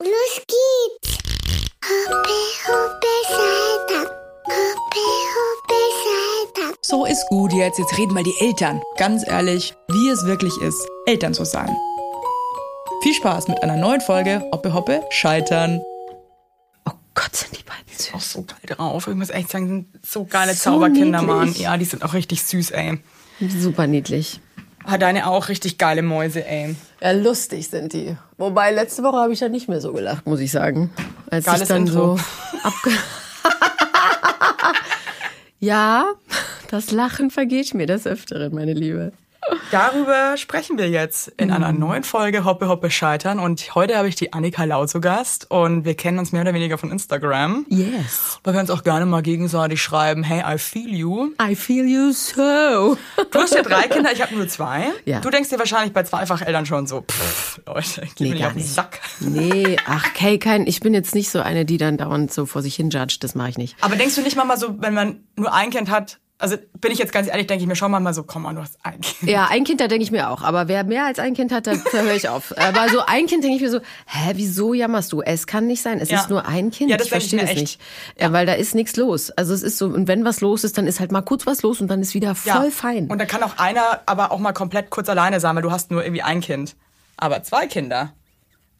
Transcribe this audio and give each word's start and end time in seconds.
Los 0.00 0.42
geht's! 0.46 1.18
Hoppe, 1.84 2.38
hoppe, 2.68 3.06
Saltern. 3.28 4.06
Hoppe, 4.46 5.06
hoppe, 5.34 5.74
Saltern. 6.04 6.74
So 6.82 7.04
ist 7.04 7.26
gut 7.28 7.52
jetzt. 7.52 7.80
Jetzt 7.80 7.98
reden 7.98 8.14
mal 8.14 8.22
die 8.22 8.34
Eltern. 8.38 8.80
Ganz 8.96 9.26
ehrlich, 9.26 9.74
wie 9.88 10.08
es 10.08 10.24
wirklich 10.24 10.56
ist, 10.58 10.86
Eltern 11.06 11.34
zu 11.34 11.44
sein. 11.44 11.76
Viel 13.02 13.14
Spaß 13.14 13.48
mit 13.48 13.60
einer 13.64 13.76
neuen 13.76 14.00
Folge 14.00 14.48
Hoppe 14.52 14.72
Hoppe 14.72 15.02
Scheitern. 15.10 15.80
Oh 16.88 16.92
Gott, 17.14 17.34
sind 17.34 17.58
die 17.58 17.64
beiden 17.64 17.88
süß. 17.88 18.14
Auch 18.14 18.20
so 18.20 18.42
geil 18.42 18.76
drauf. 18.76 19.08
Ich 19.08 19.16
muss 19.16 19.30
echt 19.30 19.50
sagen, 19.50 19.66
sind 19.66 20.06
so 20.06 20.24
geile 20.24 20.54
So 20.54 20.70
Zauberkinder, 20.70 21.22
niedlich. 21.22 21.36
Mann. 21.36 21.54
Ja, 21.54 21.76
die 21.76 21.84
sind 21.84 22.04
auch 22.04 22.14
richtig 22.14 22.44
süß, 22.44 22.70
ey. 22.70 23.00
Super 23.40 23.88
niedlich. 23.88 24.40
Hat 24.88 25.02
deine 25.02 25.26
auch 25.26 25.50
richtig 25.50 25.76
geile 25.76 26.00
Mäuse, 26.00 26.46
ey. 26.46 26.74
Ja, 27.02 27.10
lustig 27.10 27.68
sind 27.68 27.92
die. 27.92 28.16
Wobei, 28.38 28.70
letzte 28.72 29.02
Woche 29.02 29.18
habe 29.18 29.34
ich 29.34 29.40
ja 29.40 29.50
nicht 29.50 29.68
mehr 29.68 29.82
so 29.82 29.92
gelacht, 29.92 30.26
muss 30.26 30.40
ich 30.40 30.50
sagen. 30.50 30.90
Als 31.30 31.44
Geiles 31.44 31.62
ich 31.62 31.68
dann 31.68 31.86
Intro. 31.86 32.16
so 32.16 32.22
abge... 32.62 32.90
ja, 35.60 36.06
das 36.70 36.90
Lachen 36.90 37.30
vergeht 37.30 37.74
mir 37.74 37.86
des 37.86 38.06
Öfteren, 38.06 38.54
meine 38.54 38.72
Liebe. 38.72 39.12
Darüber 39.70 40.36
sprechen 40.36 40.78
wir 40.78 40.88
jetzt 40.88 41.28
in 41.36 41.50
einer 41.50 41.72
neuen 41.72 42.02
Folge 42.04 42.44
Hoppe 42.44 42.68
Hoppe 42.68 42.90
Scheitern. 42.90 43.38
Und 43.38 43.74
heute 43.74 43.96
habe 43.96 44.08
ich 44.08 44.14
die 44.14 44.32
Annika 44.32 44.64
Lau 44.64 44.86
zu 44.86 45.00
Gast. 45.00 45.50
Und 45.50 45.84
wir 45.84 45.94
kennen 45.94 46.18
uns 46.18 46.32
mehr 46.32 46.42
oder 46.42 46.54
weniger 46.54 46.78
von 46.78 46.90
Instagram. 46.90 47.66
Yes. 47.68 48.38
Weil 48.44 48.54
wir 48.54 48.60
uns 48.60 48.70
auch 48.70 48.82
gerne 48.82 49.06
mal 49.06 49.22
gegenseitig 49.22 49.82
schreiben, 49.82 50.22
hey, 50.22 50.42
I 50.46 50.58
feel 50.58 50.94
you. 50.94 51.30
I 51.42 51.54
feel 51.54 51.86
you 51.86 52.12
so. 52.12 52.96
Du 53.30 53.38
hast 53.38 53.54
ja 53.54 53.62
drei 53.62 53.88
Kinder, 53.88 54.12
ich 54.12 54.22
habe 54.22 54.34
nur 54.34 54.48
zwei. 54.48 54.86
Ja. 55.04 55.20
Du 55.20 55.30
denkst 55.30 55.50
dir 55.50 55.58
wahrscheinlich 55.58 55.92
bei 55.92 56.02
Zweifach-Eltern 56.02 56.66
schon 56.66 56.86
so, 56.86 57.02
pff, 57.02 57.60
Leute, 57.66 58.02
geht 58.02 58.20
Nee, 58.20 58.30
mir 58.34 58.46
auf 58.46 58.52
den 58.52 58.62
nicht. 58.62 58.72
Sack. 58.72 59.00
Nee, 59.20 59.76
ach, 59.86 60.06
okay, 60.14 60.38
kein, 60.38 60.66
ich 60.66 60.80
bin 60.80 60.94
jetzt 60.94 61.14
nicht 61.14 61.30
so 61.30 61.40
eine, 61.40 61.64
die 61.64 61.76
dann 61.76 61.96
dauernd 61.98 62.32
so 62.32 62.46
vor 62.46 62.62
sich 62.62 62.74
hin 62.76 62.90
judgt, 62.90 63.22
das 63.22 63.34
mache 63.34 63.50
ich 63.50 63.58
nicht. 63.58 63.76
Aber 63.80 63.96
denkst 63.96 64.14
du 64.14 64.22
nicht 64.22 64.36
manchmal 64.36 64.58
so, 64.58 64.80
wenn 64.80 64.94
man 64.94 65.24
nur 65.36 65.52
ein 65.52 65.70
Kind 65.70 65.90
hat, 65.90 66.18
also 66.40 66.56
bin 66.80 66.92
ich 66.92 66.98
jetzt 66.98 67.12
ganz 67.12 67.26
ehrlich, 67.28 67.46
denke 67.48 67.62
ich 67.62 67.68
mir 67.68 67.74
schon 67.74 67.90
manchmal 67.90 68.14
so, 68.14 68.22
komm 68.22 68.42
mal, 68.42 68.54
du 68.54 68.60
hast 68.62 68.78
ein 68.84 69.00
Kind. 69.00 69.30
Ja, 69.30 69.48
ein 69.50 69.64
Kind, 69.64 69.80
da 69.80 69.88
denke 69.88 70.04
ich 70.04 70.10
mir 70.12 70.30
auch. 70.30 70.42
Aber 70.42 70.68
wer 70.68 70.84
mehr 70.84 71.04
als 71.06 71.18
ein 71.18 71.34
Kind 71.34 71.50
hat, 71.52 71.66
da, 71.66 71.72
da 71.74 71.98
höre 72.02 72.14
ich 72.14 72.28
auf. 72.28 72.52
Aber 72.56 72.88
so 72.90 73.00
ein 73.06 73.26
Kind 73.26 73.42
denke 73.42 73.56
ich 73.56 73.62
mir 73.62 73.70
so, 73.70 73.80
hä, 74.06 74.32
wieso 74.34 74.72
jammerst 74.72 75.12
du? 75.12 75.20
Es 75.20 75.46
kann 75.48 75.66
nicht 75.66 75.82
sein. 75.82 75.98
Es 76.00 76.10
Ja. 76.10 76.20
ist 76.20 76.30
nur 76.30 76.46
ein 76.46 76.70
Kind. 76.70 76.90
Ja, 76.90 76.96
das 76.96 77.08
ich 77.08 77.12
ich 77.12 77.18
verstehe 77.18 77.40
das 77.40 77.50
echt. 77.50 77.60
nicht. 77.60 77.80
Ja, 78.20 78.32
weil 78.32 78.46
da 78.46 78.52
ist 78.52 78.74
nichts 78.76 78.96
los. 78.96 79.30
Also 79.32 79.52
es 79.52 79.62
ist 79.64 79.78
so, 79.78 79.86
und 79.86 80.06
wenn 80.06 80.24
was 80.24 80.40
los 80.40 80.62
ist, 80.62 80.78
dann 80.78 80.86
ist 80.86 81.00
halt 81.00 81.10
mal 81.10 81.22
kurz 81.22 81.44
was 81.44 81.62
los 81.62 81.80
und 81.80 81.88
dann 81.88 82.00
ist 82.02 82.14
wieder 82.14 82.34
voll 82.36 82.70
fein. 82.70 83.08
Und 83.08 83.18
da 83.18 83.24
kann 83.24 83.42
auch 83.42 83.58
einer 83.58 84.00
aber 84.06 84.30
auch 84.30 84.38
mal 84.38 84.52
komplett 84.52 84.90
kurz 84.90 85.08
alleine 85.08 85.40
sein, 85.40 85.56
weil 85.56 85.62
du 85.62 85.72
hast 85.72 85.90
nur 85.90 86.04
irgendwie 86.04 86.22
ein 86.22 86.40
Kind. 86.40 86.76
Aber 87.16 87.42
zwei 87.42 87.66
Kinder. 87.66 88.12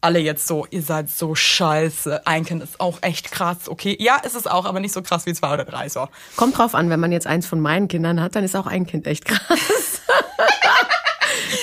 Alle 0.01 0.19
jetzt 0.19 0.47
so, 0.47 0.65
ihr 0.71 0.81
seid 0.81 1.09
so 1.09 1.35
scheiße. 1.35 2.25
Ein 2.25 2.45
Kind 2.45 2.63
ist 2.63 2.79
auch 2.79 2.99
echt 3.01 3.31
krass. 3.31 3.67
Okay, 3.67 3.97
ja, 3.99 4.15
ist 4.17 4.35
es 4.35 4.47
auch, 4.47 4.63
aber 4.65 4.79
nicht 4.79 4.93
so 4.93 5.01
krass 5.01 5.25
wie 5.25 5.33
zwei 5.33 5.53
oder 5.53 5.65
drei. 5.65 5.89
So. 5.89 6.07
Kommt 6.37 6.57
drauf 6.57 6.73
an, 6.73 6.89
wenn 6.89 7.01
man 7.01 7.11
jetzt 7.11 7.27
eins 7.27 7.45
von 7.45 7.59
meinen 7.59 7.89
Kindern 7.89 8.21
hat, 8.21 8.35
dann 8.35 8.45
ist 8.45 8.55
auch 8.55 8.65
ein 8.67 8.87
Kind 8.87 9.07
echt 9.07 9.25
krass. 9.25 10.01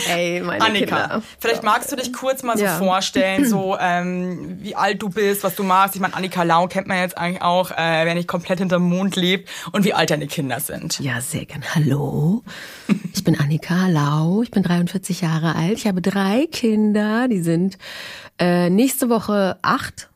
Ey, 0.09 0.41
meine 0.41 0.65
Annika, 0.65 1.01
Kinder. 1.01 1.23
vielleicht 1.39 1.63
magst 1.63 1.91
du 1.91 1.97
dich 1.97 2.13
kurz 2.13 2.43
mal 2.43 2.57
so 2.57 2.65
Ja. 2.65 2.79
vorstellen, 2.79 3.49
so 3.49 3.77
ähm, 3.79 4.57
wie 4.61 4.75
alt 4.77 5.03
du 5.03 5.09
bist, 5.09 5.43
was 5.43 5.55
du 5.55 5.65
machst. 5.65 5.95
Ich 5.97 6.01
meine, 6.01 6.15
Annika 6.15 6.43
Lau 6.45 6.67
kennt 6.69 6.87
man 6.87 6.99
jetzt 6.99 7.17
eigentlich 7.19 7.43
auch, 7.43 7.71
äh, 7.73 8.05
wer 8.05 8.15
nicht 8.15 8.29
komplett 8.29 8.59
hinterm 8.61 8.83
Mond 8.83 9.17
lebt 9.17 9.49
und 9.73 9.85
wie 9.85 9.95
alt 9.95 10.11
deine 10.11 10.27
Kinder 10.29 10.61
sind. 10.61 10.99
Ja, 11.01 11.21
sehr 11.21 11.45
gern. 11.45 11.63
Hallo, 11.75 12.43
ich 12.89 12.96
bin 13.27 13.39
Annika 13.41 13.89
Lau, 13.89 14.43
ich 14.43 14.53
bin 14.53 14.63
43 14.63 15.21
Jahre 15.21 15.57
alt, 15.57 15.79
ich 15.79 15.89
habe 15.89 16.01
drei 16.01 16.47
Kinder, 16.47 17.27
die 17.27 17.41
sind 17.41 17.77
äh, 18.39 18.71
nächste 18.71 19.09
Woche 19.09 19.59
acht, 19.63 20.11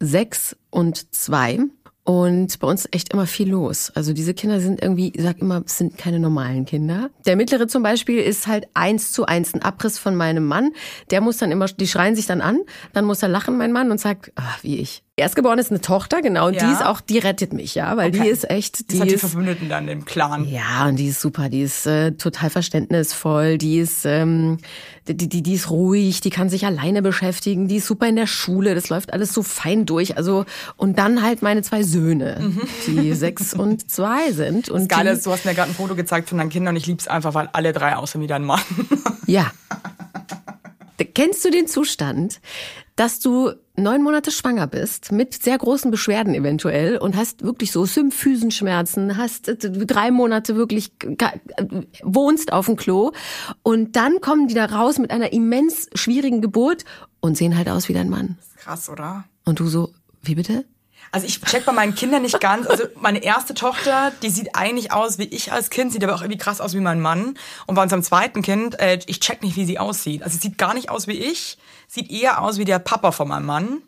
sechs 0.00 0.56
und 0.70 1.14
zwei. 1.14 1.58
Und 2.04 2.58
bei 2.58 2.66
uns 2.66 2.86
ist 2.86 2.94
echt 2.94 3.12
immer 3.12 3.26
viel 3.26 3.50
los. 3.50 3.92
Also 3.94 4.14
diese 4.14 4.32
Kinder 4.32 4.60
sind 4.60 4.82
irgendwie, 4.82 5.12
ich 5.14 5.22
sag 5.22 5.40
immer, 5.40 5.62
es 5.64 5.76
sind 5.76 5.98
keine 5.98 6.18
normalen 6.18 6.64
Kinder. 6.64 7.10
Der 7.26 7.36
mittlere 7.36 7.68
zum 7.68 7.82
Beispiel 7.82 8.18
ist 8.18 8.46
halt 8.46 8.66
eins 8.72 9.12
zu 9.12 9.26
eins, 9.26 9.52
ein 9.52 9.62
Abriss 9.62 9.98
von 9.98 10.16
meinem 10.16 10.46
Mann. 10.46 10.72
Der 11.10 11.20
muss 11.20 11.36
dann 11.36 11.52
immer, 11.52 11.66
die 11.66 11.86
schreien 11.86 12.16
sich 12.16 12.26
dann 12.26 12.40
an, 12.40 12.60
dann 12.94 13.04
muss 13.04 13.22
er 13.22 13.28
lachen, 13.28 13.58
mein 13.58 13.72
Mann, 13.72 13.90
und 13.90 14.00
sagt, 14.00 14.32
ach, 14.36 14.64
wie 14.64 14.78
ich. 14.78 15.04
Erstgeboren 15.16 15.58
ist 15.58 15.70
eine 15.70 15.82
Tochter, 15.82 16.22
genau, 16.22 16.48
Ja. 16.48 16.66
die 16.66 16.72
ist 16.72 16.82
auch, 16.82 17.02
die 17.02 17.18
rettet 17.18 17.52
mich, 17.52 17.74
ja, 17.74 17.98
weil 17.98 18.10
die 18.10 18.20
Okay. 18.20 18.30
ist 18.30 18.48
echt, 18.48 18.80
Die 18.90 18.94
die 18.94 19.00
hat 19.02 19.10
die 19.10 19.14
ist, 19.14 19.20
Verbündeten 19.20 19.68
dann 19.68 19.86
im 19.86 20.06
Clan. 20.06 20.48
ja, 20.48 20.86
und 20.88 20.96
die 20.96 21.08
ist 21.08 21.20
super, 21.20 21.50
die 21.50 21.60
ist 21.60 21.86
äh, 21.86 22.12
total 22.12 22.48
verständnisvoll, 22.48 23.58
die 23.58 23.76
ist, 23.78 24.06
ähm, 24.06 24.56
die, 25.06 25.14
die, 25.28 25.42
die 25.42 25.52
ist 25.52 25.68
ruhig, 25.68 26.22
die 26.22 26.30
kann 26.30 26.48
sich 26.48 26.64
alleine 26.64 27.02
beschäftigen, 27.02 27.68
die 27.68 27.76
ist 27.76 27.88
super 27.88 28.06
in 28.08 28.16
der 28.16 28.26
Schule, 28.26 28.74
das 28.74 28.88
läuft 28.88 29.12
alles 29.12 29.34
so 29.34 29.42
fein 29.42 29.84
durch. 29.84 30.16
Also 30.16 30.46
und 30.78 30.98
dann 30.98 31.20
halt 31.22 31.42
meine 31.42 31.60
zwei 31.60 31.82
Söhne, 31.82 32.50
die 32.86 33.12
sechs 33.12 33.52
und 33.52 33.90
zwei 33.90 34.32
sind. 34.32 34.70
Und 34.70 34.88
Geil 34.88 35.04
die, 35.04 35.10
ist, 35.10 35.26
du 35.26 35.30
hast 35.32 35.44
mir 35.44 35.52
gerade 35.54 35.72
ein 35.72 35.74
Foto 35.74 35.94
gezeigt 35.94 36.30
von 36.30 36.38
deinen 36.38 36.48
Kindern 36.48 36.72
und 36.74 36.80
ich 36.80 36.86
lieb's 36.86 37.06
einfach, 37.06 37.34
weil 37.34 37.50
alle 37.52 37.74
drei 37.74 37.96
aussehen 37.96 38.22
wie 38.22 38.28
dein 38.28 38.44
Mann. 38.44 38.62
Ja. 39.26 39.50
Kennst 41.14 41.44
du 41.44 41.50
den 41.50 41.66
Zustand, 41.66 42.40
dass 42.96 43.18
du 43.20 43.52
neun 43.76 44.02
Monate 44.02 44.30
schwanger 44.30 44.66
bist, 44.66 45.12
mit 45.12 45.42
sehr 45.42 45.56
großen 45.56 45.90
Beschwerden 45.90 46.34
eventuell 46.34 46.98
und 46.98 47.16
hast 47.16 47.42
wirklich 47.42 47.72
so 47.72 47.84
Symphysenschmerzen, 47.84 49.16
hast 49.16 49.48
äh, 49.48 49.56
drei 49.56 50.10
Monate 50.10 50.56
wirklich 50.56 50.92
wohnst 52.02 52.52
auf 52.52 52.66
dem 52.66 52.76
Klo 52.76 53.12
und 53.62 53.96
dann 53.96 54.20
kommen 54.20 54.48
die 54.48 54.54
da 54.54 54.66
raus 54.66 54.98
mit 54.98 55.10
einer 55.10 55.32
immens 55.32 55.88
schwierigen 55.94 56.40
Geburt 56.40 56.84
und 57.20 57.36
sehen 57.36 57.56
halt 57.56 57.68
aus 57.68 57.88
wie 57.88 57.94
dein 57.94 58.10
Mann. 58.10 58.38
Krass, 58.56 58.88
oder? 58.88 59.24
Und 59.44 59.60
du 59.60 59.66
so, 59.66 59.92
wie 60.22 60.34
bitte? 60.34 60.64
Also 61.14 61.26
ich 61.26 61.42
check 61.42 61.66
bei 61.66 61.72
meinen 61.72 61.94
Kindern 61.94 62.22
nicht 62.22 62.40
ganz. 62.40 62.66
Also 62.66 62.84
meine 62.98 63.22
erste 63.22 63.52
Tochter, 63.52 64.12
die 64.22 64.30
sieht 64.30 64.56
eigentlich 64.56 64.92
aus 64.92 65.18
wie 65.18 65.24
ich 65.24 65.52
als 65.52 65.68
Kind, 65.68 65.92
sieht 65.92 66.02
aber 66.02 66.14
auch 66.14 66.22
irgendwie 66.22 66.38
krass 66.38 66.62
aus 66.62 66.72
wie 66.72 66.80
mein 66.80 67.00
Mann. 67.00 67.34
Und 67.66 67.74
bei 67.74 67.82
unserem 67.82 68.02
zweiten 68.02 68.40
Kind, 68.40 68.80
äh, 68.80 68.98
ich 69.06 69.20
check 69.20 69.42
nicht, 69.42 69.54
wie 69.56 69.66
sie 69.66 69.78
aussieht. 69.78 70.22
Also 70.22 70.38
sie 70.38 70.48
sieht 70.48 70.56
gar 70.56 70.72
nicht 70.72 70.88
aus 70.88 71.06
wie 71.06 71.12
ich, 71.12 71.58
sieht 71.86 72.10
eher 72.10 72.40
aus 72.40 72.56
wie 72.56 72.64
der 72.64 72.78
Papa 72.78 73.12
von 73.12 73.28
meinem 73.28 73.44
Mann. 73.44 73.82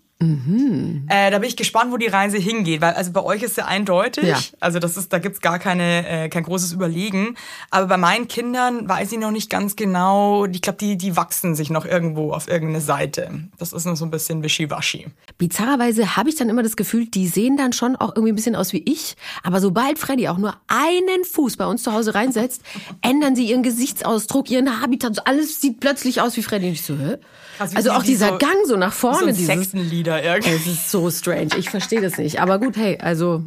Äh, 1.08 1.30
da 1.30 1.38
bin 1.38 1.48
ich 1.48 1.56
gespannt, 1.56 1.92
wo 1.92 1.96
die 1.96 2.06
Reise 2.06 2.38
hingeht, 2.38 2.80
weil 2.80 2.94
also 2.94 3.12
bei 3.12 3.22
euch 3.22 3.42
ist 3.42 3.56
ja 3.56 3.66
eindeutig, 3.66 4.24
Ja. 4.24 4.38
also 4.60 4.78
das 4.78 4.96
ist, 4.96 5.12
da 5.12 5.18
gibt's 5.18 5.40
gar 5.40 5.58
keine, 5.58 6.06
äh, 6.08 6.28
kein 6.28 6.42
großes 6.44 6.72
Überlegen. 6.72 7.36
Aber 7.70 7.86
bei 7.86 7.96
meinen 7.96 8.28
Kindern 8.28 8.88
weiß 8.88 9.12
ich 9.12 9.18
noch 9.18 9.30
nicht 9.30 9.50
ganz 9.50 9.76
genau. 9.76 10.46
Ich 10.46 10.62
glaube, 10.62 10.78
die, 10.78 10.96
die 10.96 11.16
wachsen 11.16 11.54
sich 11.54 11.70
noch 11.70 11.84
irgendwo 11.84 12.32
auf 12.32 12.48
irgendeine 12.48 12.80
Seite. 12.80 13.30
Das 13.58 13.72
ist 13.72 13.84
noch 13.84 13.96
so 13.96 14.04
ein 14.04 14.10
bisschen 14.10 14.42
wischiwaschi. 14.42 15.06
Bizarrerweise 15.38 16.16
habe 16.16 16.28
ich 16.28 16.36
dann 16.36 16.48
immer 16.48 16.62
das 16.62 16.76
Gefühl, 16.76 17.06
die 17.06 17.26
sehen 17.26 17.56
dann 17.56 17.72
schon 17.72 17.96
auch 17.96 18.10
irgendwie 18.14 18.32
ein 18.32 18.36
bisschen 18.36 18.56
aus 18.56 18.72
wie 18.72 18.82
ich. 18.86 19.16
Aber 19.42 19.60
sobald 19.60 19.98
Freddy 19.98 20.28
auch 20.28 20.38
nur 20.38 20.54
einen 20.68 21.24
Fuß 21.24 21.56
bei 21.56 21.66
uns 21.66 21.82
zu 21.82 21.92
Hause 21.92 22.14
reinsetzt, 22.14 22.62
ändern 23.02 23.36
sie 23.36 23.44
ihren 23.46 23.62
Gesichtsausdruck, 23.62 24.50
ihren 24.50 24.80
Habitat. 24.80 25.26
Alles 25.26 25.60
sieht 25.60 25.80
plötzlich 25.80 26.20
aus 26.20 26.36
wie 26.36 26.42
Freddy. 26.42 26.66
Und 26.68 26.72
ich 26.72 26.82
so, 26.82 26.96
hä? 26.96 27.16
Also 27.58 27.76
sie- 27.82 27.90
auch 27.90 28.02
dieser 28.02 28.28
so- 28.30 28.38
Gang 28.38 28.56
so 28.66 28.76
nach 28.76 28.92
So 28.92 29.10
vorne. 29.12 29.28
ein 29.28 29.34
dieses, 29.34 29.46
Sexenlieder 29.46 30.13
irgendwie. 30.22 30.54
es 30.54 30.66
ist 30.66 30.90
so 30.90 31.10
strange. 31.10 31.50
Ich 31.58 31.70
verstehe 31.70 32.00
das 32.00 32.18
nicht. 32.18 32.40
Aber 32.40 32.58
gut, 32.58 32.76
hey, 32.76 32.98
also 33.00 33.42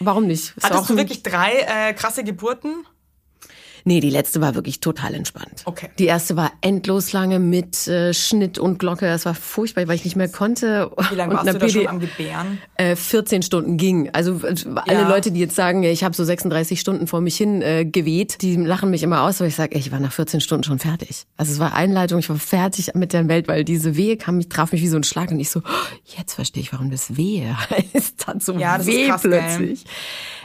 warum 0.00 0.26
nicht? 0.26 0.56
Ist 0.56 0.64
Hattest 0.64 0.82
auch 0.82 0.86
du 0.86 0.96
wirklich 0.96 1.22
drei 1.22 1.66
äh, 1.66 1.92
krasse 1.92 2.24
Geburten? 2.24 2.84
Nee, 3.84 4.00
die 4.00 4.10
letzte 4.10 4.40
war 4.40 4.54
wirklich 4.54 4.80
total 4.80 5.14
entspannt. 5.14 5.62
Okay. 5.64 5.88
Die 5.98 6.06
erste 6.06 6.36
war 6.36 6.52
endlos 6.60 7.12
lange 7.12 7.38
mit 7.38 7.86
äh, 7.88 8.12
Schnitt 8.14 8.58
und 8.58 8.78
Glocke. 8.78 9.06
Das 9.06 9.24
war 9.24 9.34
furchtbar, 9.34 9.86
weil 9.88 9.96
ich 9.96 10.04
nicht 10.04 10.16
mehr 10.16 10.28
konnte. 10.28 10.90
Wie 11.10 11.14
lange 11.14 11.34
warst 11.34 11.48
du 11.48 11.52
da 11.58 11.68
schon 11.68 11.80
PD 11.80 11.88
am 11.88 12.00
Gebären? 12.00 12.58
äh, 12.76 12.96
14 12.96 13.42
Stunden 13.42 13.76
ging. 13.76 14.10
Also 14.12 14.40
äh, 14.46 14.54
alle 14.86 15.00
Ja. 15.00 15.08
Leute, 15.08 15.30
die 15.32 15.40
jetzt 15.40 15.54
sagen, 15.56 15.82
ich 15.82 16.04
habe 16.04 16.14
so 16.14 16.24
36 16.24 16.80
Stunden 16.80 17.06
vor 17.06 17.20
mich 17.20 17.36
hin 17.36 17.62
äh, 17.62 17.84
geweht, 17.84 18.42
die 18.42 18.56
lachen 18.56 18.90
mich 18.90 19.02
immer 19.02 19.22
aus, 19.22 19.40
weil 19.40 19.48
ich 19.48 19.54
sage, 19.56 19.78
ich 19.78 19.90
war 19.92 20.00
nach 20.00 20.12
14 20.12 20.40
Stunden 20.40 20.64
schon 20.64 20.78
fertig. 20.78 21.24
Also 21.36 21.52
es 21.52 21.58
war 21.58 21.74
Einleitung, 21.74 22.18
ich 22.18 22.28
war 22.28 22.36
fertig 22.36 22.90
mit 22.94 23.12
der 23.12 23.28
Welt, 23.28 23.48
weil 23.48 23.64
diese 23.64 23.96
Wehe 23.96 24.16
kam, 24.16 24.36
mich 24.38 24.48
traf 24.48 24.72
mich 24.72 24.82
wie 24.82 24.88
so 24.88 24.96
ein 24.96 25.04
Schlag 25.04 25.30
und 25.30 25.40
ich 25.40 25.50
so, 25.50 25.60
oh, 25.60 25.96
jetzt 26.16 26.34
verstehe 26.34 26.62
ich, 26.62 26.72
warum 26.72 26.90
das 26.90 27.16
Wehe 27.16 27.56
heißt. 27.70 28.18
Tat 28.18 28.42
so 28.42 28.52
Ja, 28.54 28.78
das 28.78 28.86
ist 28.86 28.94
weh 28.94 29.06
krass, 29.08 29.22
gell? 29.22 29.30
plötzlich. 29.30 29.84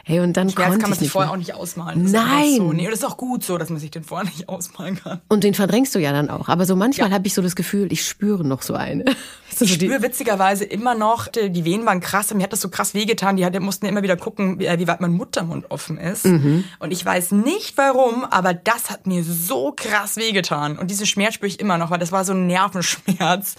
Hey, 0.05 0.19
und 0.19 0.33
dann 0.35 0.47
das 0.47 0.55
konnte 0.55 0.79
kann 0.79 0.89
man 0.89 0.99
sich 0.99 1.09
vorher 1.09 1.27
mehr. 1.27 1.33
auch 1.33 1.37
nicht 1.37 1.53
ausmalen. 1.55 2.03
Das 2.03 2.11
Nein. 2.11 2.55
So. 2.57 2.73
Nee, 2.73 2.85
das 2.85 2.95
ist 2.99 3.05
auch 3.05 3.15
gut 3.15 3.43
so, 3.43 3.57
dass 3.57 3.69
man 3.69 3.79
sich 3.79 3.89
den 3.89 4.03
vorher 4.03 4.25
nicht 4.29 4.49
ausmalen 4.49 4.95
kann. 5.01 5.21
Und 5.29 5.45
den 5.45 5.53
verdrängst 5.53 5.95
du 5.95 5.99
ja 5.99 6.11
dann 6.11 6.29
auch. 6.29 6.49
Aber 6.49 6.65
so 6.65 6.75
manchmal 6.75 7.07
Ja. 7.09 7.15
habe 7.15 7.25
ich 7.25 7.33
so 7.33 7.41
das 7.41 7.55
Gefühl, 7.55 7.91
ich 7.91 8.05
spüre 8.05 8.43
noch 8.45 8.61
so 8.61 8.73
eine. 8.73 9.05
So 9.55 9.65
Ich 9.65 9.75
spüre 9.75 10.01
witzigerweise 10.01 10.65
immer 10.65 10.95
noch, 10.95 11.27
die 11.27 11.63
Wehen 11.63 11.85
waren 11.85 11.99
krass 11.99 12.33
mir 12.33 12.41
hat 12.41 12.51
das 12.51 12.61
so 12.61 12.69
krass 12.69 12.95
wehgetan. 12.95 13.37
Die 13.37 13.47
mussten 13.59 13.85
immer 13.85 14.01
wieder 14.01 14.17
gucken, 14.17 14.57
wie, 14.57 14.65
äh, 14.65 14.79
wie 14.79 14.87
weit 14.87 14.99
mein 14.99 15.11
Muttermund 15.11 15.69
offen 15.69 15.99
ist. 15.99 16.25
Mhm. 16.25 16.63
Und 16.79 16.89
ich 16.91 17.05
weiß 17.05 17.33
nicht 17.33 17.77
warum, 17.77 18.23
aber 18.25 18.55
das 18.55 18.89
hat 18.89 19.05
mir 19.05 19.23
so 19.23 19.71
krass 19.71 20.17
wehgetan. 20.17 20.79
Und 20.79 20.89
diesen 20.89 21.05
Schmerz 21.05 21.35
spüre 21.35 21.49
ich 21.49 21.59
immer 21.59 21.77
noch, 21.77 21.91
weil 21.91 21.99
das 21.99 22.11
war 22.11 22.25
so 22.25 22.33
ein 22.33 22.47
Nervenschmerz. 22.47 23.55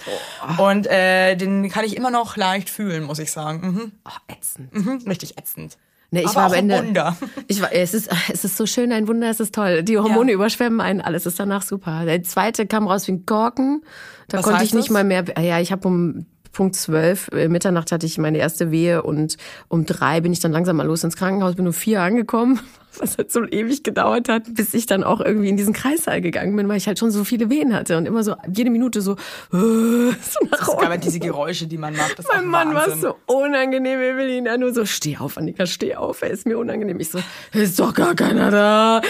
Und 0.59 0.89
äh, 0.89 1.37
den 1.37 1.69
kann 1.71 1.85
ich 1.85 1.97
immer 1.97 2.11
noch 2.11 2.37
leicht 2.37 2.71
fühlen, 2.71 3.05
muss 3.05 3.21
ich 3.21 3.31
sagen. 3.31 3.61
Mhm. 3.65 3.93
oh, 4.05 4.33
ätzend. 4.33 4.75
Mhm. 4.75 5.01
Richtig 5.07 5.39
ätzend. 5.39 5.79
Nee, 6.15 6.21
ich 6.21 6.29
Aber 6.29 6.37
war 6.37 6.47
am 6.47 6.53
Ende. 6.55 6.77
ein 6.77 6.87
Wunder. 6.87 7.17
Ich 7.49 7.61
war, 7.61 7.73
es 7.73 7.93
ist, 7.93 8.09
es 8.33 8.45
ist 8.45 8.57
so 8.57 8.67
schön, 8.67 8.93
ein 8.93 9.09
Wunder, 9.09 9.29
es 9.29 9.41
ist 9.41 9.55
toll. 9.55 9.83
Die 9.83 9.99
Hormone 9.99 10.31
überschwemmen 10.33 10.81
einen, 10.81 11.01
alles 11.01 11.27
ist 11.27 11.41
danach 11.41 11.63
super. 11.63 12.05
Der 12.05 12.23
zweite 12.23 12.67
kam 12.67 12.87
raus 12.87 13.09
wie 13.09 13.13
ein 13.13 13.27
Korken. 13.27 13.83
Da 14.29 14.39
Was 14.39 14.45
konnte 14.45 14.63
ich 14.65 14.73
nicht 14.75 14.87
das? 14.89 14.93
mal 14.93 15.03
mehr. 15.05 15.25
Ja, 15.43 15.59
ich 15.61 15.73
habe 15.73 15.87
um 15.89 16.27
Punkt 16.53 16.77
zwölf, 16.77 17.29
äh, 17.33 17.49
Mitternacht 17.49 17.91
hatte 17.91 18.07
ich 18.07 18.17
meine 18.17 18.39
erste 18.39 18.71
Wehe 18.71 19.03
und 19.03 19.37
um 19.67 19.87
drei 19.87 20.21
bin 20.21 20.33
ich 20.33 20.39
dann 20.39 20.53
langsam 20.53 20.77
mal 20.77 20.87
los 20.87 21.03
ins 21.03 21.17
Krankenhaus, 21.17 21.57
bin 21.57 21.67
um 21.67 21.73
vier 21.73 22.01
angekommen, 22.01 22.61
was 23.01 23.19
halt 23.19 23.31
so 23.33 23.45
ewig 23.45 23.83
gedauert 23.83 24.29
hat, 24.29 24.55
bis 24.55 24.75
ich 24.75 24.87
dann 24.87 25.05
auch 25.05 25.21
irgendwie 25.21 25.49
in 25.49 25.57
diesen 25.57 25.73
Kreissaal 25.73 26.21
gegangen 26.21 26.55
bin, 26.57 26.69
weil 26.69 26.77
ich 26.77 26.87
halt 26.87 26.99
schon 26.99 27.11
so 27.11 27.25
viele 27.25 27.51
Wehen 27.51 27.75
hatte 27.75 27.97
und 27.97 28.07
immer 28.07 28.23
so 28.23 28.35
jede 28.53 28.71
Minute 28.71 29.01
so, 29.01 29.17
so 29.51 29.59
nach 29.59 30.59
Das 30.59 30.67
gab 30.67 30.89
halt 30.89 31.05
diese 31.05 31.19
Geräusche, 31.21 31.67
die 31.67 31.79
man 31.79 31.97
macht. 31.97 32.19
Das 32.19 32.27
mein 32.29 32.47
Mann 32.47 32.75
war 32.75 32.91
so 32.97 33.17
unangenehm, 33.27 34.01
Evelyn. 34.01 34.47
Er 34.47 34.59
nur 34.59 34.73
so, 34.75 34.85
steh 34.85 35.17
auf, 35.17 35.37
Annika, 35.39 35.67
steh 35.67 35.95
auf. 35.97 36.23
Er 36.23 36.31
ist 36.31 36.47
mir 36.47 36.59
unangenehm. 36.59 36.99
Ich 37.01 37.11
so, 37.11 37.19
ist 37.53 37.79
doch 37.79 37.95
gar 37.95 38.15
keiner 38.15 38.51
da. 38.51 39.01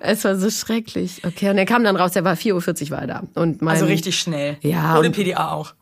Es 0.00 0.24
war 0.24 0.36
so 0.36 0.50
schrecklich. 0.50 1.22
Okay, 1.26 1.50
und 1.50 1.58
er 1.58 1.66
kam 1.66 1.84
dann 1.84 1.96
raus, 1.96 2.14
er 2.16 2.24
war 2.24 2.34
4.40 2.34 2.84
Uhr 2.84 2.90
war 2.90 3.00
er 3.02 3.06
da. 3.06 3.22
Und 3.34 3.62
mein, 3.62 3.74
Also 3.74 3.86
richtig 3.86 4.18
schnell. 4.18 4.56
Ja, 4.60 4.98
Ohne 4.98 5.10
PDA 5.10 5.52
auch. 5.52 5.74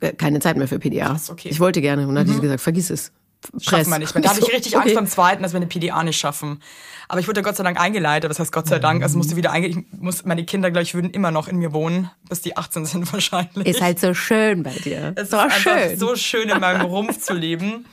äh, 0.00 0.12
keine 0.12 0.40
Zeit 0.40 0.56
mehr 0.56 0.68
für 0.68 0.78
PDA. 0.78 1.06
Krass, 1.06 1.30
okay. 1.30 1.48
Mhm. 1.48 1.52
Ich 1.52 1.60
wollte 1.60 1.80
gerne 1.80 2.06
und 2.06 2.14
dann 2.14 2.26
hat 2.28 2.34
sie 2.34 2.40
gesagt, 2.40 2.60
vergiss 2.60 2.90
es. 2.90 3.12
Schaffen 3.60 3.90
wir 3.90 3.98
nicht 3.98 4.14
mehr. 4.14 4.22
Da 4.22 4.30
hatte 4.30 4.40
ich 4.40 4.46
so, 4.46 4.52
richtig 4.52 4.74
Angst 4.76 4.88
okay. 4.88 4.94
beim 4.94 5.06
zweiten, 5.06 5.42
dass 5.42 5.52
wir 5.52 5.58
eine 5.58 5.66
PDA 5.66 6.02
nicht 6.02 6.18
schaffen. 6.18 6.60
Aber 7.08 7.20
ich 7.20 7.28
wurde 7.28 7.42
Gott 7.42 7.56
sei 7.56 7.64
Dank 7.64 7.80
eingeleitet. 7.80 8.30
Das 8.30 8.38
heißt 8.38 8.52
Gott 8.52 8.66
sei 8.66 8.78
Dank. 8.78 9.02
Also 9.02 9.16
musste 9.16 9.36
wieder 9.36 9.50
einge 9.50 9.68
ich 9.68 9.78
muss, 9.92 10.24
meine 10.24 10.44
Kinder, 10.44 10.70
glaube 10.70 10.82
ich, 10.82 10.94
würden 10.94 11.10
immer 11.10 11.30
noch 11.30 11.48
in 11.48 11.56
mir 11.56 11.72
wohnen, 11.72 12.10
bis 12.28 12.42
die 12.42 12.56
18 12.56 12.84
sind 12.84 13.12
wahrscheinlich. 13.12 13.66
Ist 13.66 13.80
halt 13.80 13.98
so 14.00 14.12
schön 14.12 14.62
bei 14.62 14.72
dir. 14.72 15.12
Es 15.16 15.32
einfach 15.32 15.56
schön. 15.56 15.98
so 15.98 16.16
schön, 16.16 16.48
in 16.48 16.60
meinem 16.60 16.82
Rumpf 16.82 17.20
zu 17.20 17.32
leben. 17.32 17.86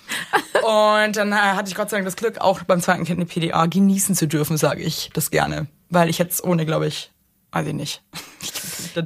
Und 0.63 1.15
dann 1.15 1.31
äh, 1.31 1.35
hatte 1.35 1.69
ich 1.69 1.75
Gott 1.75 1.89
sei 1.89 1.97
Dank 1.97 2.05
das 2.05 2.15
Glück, 2.15 2.39
auch 2.39 2.63
beim 2.63 2.81
zweiten 2.81 3.05
Kind 3.05 3.19
eine 3.19 3.25
PDA 3.25 3.67
genießen 3.67 4.15
zu 4.15 4.27
dürfen, 4.27 4.57
sage 4.57 4.81
ich 4.83 5.09
das 5.13 5.31
gerne. 5.31 5.67
Weil 5.89 6.09
ich 6.09 6.17
jetzt 6.17 6.43
ohne, 6.43 6.65
glaube 6.65 6.87
ich, 6.87 7.11
weiß 7.55 7.67
ich 7.67 7.73
nicht. 7.73 8.03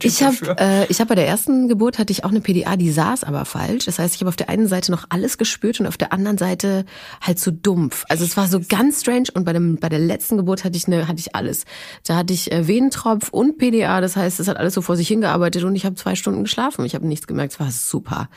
Ich, 0.01 0.23
habe 0.23 0.55
äh, 0.59 0.85
ich 0.87 0.99
hab 0.99 1.07
bei 1.07 1.15
der 1.15 1.27
ersten 1.27 1.67
Geburt 1.67 1.99
hatte 1.99 2.11
ich 2.11 2.23
auch 2.23 2.29
eine 2.29 2.41
PDA, 2.41 2.75
die 2.75 2.91
saß 2.91 3.23
aber 3.23 3.45
falsch. 3.45 3.85
Das 3.85 3.99
heißt, 3.99 4.15
ich 4.15 4.21
habe 4.21 4.29
auf 4.29 4.35
der 4.35 4.49
einen 4.49 4.67
Seite 4.67 4.91
noch 4.91 5.05
alles 5.09 5.37
gespürt 5.37 5.79
und 5.79 5.85
auf 5.85 5.97
der 5.97 6.13
anderen 6.13 6.37
Seite 6.37 6.85
halt 7.21 7.39
so 7.39 7.51
dumpf. 7.51 8.05
Also 8.09 8.23
es 8.23 8.37
war 8.37 8.47
so 8.47 8.59
ganz 8.59 9.01
strange 9.01 9.27
und 9.33 9.45
bei 9.45 9.53
dem 9.53 9.77
bei 9.77 9.87
der 9.87 9.99
letzten 9.99 10.37
Geburt 10.37 10.63
hatte 10.63 10.77
ich 10.77 10.87
eine 10.87 11.07
hatte 11.07 11.19
ich 11.19 11.35
alles. 11.35 11.65
Da 12.05 12.15
hatte 12.15 12.33
ich 12.33 12.51
äh, 12.51 12.67
Venentropf 12.67 13.29
und 13.29 13.59
PDA, 13.59 14.01
das 14.01 14.15
heißt, 14.15 14.39
es 14.39 14.47
hat 14.47 14.57
alles 14.57 14.73
so 14.73 14.81
vor 14.81 14.95
sich 14.95 15.07
hingearbeitet 15.07 15.63
und 15.63 15.75
ich 15.75 15.85
habe 15.85 15.95
zwei 15.95 16.15
Stunden 16.15 16.43
geschlafen. 16.43 16.85
Ich 16.85 16.95
habe 16.95 17.07
nichts 17.07 17.27
gemerkt, 17.27 17.53
es 17.53 17.59
war 17.59 17.71
super. 17.71 18.29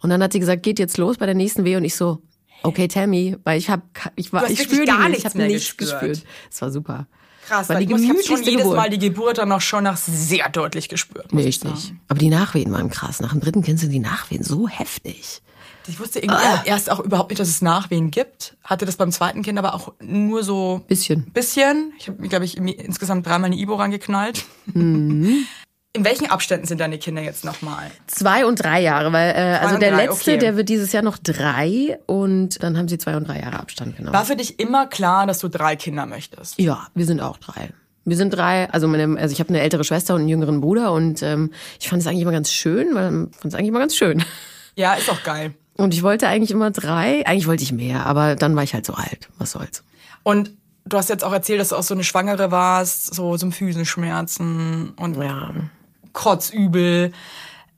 Und 0.00 0.10
dann 0.10 0.22
hat 0.22 0.32
sie 0.32 0.40
gesagt, 0.40 0.62
geht 0.62 0.78
jetzt 0.78 0.96
los 0.96 1.18
bei 1.18 1.26
der 1.26 1.34
nächsten 1.34 1.64
Wehe 1.64 1.76
und 1.76 1.84
ich 1.84 1.96
so 1.96 2.22
Okay, 2.62 2.88
tell 2.88 3.06
me, 3.06 3.38
weil 3.44 3.58
ich 3.58 3.68
habe 3.70 3.82
ich 4.14 4.32
war 4.32 4.48
ich 4.48 4.62
spüre 4.62 4.84
gar 4.84 5.08
nicht, 5.08 5.08
nichts 5.08 5.18
ich 5.18 5.24
habe 5.26 5.38
mehr 5.38 5.48
nichts 5.48 5.76
gespürt. 5.76 6.24
Es 6.50 6.62
war 6.62 6.70
super. 6.70 7.06
Krass, 7.46 7.68
war 7.68 7.76
weil 7.76 7.86
die 7.86 7.92
ich, 7.94 8.00
muss- 8.08 8.26
schon 8.26 8.42
jedes 8.42 8.62
Geburt. 8.62 8.76
Mal 8.76 8.90
die 8.90 8.98
Geburt 8.98 9.38
dann 9.38 9.48
noch 9.48 9.60
schon 9.60 9.84
nach 9.84 9.96
sehr 9.96 10.48
deutlich 10.48 10.88
gespürt. 10.88 11.32
muss 11.32 11.42
Nee, 11.42 11.48
ich 11.48 11.60
sagen. 11.60 12.00
Aber 12.08 12.18
die 12.18 12.28
Nachwehen 12.28 12.72
waren 12.72 12.90
krass. 12.90 13.20
Nach 13.20 13.30
dem 13.32 13.40
dritten 13.40 13.62
Kind 13.62 13.78
sind 13.80 13.90
die 13.90 13.98
Nachwehen 14.00 14.42
so 14.42 14.68
heftig. 14.68 15.42
Ich 15.88 16.00
wusste 16.00 16.18
irgendwie 16.18 16.44
Ah. 16.44 16.62
erst 16.64 16.90
auch 16.90 16.98
überhaupt 16.98 17.30
nicht, 17.30 17.38
dass 17.38 17.46
es 17.48 17.62
Nachwehen 17.62 18.10
gibt. 18.10 18.56
Hatte 18.64 18.86
das 18.86 18.96
beim 18.96 19.12
zweiten 19.12 19.42
Kind 19.42 19.56
aber 19.56 19.72
auch 19.74 19.92
nur 20.00 20.42
so 20.42 20.82
Bisschen. 20.88 21.30
bisschen. 21.32 21.92
Ich 21.98 22.08
habe 22.08 22.26
glaube 22.28 22.44
ich, 22.44 22.56
insgesamt 22.56 23.24
dreimal 23.24 23.46
eine 23.52 23.56
Ibo 23.60 23.76
rangeknallt. 23.76 24.44
Mhm. 24.66 25.46
In 25.96 26.04
welchen 26.04 26.26
Abständen 26.26 26.66
sind 26.66 26.78
deine 26.78 26.98
Kinder 26.98 27.22
jetzt 27.22 27.42
nochmal? 27.42 27.90
Zwei 28.06 28.44
und 28.44 28.62
drei 28.62 28.82
Jahre, 28.82 29.14
weil 29.14 29.30
äh, 29.30 29.56
also 29.58 29.78
der 29.78 29.92
drei, 29.92 30.04
letzte, 30.04 30.32
okay. 30.32 30.38
der 30.38 30.56
wird 30.56 30.68
dieses 30.68 30.92
Jahr 30.92 31.02
noch 31.02 31.16
drei 31.16 31.98
und 32.04 32.62
dann 32.62 32.76
haben 32.76 32.86
sie 32.86 32.98
zwei 32.98 33.16
und 33.16 33.26
drei 33.26 33.40
Jahre 33.40 33.58
Abstand, 33.58 33.96
genau. 33.96 34.12
War 34.12 34.26
für 34.26 34.36
dich 34.36 34.60
immer 34.60 34.86
klar, 34.86 35.26
dass 35.26 35.38
du 35.38 35.48
drei 35.48 35.74
Kinder 35.74 36.04
möchtest? 36.04 36.58
Ja, 36.58 36.88
wir 36.94 37.06
sind 37.06 37.22
auch 37.22 37.38
drei. 37.38 37.70
Wir 38.04 38.18
sind 38.18 38.28
drei, 38.28 38.68
also 38.70 38.86
meine, 38.88 39.18
also 39.18 39.32
ich 39.32 39.40
habe 39.40 39.48
eine 39.48 39.62
ältere 39.62 39.84
Schwester 39.84 40.14
und 40.14 40.20
einen 40.20 40.28
jüngeren 40.28 40.60
Bruder 40.60 40.92
und 40.92 41.22
ähm, 41.22 41.50
ich 41.80 41.88
fand 41.88 42.02
es 42.02 42.06
eigentlich 42.06 42.22
immer 42.22 42.32
ganz 42.32 42.52
schön, 42.52 42.94
weil 42.94 43.28
ich 43.30 43.36
fand 43.36 43.46
es 43.46 43.54
eigentlich 43.54 43.68
immer 43.68 43.80
ganz 43.80 43.96
schön. 43.96 44.22
Ja, 44.78 44.92
ist 44.92 45.08
auch 45.08 45.22
geil. 45.22 45.54
Und 45.78 45.94
ich 45.94 46.02
wollte 46.02 46.28
eigentlich 46.28 46.50
immer 46.50 46.70
drei, 46.70 47.26
eigentlich 47.26 47.46
wollte 47.46 47.62
ich 47.62 47.72
mehr, 47.72 48.04
aber 48.04 48.36
dann 48.36 48.54
war 48.56 48.62
ich 48.62 48.74
halt 48.74 48.84
so 48.84 48.92
alt. 48.92 49.30
Was 49.38 49.52
soll's? 49.52 49.84
Und 50.22 50.50
du 50.84 50.98
hast 50.98 51.08
jetzt 51.08 51.24
auch 51.24 51.32
erzählt, 51.32 51.60
dass 51.60 51.70
du 51.70 51.76
auch 51.76 51.82
so 51.82 51.94
eine 51.94 52.04
Schwangere 52.04 52.50
warst, 52.50 53.14
so 53.14 53.38
Symphysenschmerzen 53.38 54.90
und 54.96 55.16
Ja. 55.16 55.70
Kotzübel. 56.16 57.12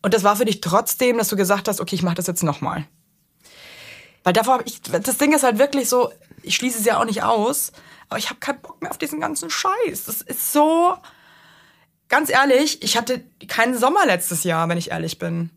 Und 0.00 0.14
das 0.14 0.24
war 0.24 0.36
für 0.36 0.46
dich 0.46 0.62
trotzdem, 0.62 1.18
dass 1.18 1.28
du 1.28 1.36
gesagt 1.36 1.68
hast, 1.68 1.80
okay, 1.80 1.96
ich 1.96 2.02
mache 2.02 2.14
das 2.14 2.28
jetzt 2.28 2.42
nochmal. 2.42 2.86
Weil 4.24 4.32
davor 4.32 4.54
habe 4.54 4.64
ich, 4.66 4.80
das 4.80 5.18
Ding 5.18 5.34
ist 5.34 5.42
halt 5.42 5.58
wirklich 5.58 5.88
so, 5.88 6.10
ich 6.42 6.54
schließe 6.54 6.78
es 6.78 6.84
ja 6.84 6.98
auch 6.98 7.04
nicht 7.04 7.22
aus, 7.22 7.72
aber 8.08 8.18
ich 8.18 8.30
habe 8.30 8.40
keinen 8.40 8.60
Bock 8.60 8.80
mehr 8.80 8.90
auf 8.90 8.98
diesen 8.98 9.20
ganzen 9.20 9.50
Scheiß. 9.50 10.04
Das 10.06 10.22
ist 10.22 10.52
so, 10.52 10.96
ganz 12.08 12.30
ehrlich, 12.30 12.82
ich 12.82 12.96
hatte 12.96 13.22
keinen 13.48 13.76
Sommer 13.76 14.06
letztes 14.06 14.44
Jahr, 14.44 14.68
wenn 14.68 14.78
ich 14.78 14.92
ehrlich 14.92 15.18
bin. 15.18 15.50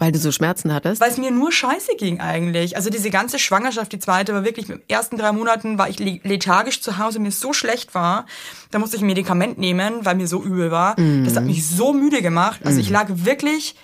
Weil 0.00 0.10
du 0.12 0.18
so 0.18 0.32
Schmerzen 0.32 0.72
hattest? 0.74 1.00
Weil 1.00 1.10
es 1.10 1.18
mir 1.18 1.30
nur 1.30 1.52
scheiße 1.52 1.92
ging 1.98 2.20
eigentlich. 2.20 2.74
Also 2.74 2.88
diese 2.90 3.10
ganze 3.10 3.38
Schwangerschaft, 3.38 3.92
die 3.92 3.98
zweite, 3.98 4.32
war 4.34 4.44
wirklich, 4.44 4.66
mit 4.66 4.78
den 4.78 4.88
ersten 4.88 5.16
drei 5.18 5.30
Monaten 5.30 5.76
war 5.78 5.88
ich 5.90 5.98
le- 5.98 6.20
lethargisch 6.24 6.80
zu 6.80 6.96
Hause, 6.98 7.18
mir 7.20 7.30
so 7.30 7.52
schlecht 7.52 7.94
war. 7.94 8.24
Da 8.70 8.78
musste 8.78 8.96
ich 8.96 9.02
ein 9.02 9.06
Medikament 9.06 9.58
nehmen, 9.58 10.04
weil 10.04 10.14
mir 10.16 10.26
so 10.26 10.42
übel 10.42 10.70
war. 10.72 10.96
Das 11.24 11.36
hat 11.36 11.44
mich 11.44 11.66
so 11.68 11.92
müde 11.92 12.22
gemacht. 12.22 12.62
Also 12.64 12.80
ich 12.80 12.88
lag 12.90 13.06
wirklich, 13.10 13.76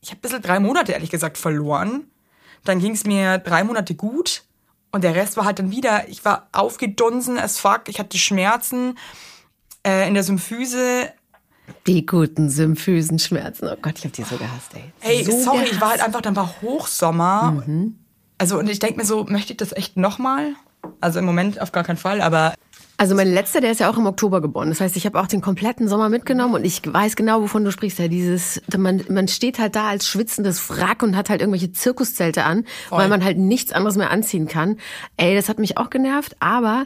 ich 0.00 0.10
habe 0.10 0.18
ein 0.20 0.22
bisschen 0.22 0.40
drei 0.42 0.60
Monate, 0.60 0.92
ehrlich 0.92 1.10
gesagt, 1.10 1.36
verloren. 1.36 2.04
Dann 2.64 2.78
ging 2.78 2.92
es 2.92 3.04
mir 3.04 3.38
drei 3.38 3.64
Monate 3.64 3.94
gut. 3.96 4.44
Und 4.92 5.02
der 5.04 5.14
Rest 5.16 5.36
war 5.36 5.44
halt 5.44 5.58
dann 5.58 5.70
wieder, 5.72 6.08
ich 6.08 6.24
war 6.24 6.48
aufgedunsen 6.52 7.38
as 7.38 7.58
fuck, 7.58 7.82
ich 7.88 7.98
hatte 7.98 8.18
Schmerzen 8.18 8.96
äh, 9.86 10.06
in 10.06 10.14
der 10.14 10.22
Symphyse. 10.24 11.12
Die 11.86 12.06
guten 12.06 12.48
Symphysenschmerzen. 12.50 13.68
Oh 13.68 13.76
Gott, 13.80 13.98
ich 13.98 14.04
hab 14.04 14.12
die 14.12 14.22
so 14.22 14.36
gehasst, 14.36 14.72
ey. 14.74 14.92
Ey, 15.00 15.24
so 15.24 15.32
sorry, 15.32 15.58
gehasst. 15.58 15.72
ich 15.72 15.80
war 15.80 15.90
halt 15.90 16.04
einfach, 16.04 16.20
dann 16.20 16.36
war 16.36 16.54
Hochsommer. 16.62 17.62
Also, 18.38 18.58
und 18.58 18.68
ich 18.68 18.78
denke 18.78 18.98
mir 18.98 19.04
so, 19.04 19.24
möchte 19.24 19.52
ich 19.52 19.56
das 19.58 19.72
echt 19.72 19.96
nochmal? 19.96 20.54
Also 21.00 21.18
im 21.18 21.26
Moment 21.26 21.60
auf 21.60 21.72
gar 21.72 21.84
keinen 21.84 21.98
Fall, 21.98 22.20
aber 22.22 22.54
Also 23.00 23.14
mein 23.14 23.32
letzter, 23.32 23.62
der 23.62 23.70
ist 23.70 23.80
ja 23.80 23.88
auch 23.88 23.96
im 23.96 24.04
Oktober 24.04 24.42
geboren. 24.42 24.68
Das 24.68 24.82
heißt, 24.82 24.94
ich 24.94 25.06
habe 25.06 25.18
auch 25.18 25.26
den 25.26 25.40
kompletten 25.40 25.88
Sommer 25.88 26.10
mitgenommen 26.10 26.52
und 26.52 26.66
ich 26.66 26.82
weiß 26.84 27.16
genau, 27.16 27.40
wovon 27.40 27.64
du 27.64 27.72
sprichst. 27.72 27.98
Ja, 27.98 28.08
dieses, 28.08 28.60
man, 28.76 29.02
man 29.08 29.26
steht 29.26 29.58
halt 29.58 29.74
da 29.74 29.88
als 29.88 30.06
schwitzendes 30.06 30.68
Wrack 30.68 31.02
und 31.02 31.16
hat 31.16 31.30
halt 31.30 31.40
irgendwelche 31.40 31.72
Zirkuszelte 31.72 32.44
an, 32.44 32.66
weil 32.90 33.08
man 33.08 33.24
halt 33.24 33.38
nichts 33.38 33.72
anderes 33.72 33.96
mehr 33.96 34.10
anziehen 34.10 34.48
kann. 34.48 34.76
Ey, 35.16 35.34
das 35.34 35.48
hat 35.48 35.58
mich 35.58 35.78
auch 35.78 35.88
genervt. 35.88 36.36
Aber 36.40 36.84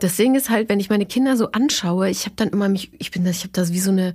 das 0.00 0.16
Ding 0.16 0.34
ist 0.34 0.50
halt, 0.50 0.68
wenn 0.68 0.80
ich 0.80 0.90
meine 0.90 1.06
Kinder 1.06 1.34
so 1.34 1.50
anschaue, 1.52 2.10
ich 2.10 2.26
habe 2.26 2.36
dann 2.36 2.50
immer 2.50 2.68
mich, 2.68 2.90
ich 2.98 3.10
bin, 3.10 3.24
das, 3.24 3.38
ich 3.38 3.44
habe 3.44 3.52
das 3.54 3.72
wie 3.72 3.80
so 3.80 3.90
eine 3.90 4.14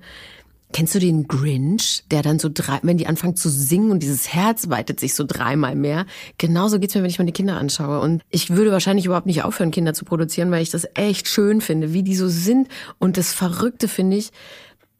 Kennst 0.71 0.93
du 0.93 0.99
den 0.99 1.27
Grinch, 1.27 2.03
der 2.11 2.21
dann 2.21 2.37
so 2.37 2.47
drei, 2.53 2.77
wenn 2.83 2.97
die 2.97 3.07
anfangen 3.07 3.35
zu 3.35 3.49
singen 3.49 3.89
und 3.89 4.03
dieses 4.03 4.31
Herz 4.33 4.69
weitet 4.69 4.99
sich 4.99 5.15
so 5.15 5.23
dreimal 5.25 5.75
mehr? 5.75 6.05
Genauso 6.37 6.79
geht's 6.79 6.93
mir, 6.93 7.01
wenn 7.01 7.09
ich 7.09 7.17
meine 7.17 7.31
Kinder 7.31 7.57
anschaue. 7.57 7.99
Und 8.01 8.21
ich 8.29 8.51
würde 8.51 8.71
wahrscheinlich 8.71 9.05
überhaupt 9.07 9.25
nicht 9.25 9.43
aufhören, 9.43 9.71
Kinder 9.71 9.95
zu 9.95 10.05
produzieren, 10.05 10.51
weil 10.51 10.61
ich 10.61 10.69
das 10.69 10.87
echt 10.93 11.27
schön 11.27 11.61
finde, 11.61 11.91
wie 11.93 12.03
die 12.03 12.15
so 12.15 12.27
sind. 12.27 12.67
Und 12.99 13.17
das 13.17 13.33
Verrückte 13.33 13.87
finde 13.87 14.17
ich, 14.17 14.29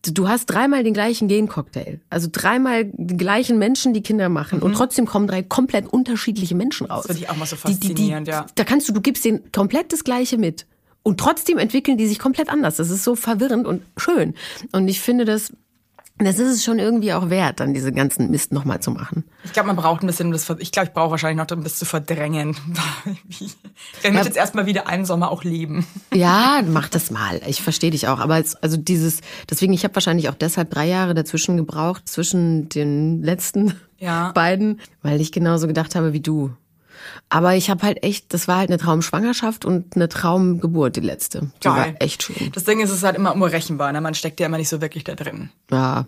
du 0.02 0.28
hast 0.28 0.48
dreimal 0.48 0.84
den 0.84 0.94
gleichen 0.96 1.28
Gencocktail. 1.28 2.00
Also 2.10 2.30
dreimal 2.32 2.86
die 2.94 3.18
gleichen 3.18 3.60
Menschen, 3.60 3.94
die 3.94 4.02
Kinder 4.02 4.28
machen. 4.28 4.64
Und 4.64 4.74
trotzdem 4.74 5.06
kommen 5.06 5.28
drei 5.28 5.44
komplett 5.44 5.86
unterschiedliche 5.86 6.56
Menschen 6.56 6.88
raus. 6.88 7.04
Mhm. 7.04 7.08
finde 7.10 7.22
ich 7.24 7.30
auch 7.30 7.36
mal 7.38 7.46
so 7.46 7.56
Die- 7.58 7.74
die- 7.74 7.80
die- 7.80 7.88
faszinierend, 7.90 8.28
ja. 8.28 8.48
Da 8.56 8.64
kannst 8.64 8.90
du, 8.90 8.94
du 8.94 9.02
gibst 9.02 9.24
denen 9.24 9.52
komplett 9.52 9.94
das 9.94 10.04
Gleiche 10.04 10.40
mit. 10.40 10.66
Und 11.04 11.20
trotzdem 11.20 11.58
entwickeln 11.58 11.98
die 11.98 12.08
sich 12.08 12.20
komplett 12.20 12.50
anders. 12.50 12.78
Das 12.78 12.90
ist 12.90 13.04
so 13.04 13.16
verwirrend 13.16 13.66
und 13.66 13.84
schön. 13.98 14.36
Und 14.72 14.88
ich 14.88 15.00
finde 15.02 15.26
das, 15.26 15.52
das 16.22 16.38
ist 16.38 16.50
es 16.50 16.64
schon 16.66 16.80
irgendwie 16.80 17.14
auch 17.14 17.30
wert, 17.30 17.62
dann 17.62 17.74
diese 17.74 17.94
ganzen 17.94 18.30
Mist 18.30 18.52
nochmal 18.52 18.82
zu 18.82 18.92
machen. 18.92 19.24
ich 19.46 19.54
glaube, 19.54 19.68
man 19.68 19.78
braucht 19.78 20.04
ein 20.04 20.08
bisschen, 20.08 20.28
um 20.28 20.32
das, 20.34 20.50
ich 20.60 20.74
glaube, 20.74 20.90
ich 20.90 20.94
brauche 20.94 21.12
wahrscheinlich 21.12 21.38
noch, 21.38 21.56
um 21.56 21.64
das 21.64 21.78
zu 21.80 21.86
verdrängen. 21.86 22.56
Ich 24.04 24.12
möchte 24.12 24.28
jetzt 24.28 24.38
erstmal 24.38 24.66
wieder 24.66 24.88
einen 24.88 25.06
Sommer 25.06 25.32
auch 25.32 25.44
leben. 25.46 25.86
Ja, 26.14 26.62
mach 26.68 26.90
das 26.90 27.12
mal. 27.12 27.40
Ich 27.48 27.62
verstehe 27.62 27.92
dich 27.92 28.08
auch. 28.10 28.20
Aber 28.20 28.38
es, 28.38 28.56
also 28.58 28.76
dieses, 28.76 29.22
deswegen, 29.50 29.72
ich 29.72 29.86
habe 29.86 29.96
wahrscheinlich 29.96 30.28
auch 30.28 30.36
deshalb 30.36 30.70
drei 30.70 30.86
Jahre 30.88 31.14
dazwischen 31.14 31.56
gebraucht, 31.56 32.08
zwischen 32.10 32.68
den 32.68 33.24
letzten 33.24 33.74
Ja. 33.98 34.32
beiden, 34.36 34.82
weil 35.02 35.22
ich 35.22 35.32
genauso 35.32 35.68
gedacht 35.68 35.96
habe 35.96 36.12
wie 36.12 36.20
du. 36.20 36.52
Aber 37.30 37.56
ich 37.56 37.70
habe 37.70 37.84
halt 37.84 38.04
echt, 38.04 38.34
das 38.34 38.48
war 38.48 38.58
halt 38.58 38.70
eine 38.70 38.80
Traumschwangerschaft 38.80 39.64
und 39.64 39.96
eine 39.96 40.10
Traumgeburt, 40.10 40.96
die 40.96 41.02
letzte. 41.02 41.42
Die 41.42 41.68
Geil. 41.68 41.94
war 41.94 42.02
echt 42.02 42.24
schön. 42.24 42.52
Das 42.54 42.64
Ding 42.64 42.80
ist, 42.80 42.90
es 42.90 42.98
ist 42.98 43.04
halt 43.04 43.16
immer 43.16 43.34
unberechenbar. 43.34 43.92
Ne? 43.92 44.02
Man 44.02 44.16
steckt 44.16 44.40
ja 44.40 44.48
immer 44.48 44.58
nicht 44.58 44.70
so 44.70 44.82
wirklich 44.82 45.04
da 45.04 45.14
drin. 45.14 45.52
Ja. 45.70 46.08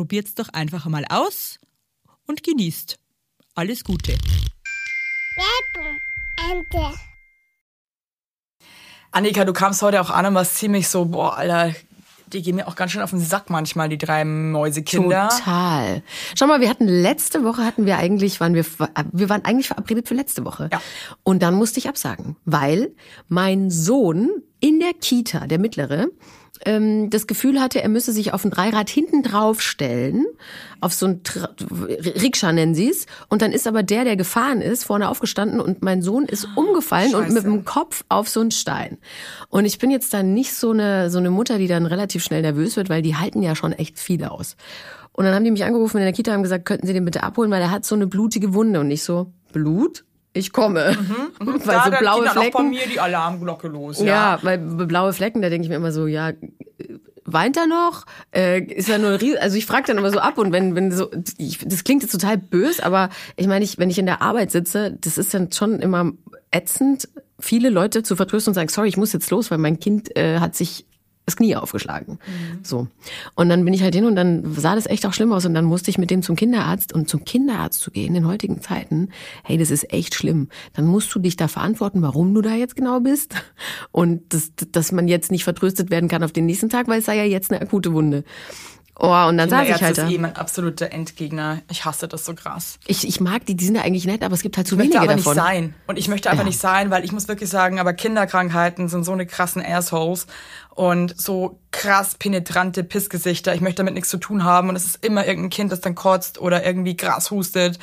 probiert's 0.01 0.33
doch 0.33 0.49
einfach 0.49 0.87
mal 0.87 1.05
aus 1.09 1.59
und 2.25 2.41
genießt. 2.41 2.97
Alles 3.53 3.83
Gute. 3.83 4.13
Ente. 6.49 6.97
Annika, 9.11 9.45
du 9.45 9.53
kamst 9.53 9.83
heute 9.83 10.01
auch 10.01 10.09
an 10.09 10.25
und 10.25 10.33
warst 10.33 10.55
ziemlich 10.55 10.87
so, 10.87 11.05
boah, 11.05 11.37
Alter, 11.37 11.75
die 12.33 12.41
gehen 12.41 12.55
mir 12.55 12.67
auch 12.67 12.75
ganz 12.75 12.93
schön 12.93 13.03
auf 13.03 13.11
den 13.11 13.19
Sack 13.19 13.51
manchmal, 13.51 13.89
die 13.89 13.99
drei 13.99 14.25
Mäusekinder. 14.25 15.29
Total. 15.29 16.01
Schau 16.33 16.47
mal, 16.47 16.61
wir 16.61 16.69
hatten 16.71 16.87
letzte 16.87 17.43
Woche 17.43 17.63
hatten 17.63 17.85
wir 17.85 17.97
eigentlich, 17.97 18.39
waren 18.39 18.55
wir, 18.55 18.65
wir 19.11 19.29
waren 19.29 19.45
eigentlich 19.45 19.67
verabredet 19.67 20.07
für 20.07 20.15
letzte 20.15 20.45
Woche. 20.45 20.69
Ja. 20.71 20.81
Und 21.21 21.43
dann 21.43 21.53
musste 21.53 21.77
ich 21.77 21.87
absagen, 21.87 22.37
weil 22.45 22.95
mein 23.27 23.69
Sohn 23.69 24.31
in 24.61 24.79
der 24.79 24.93
Kita, 24.93 25.45
der 25.45 25.59
mittlere, 25.59 26.07
ähm, 26.65 27.09
das 27.09 27.27
Gefühl 27.27 27.59
hatte, 27.59 27.81
er 27.81 27.89
müsse 27.89 28.11
sich 28.11 28.33
auf 28.33 28.43
ein 28.45 28.51
Dreirad 28.51 28.89
hinten 28.89 29.23
drauf 29.23 29.61
stellen, 29.61 30.25
auf 30.79 30.93
so 30.93 31.07
ein 31.07 31.23
Tra 31.23 31.49
Rikscha 31.59 32.51
nennen 32.51 32.75
sie 32.75 32.89
es. 32.89 33.05
Und 33.29 33.41
dann 33.41 33.51
ist 33.51 33.67
aber 33.67 33.83
der, 33.83 34.03
der 34.03 34.15
gefahren 34.15 34.61
ist, 34.61 34.83
vorne 34.83 35.09
aufgestanden 35.09 35.59
und 35.59 35.81
mein 35.81 36.01
Sohn 36.01 36.25
ist 36.25 36.47
umgefallen 36.55 37.15
und 37.15 37.31
mit 37.31 37.43
dem 37.43 37.65
Kopf 37.65 38.03
auf 38.09 38.29
so 38.29 38.39
einen 38.39 38.51
Stein. 38.51 38.97
Und 39.49 39.65
ich 39.65 39.77
bin 39.77 39.91
jetzt 39.91 40.13
dann 40.13 40.33
nicht 40.33 40.53
so 40.53 40.71
eine, 40.71 41.09
so 41.09 41.19
eine 41.19 41.29
Mutter, 41.29 41.57
die 41.57 41.67
dann 41.67 41.85
relativ 41.85 42.23
schnell 42.23 42.41
nervös 42.41 42.77
wird, 42.77 42.89
weil 42.89 43.01
die 43.01 43.15
halten 43.15 43.41
ja 43.41 43.55
schon 43.55 43.73
echt 43.73 43.99
viel 43.99 44.23
aus. 44.25 44.55
Und 45.13 45.25
dann 45.25 45.35
haben 45.35 45.43
die 45.43 45.51
mich 45.51 45.65
angerufen 45.65 45.97
in 45.97 46.03
der 46.03 46.13
Kita 46.13 46.33
und 46.35 46.43
gesagt, 46.43 46.65
könnten 46.65 46.87
Sie 46.87 46.93
den 46.93 47.05
bitte 47.05 47.23
abholen, 47.23 47.51
weil 47.51 47.61
er 47.61 47.71
hat 47.71 47.85
so 47.85 47.95
eine 47.95 48.07
blutige 48.07 48.53
Wunde. 48.53 48.79
Und 48.79 48.91
ich 48.91 49.03
so, 49.03 49.33
Blut? 49.51 50.05
Ich 50.33 50.53
komme. 50.53 50.95
Mhm, 50.97 51.47
mhm. 51.47 51.61
weil 51.65 51.75
da, 51.75 51.83
so 51.85 51.91
blaue 51.91 52.25
da 52.25 52.31
Flecken. 52.31 52.55
Auch 52.55 52.59
bei 52.59 52.63
mir 52.63 52.87
die 52.91 52.99
Alarmglocke 52.99 53.67
los. 53.67 53.99
Ja, 53.99 54.05
ja 54.05 54.39
weil 54.41 54.57
blaue 54.57 55.13
Flecken, 55.13 55.41
da 55.41 55.49
denke 55.49 55.63
ich 55.65 55.69
mir 55.69 55.75
immer 55.75 55.91
so, 55.91 56.07
ja, 56.07 56.31
weint 57.25 57.57
er 57.57 57.67
noch? 57.67 58.05
Äh, 58.33 58.61
ist 58.61 58.89
er 58.89 58.97
nur 58.97 59.19
also 59.39 59.57
ich 59.57 59.65
frage 59.65 59.87
dann 59.87 59.97
immer 59.97 60.11
so 60.11 60.19
ab 60.19 60.37
und 60.37 60.51
wenn 60.51 60.75
wenn 60.75 60.91
so 60.91 61.09
ich, 61.37 61.59
das 61.65 61.83
klingt 61.83 62.01
jetzt 62.03 62.11
total 62.11 62.37
bös, 62.37 62.79
aber 62.79 63.09
ich 63.35 63.47
meine, 63.47 63.63
ich, 63.63 63.77
wenn 63.77 63.89
ich 63.89 63.99
in 63.99 64.05
der 64.05 64.21
Arbeit 64.21 64.51
sitze, 64.51 64.97
das 64.99 65.17
ist 65.17 65.33
dann 65.33 65.51
schon 65.51 65.79
immer 65.79 66.11
ätzend, 66.51 67.07
viele 67.39 67.69
Leute 67.69 68.03
zu 68.03 68.15
vertrösten 68.15 68.51
und 68.51 68.55
sagen, 68.55 68.69
sorry, 68.69 68.89
ich 68.89 68.97
muss 68.97 69.13
jetzt 69.13 69.31
los, 69.31 69.51
weil 69.51 69.57
mein 69.57 69.79
Kind 69.79 70.15
äh, 70.17 70.39
hat 70.39 70.55
sich 70.55 70.85
das 71.25 71.35
Knie 71.35 71.55
aufgeschlagen. 71.55 72.13
Mhm. 72.25 72.59
So. 72.63 72.87
Und 73.35 73.49
dann 73.49 73.63
bin 73.63 73.73
ich 73.73 73.83
halt 73.83 73.95
hin 73.95 74.05
und 74.05 74.15
dann 74.15 74.53
sah 74.53 74.75
das 74.75 74.85
echt 74.87 75.05
auch 75.05 75.13
schlimm 75.13 75.31
aus 75.31 75.45
und 75.45 75.53
dann 75.53 75.65
musste 75.65 75.89
ich 75.89 75.97
mit 75.97 76.09
dem 76.09 76.21
zum 76.21 76.35
Kinderarzt 76.35 76.93
und 76.93 77.09
zum 77.09 77.23
Kinderarzt 77.25 77.79
zu 77.79 77.91
gehen 77.91 78.15
in 78.15 78.27
heutigen 78.27 78.61
Zeiten. 78.61 79.09
Hey, 79.43 79.57
das 79.57 79.71
ist 79.71 79.91
echt 79.93 80.15
schlimm. 80.15 80.49
Dann 80.73 80.85
musst 80.85 81.13
du 81.13 81.19
dich 81.19 81.35
da 81.35 81.47
verantworten, 81.47 82.01
warum 82.01 82.33
du 82.33 82.41
da 82.41 82.55
jetzt 82.55 82.75
genau 82.75 82.99
bist 82.99 83.35
und 83.91 84.33
das, 84.33 84.51
dass 84.71 84.91
man 84.91 85.07
jetzt 85.07 85.31
nicht 85.31 85.43
vertröstet 85.43 85.89
werden 85.89 86.09
kann 86.09 86.23
auf 86.23 86.31
den 86.31 86.45
nächsten 86.45 86.69
Tag, 86.69 86.87
weil 86.87 86.99
es 86.99 87.05
sei 87.05 87.17
ja 87.17 87.23
jetzt 87.23 87.51
eine 87.51 87.61
akute 87.61 87.93
Wunde. 87.93 88.23
Oh, 88.99 89.25
und 89.27 89.37
dann 89.37 89.49
saß 89.49 89.67
ich 89.67 89.81
halt 89.81 89.97
da. 89.97 90.05
ist 90.05 90.11
eh 90.11 90.17
mein 90.17 90.35
absoluter 90.35 90.91
Endgegner. 90.91 91.61
Ich 91.71 91.85
hasse 91.85 92.07
das 92.07 92.25
so 92.25 92.35
krass. 92.35 92.77
Ich, 92.85 93.07
ich 93.07 93.19
mag 93.19 93.45
die, 93.45 93.55
die 93.55 93.65
sind 93.65 93.75
ja 93.75 93.81
eigentlich 93.81 94.05
nett, 94.05 94.23
aber 94.23 94.35
es 94.35 94.41
gibt 94.41 94.57
halt 94.57 94.67
zu 94.67 94.75
ich 94.75 94.81
wenige 94.81 94.99
aber 94.99 95.15
davon. 95.15 95.33
nicht 95.33 95.43
sein. 95.43 95.73
Und 95.87 95.97
ich 95.97 96.07
möchte 96.07 96.29
einfach 96.29 96.43
ja. 96.43 96.49
nicht 96.49 96.59
sein, 96.59 96.91
weil 96.91 97.03
ich 97.03 97.11
muss 97.11 97.27
wirklich 97.27 97.49
sagen, 97.49 97.79
aber 97.79 97.93
Kinderkrankheiten 97.93 98.89
sind 98.89 99.03
so 99.03 99.13
eine 99.13 99.25
krassen 99.25 99.63
Assholes 99.65 100.27
und 100.75 101.19
so 101.19 101.59
krass 101.71 102.15
penetrante 102.19 102.83
Pissgesichter. 102.83 103.55
Ich 103.55 103.61
möchte 103.61 103.77
damit 103.77 103.95
nichts 103.95 104.09
zu 104.09 104.17
tun 104.17 104.43
haben 104.43 104.69
und 104.69 104.75
es 104.75 104.85
ist 104.85 105.03
immer 105.03 105.25
irgendein 105.25 105.49
Kind, 105.49 105.71
das 105.71 105.81
dann 105.81 105.95
kotzt 105.95 106.39
oder 106.39 106.65
irgendwie 106.65 106.95
Gras 106.95 107.31
hustet. 107.31 107.79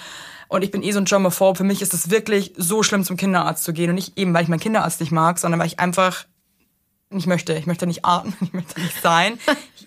Und 0.48 0.62
ich 0.62 0.70
bin 0.70 0.82
eh 0.82 0.92
so 0.92 0.98
ein 0.98 1.04
Germaphobe. 1.04 1.58
Für 1.58 1.64
mich 1.64 1.82
ist 1.82 1.94
es 1.94 2.10
wirklich 2.10 2.54
so 2.56 2.82
schlimm, 2.82 3.04
zum 3.04 3.16
Kinderarzt 3.16 3.64
zu 3.64 3.72
gehen. 3.72 3.90
Und 3.90 3.96
nicht 3.96 4.18
eben, 4.18 4.32
weil 4.34 4.42
ich 4.42 4.48
meinen 4.48 4.60
Kinderarzt 4.60 5.00
nicht 5.00 5.12
mag, 5.12 5.38
sondern 5.38 5.60
weil 5.60 5.66
ich 5.66 5.78
einfach 5.78 6.24
nicht 7.10 7.26
möchte. 7.26 7.54
Ich 7.54 7.66
möchte 7.66 7.86
nicht 7.86 8.04
atmen, 8.04 8.34
ich 8.40 8.52
möchte 8.52 8.80
nicht 8.80 9.00
sein. 9.02 9.38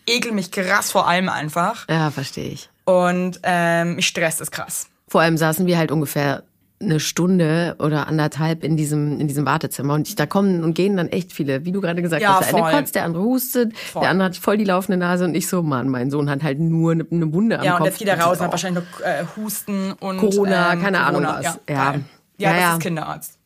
Ich 0.05 0.15
ekel 0.15 0.31
mich 0.31 0.51
krass 0.51 0.91
vor 0.91 1.08
allem 1.08 1.29
einfach. 1.29 1.88
Ja, 1.89 2.12
verstehe 2.12 2.50
ich. 2.50 2.70
Und 2.86 3.39
ähm, 3.43 3.96
mich 3.96 4.08
stresst 4.08 4.41
es 4.41 4.51
krass. 4.51 4.88
Vor 5.08 5.22
allem 5.22 5.38
saßen 5.38 5.65
wir 5.65 5.77
halt 5.77 5.91
ungefähr 5.91 6.43
eine 6.81 7.00
Stunde 7.00 7.75
oder 7.79 8.08
anderthalb 8.08 8.63
in 8.63 8.75
diesem 8.75 9.20
in 9.20 9.27
diesem 9.27 9.46
Wartezimmer 9.46 9.93
und 9.93 10.20
da 10.20 10.25
kommen 10.25 10.63
und 10.63 10.74
gehen 10.74 10.98
dann 10.98 11.10
echt 11.10 11.31
viele, 11.31 11.65
wie 11.65 11.72
du 11.72 11.81
gerade 11.81 12.01
gesagt 12.01 12.22
ja, 12.22 12.39
hast, 12.39 12.51
der 12.51 12.65
eine 12.65 12.77
kotzt, 12.77 12.96
der 12.96 13.05
andere 13.05 13.24
hustet, 13.24 13.77
voll. 13.77 14.01
der 14.01 14.10
andere 14.10 14.25
hat 14.27 14.38
voll 14.38 14.58
die 14.58 14.65
laufende 14.65 14.98
Nase 14.98 15.25
und 15.25 15.36
ich 15.36 15.48
so, 15.48 15.62
Mann, 15.62 15.89
mein 15.89 16.10
Sohn 16.10 16.29
hat 16.29 16.43
halt 16.43 16.60
nur 16.60 16.93
eine, 16.93 17.05
eine 17.10 17.31
Wunde 17.34 17.60
am 17.60 17.65
ja, 17.65 17.77
Kopf. 17.77 17.79
Ja, 17.79 17.86
und 17.86 17.86
der 17.86 17.93
zieht 17.93 18.08
da 18.08 18.25
raus 18.25 18.39
und 18.39 18.46
hat 18.46 18.51
wahrscheinlich 18.51 18.84
noch 18.84 19.05
äh, 19.05 19.25
Husten 19.38 19.93
und 19.93 20.17
Corona, 20.17 20.74
ähm, 20.74 20.81
keine 20.81 20.98
Corona. 20.98 21.29
Ahnung 21.29 21.46
was. 21.46 21.60
Ja, 21.70 21.75
ja. 21.75 21.96
ja, 22.38 22.51
ja, 22.51 22.65
das 22.65 22.74
ist 22.74 22.81
Kinderarzt. 22.81 23.38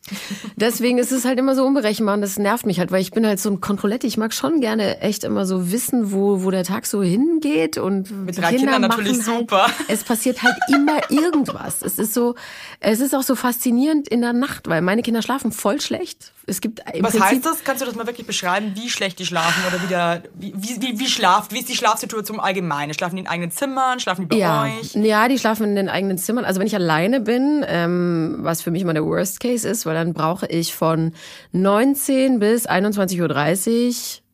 Deswegen 0.56 0.98
ist 0.98 1.12
es 1.12 1.24
halt 1.24 1.38
immer 1.38 1.54
so 1.54 1.64
unberechenbar 1.64 2.14
und 2.14 2.20
das 2.20 2.38
nervt 2.38 2.66
mich 2.66 2.78
halt, 2.78 2.90
weil 2.90 3.00
ich 3.00 3.10
bin 3.10 3.26
halt 3.26 3.40
so 3.40 3.50
ein 3.50 3.60
Kontrollette. 3.60 4.06
Ich 4.06 4.16
mag 4.16 4.32
schon 4.32 4.60
gerne 4.60 5.00
echt 5.00 5.24
immer 5.24 5.46
so 5.46 5.70
wissen, 5.70 6.12
wo, 6.12 6.42
wo 6.44 6.50
der 6.50 6.64
Tag 6.64 6.86
so 6.86 7.02
hingeht 7.02 7.78
und 7.78 8.10
mit 8.10 8.38
drei 8.38 8.54
Kinder 8.54 8.72
Kindern 8.72 8.82
natürlich 8.82 9.26
halt, 9.26 9.38
super. 9.40 9.66
Es 9.88 10.04
passiert 10.04 10.42
halt 10.42 10.56
immer 10.68 11.10
irgendwas. 11.10 11.82
Es 11.82 11.98
ist 11.98 12.14
so, 12.14 12.34
es 12.80 13.00
ist 13.00 13.14
auch 13.14 13.22
so 13.22 13.34
faszinierend 13.34 14.08
in 14.08 14.20
der 14.20 14.32
Nacht, 14.32 14.68
weil 14.68 14.82
meine 14.82 15.02
Kinder 15.02 15.22
schlafen 15.22 15.52
voll 15.52 15.80
schlecht. 15.80 16.32
Es 16.48 16.60
gibt 16.60 16.80
im 16.94 17.02
Was 17.02 17.10
Prinzip, 17.10 17.30
heißt 17.30 17.46
das? 17.46 17.64
Kannst 17.64 17.82
du 17.82 17.86
das 17.86 17.96
mal 17.96 18.06
wirklich 18.06 18.26
beschreiben, 18.26 18.72
wie 18.76 18.88
schlecht 18.88 19.18
die 19.18 19.26
schlafen 19.26 19.64
oder 19.66 19.82
wie, 19.82 19.88
der, 19.88 20.22
wie, 20.34 20.54
wie, 20.56 20.98
wie 20.98 21.08
schlaft, 21.08 21.52
wie 21.52 21.58
ist 21.58 21.68
die 21.68 21.74
Schlafsituation 21.74 22.38
allgemein? 22.38 22.94
Schlafen 22.94 23.16
die 23.16 23.22
in 23.22 23.28
eigenen 23.28 23.50
Zimmern? 23.50 23.98
Schlafen 23.98 24.22
die 24.22 24.26
bei 24.28 24.36
ja. 24.36 24.62
euch? 24.62 24.94
Ja, 24.94 25.26
die 25.26 25.40
schlafen 25.40 25.64
in 25.64 25.74
den 25.74 25.88
eigenen 25.88 26.18
Zimmern. 26.18 26.44
Also 26.44 26.60
wenn 26.60 26.68
ich 26.68 26.76
alleine 26.76 27.20
bin, 27.20 27.64
ähm, 27.66 28.36
was 28.40 28.62
für 28.62 28.70
mich 28.70 28.82
immer 28.82 28.94
der 28.94 29.04
Worst 29.04 29.40
Case 29.40 29.68
ist, 29.68 29.86
weil 29.86 29.95
dann 29.96 30.12
brauche 30.12 30.46
ich 30.46 30.74
von 30.74 31.12
19 31.52 32.38
bis 32.38 32.68
21.30 32.68 33.20
Uhr 33.22 34.25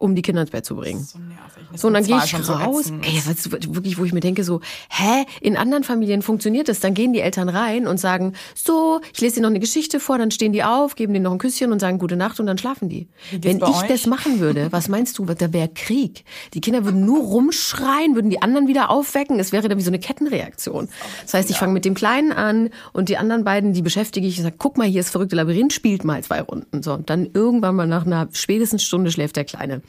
um 0.00 0.14
die 0.14 0.22
Kinder 0.22 0.40
ins 0.40 0.50
Bett 0.50 0.64
zu 0.64 0.74
bringen. 0.76 1.04
So 1.04 1.18
nervig. 1.18 1.62
Das 1.70 1.82
So, 1.82 1.88
und 1.88 1.94
dann 1.94 2.04
gehe 2.04 2.16
ich 2.16 2.30
so 2.30 2.52
raus. 2.54 2.86
ätzend. 2.86 3.06
Ey, 3.06 3.18
ist 3.18 3.52
wirklich, 3.74 3.98
wo 3.98 4.04
ich 4.04 4.12
mir 4.14 4.20
denke, 4.20 4.44
so, 4.44 4.60
hä? 4.88 5.26
In 5.42 5.58
anderen 5.58 5.84
Familien 5.84 6.22
funktioniert 6.22 6.68
das. 6.68 6.80
Dann 6.80 6.94
gehen 6.94 7.12
die 7.12 7.20
Eltern 7.20 7.50
rein 7.50 7.86
und 7.86 8.00
sagen, 8.00 8.32
so, 8.54 9.00
ich 9.12 9.20
lese 9.20 9.36
dir 9.36 9.42
noch 9.42 9.50
eine 9.50 9.60
Geschichte 9.60 10.00
vor, 10.00 10.16
dann 10.16 10.30
stehen 10.30 10.52
die 10.52 10.64
auf, 10.64 10.96
geben 10.96 11.12
denen 11.12 11.24
noch 11.24 11.32
ein 11.32 11.38
Küsschen 11.38 11.70
und 11.70 11.80
sagen 11.80 11.98
gute 11.98 12.16
Nacht 12.16 12.40
und 12.40 12.46
dann 12.46 12.56
schlafen 12.56 12.88
die. 12.88 13.08
Wenn 13.30 13.58
ich 13.58 13.62
euch? 13.62 13.88
das 13.88 14.06
machen 14.06 14.40
würde, 14.40 14.72
was 14.72 14.88
meinst 14.88 15.18
du, 15.18 15.26
da 15.26 15.52
wäre 15.52 15.68
Krieg. 15.68 16.24
Die 16.54 16.62
Kinder 16.62 16.84
würden 16.86 17.04
nur 17.04 17.22
rumschreien, 17.22 18.14
würden 18.14 18.30
die 18.30 18.40
anderen 18.40 18.68
wieder 18.68 18.90
aufwecken. 18.90 19.38
Es 19.38 19.52
wäre 19.52 19.68
dann 19.68 19.76
wie 19.76 19.82
so 19.82 19.90
eine 19.90 19.98
Kettenreaktion. 19.98 20.88
Das 21.22 21.34
heißt, 21.34 21.50
ich 21.50 21.58
fange 21.58 21.74
mit 21.74 21.84
dem 21.84 21.94
Kleinen 21.94 22.32
an 22.32 22.70
und 22.94 23.10
die 23.10 23.18
anderen 23.18 23.44
beiden, 23.44 23.74
die 23.74 23.82
beschäftige 23.82 24.26
ich 24.26 24.38
und 24.38 24.44
sage, 24.44 24.56
guck 24.58 24.78
mal, 24.78 24.86
hier 24.86 25.00
ist 25.00 25.10
verrückte 25.10 25.36
Labyrinth, 25.36 25.74
spielt 25.74 26.04
mal 26.04 26.24
zwei 26.24 26.40
Runden. 26.40 26.82
So, 26.82 26.94
und 26.94 27.10
dann 27.10 27.28
irgendwann 27.34 27.76
mal 27.76 27.86
nach 27.86 28.06
einer 28.06 28.28
spätestens 28.32 28.82
Stunde 28.82 29.10
schläft 29.10 29.36
der 29.36 29.44
Kleine. 29.44 29.82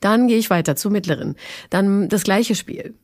Dann 0.00 0.28
gehe 0.28 0.38
ich 0.38 0.50
weiter 0.50 0.76
zur 0.76 0.90
mittleren. 0.90 1.36
Dann 1.70 2.08
das 2.08 2.22
gleiche 2.24 2.54
Spiel. 2.54 2.94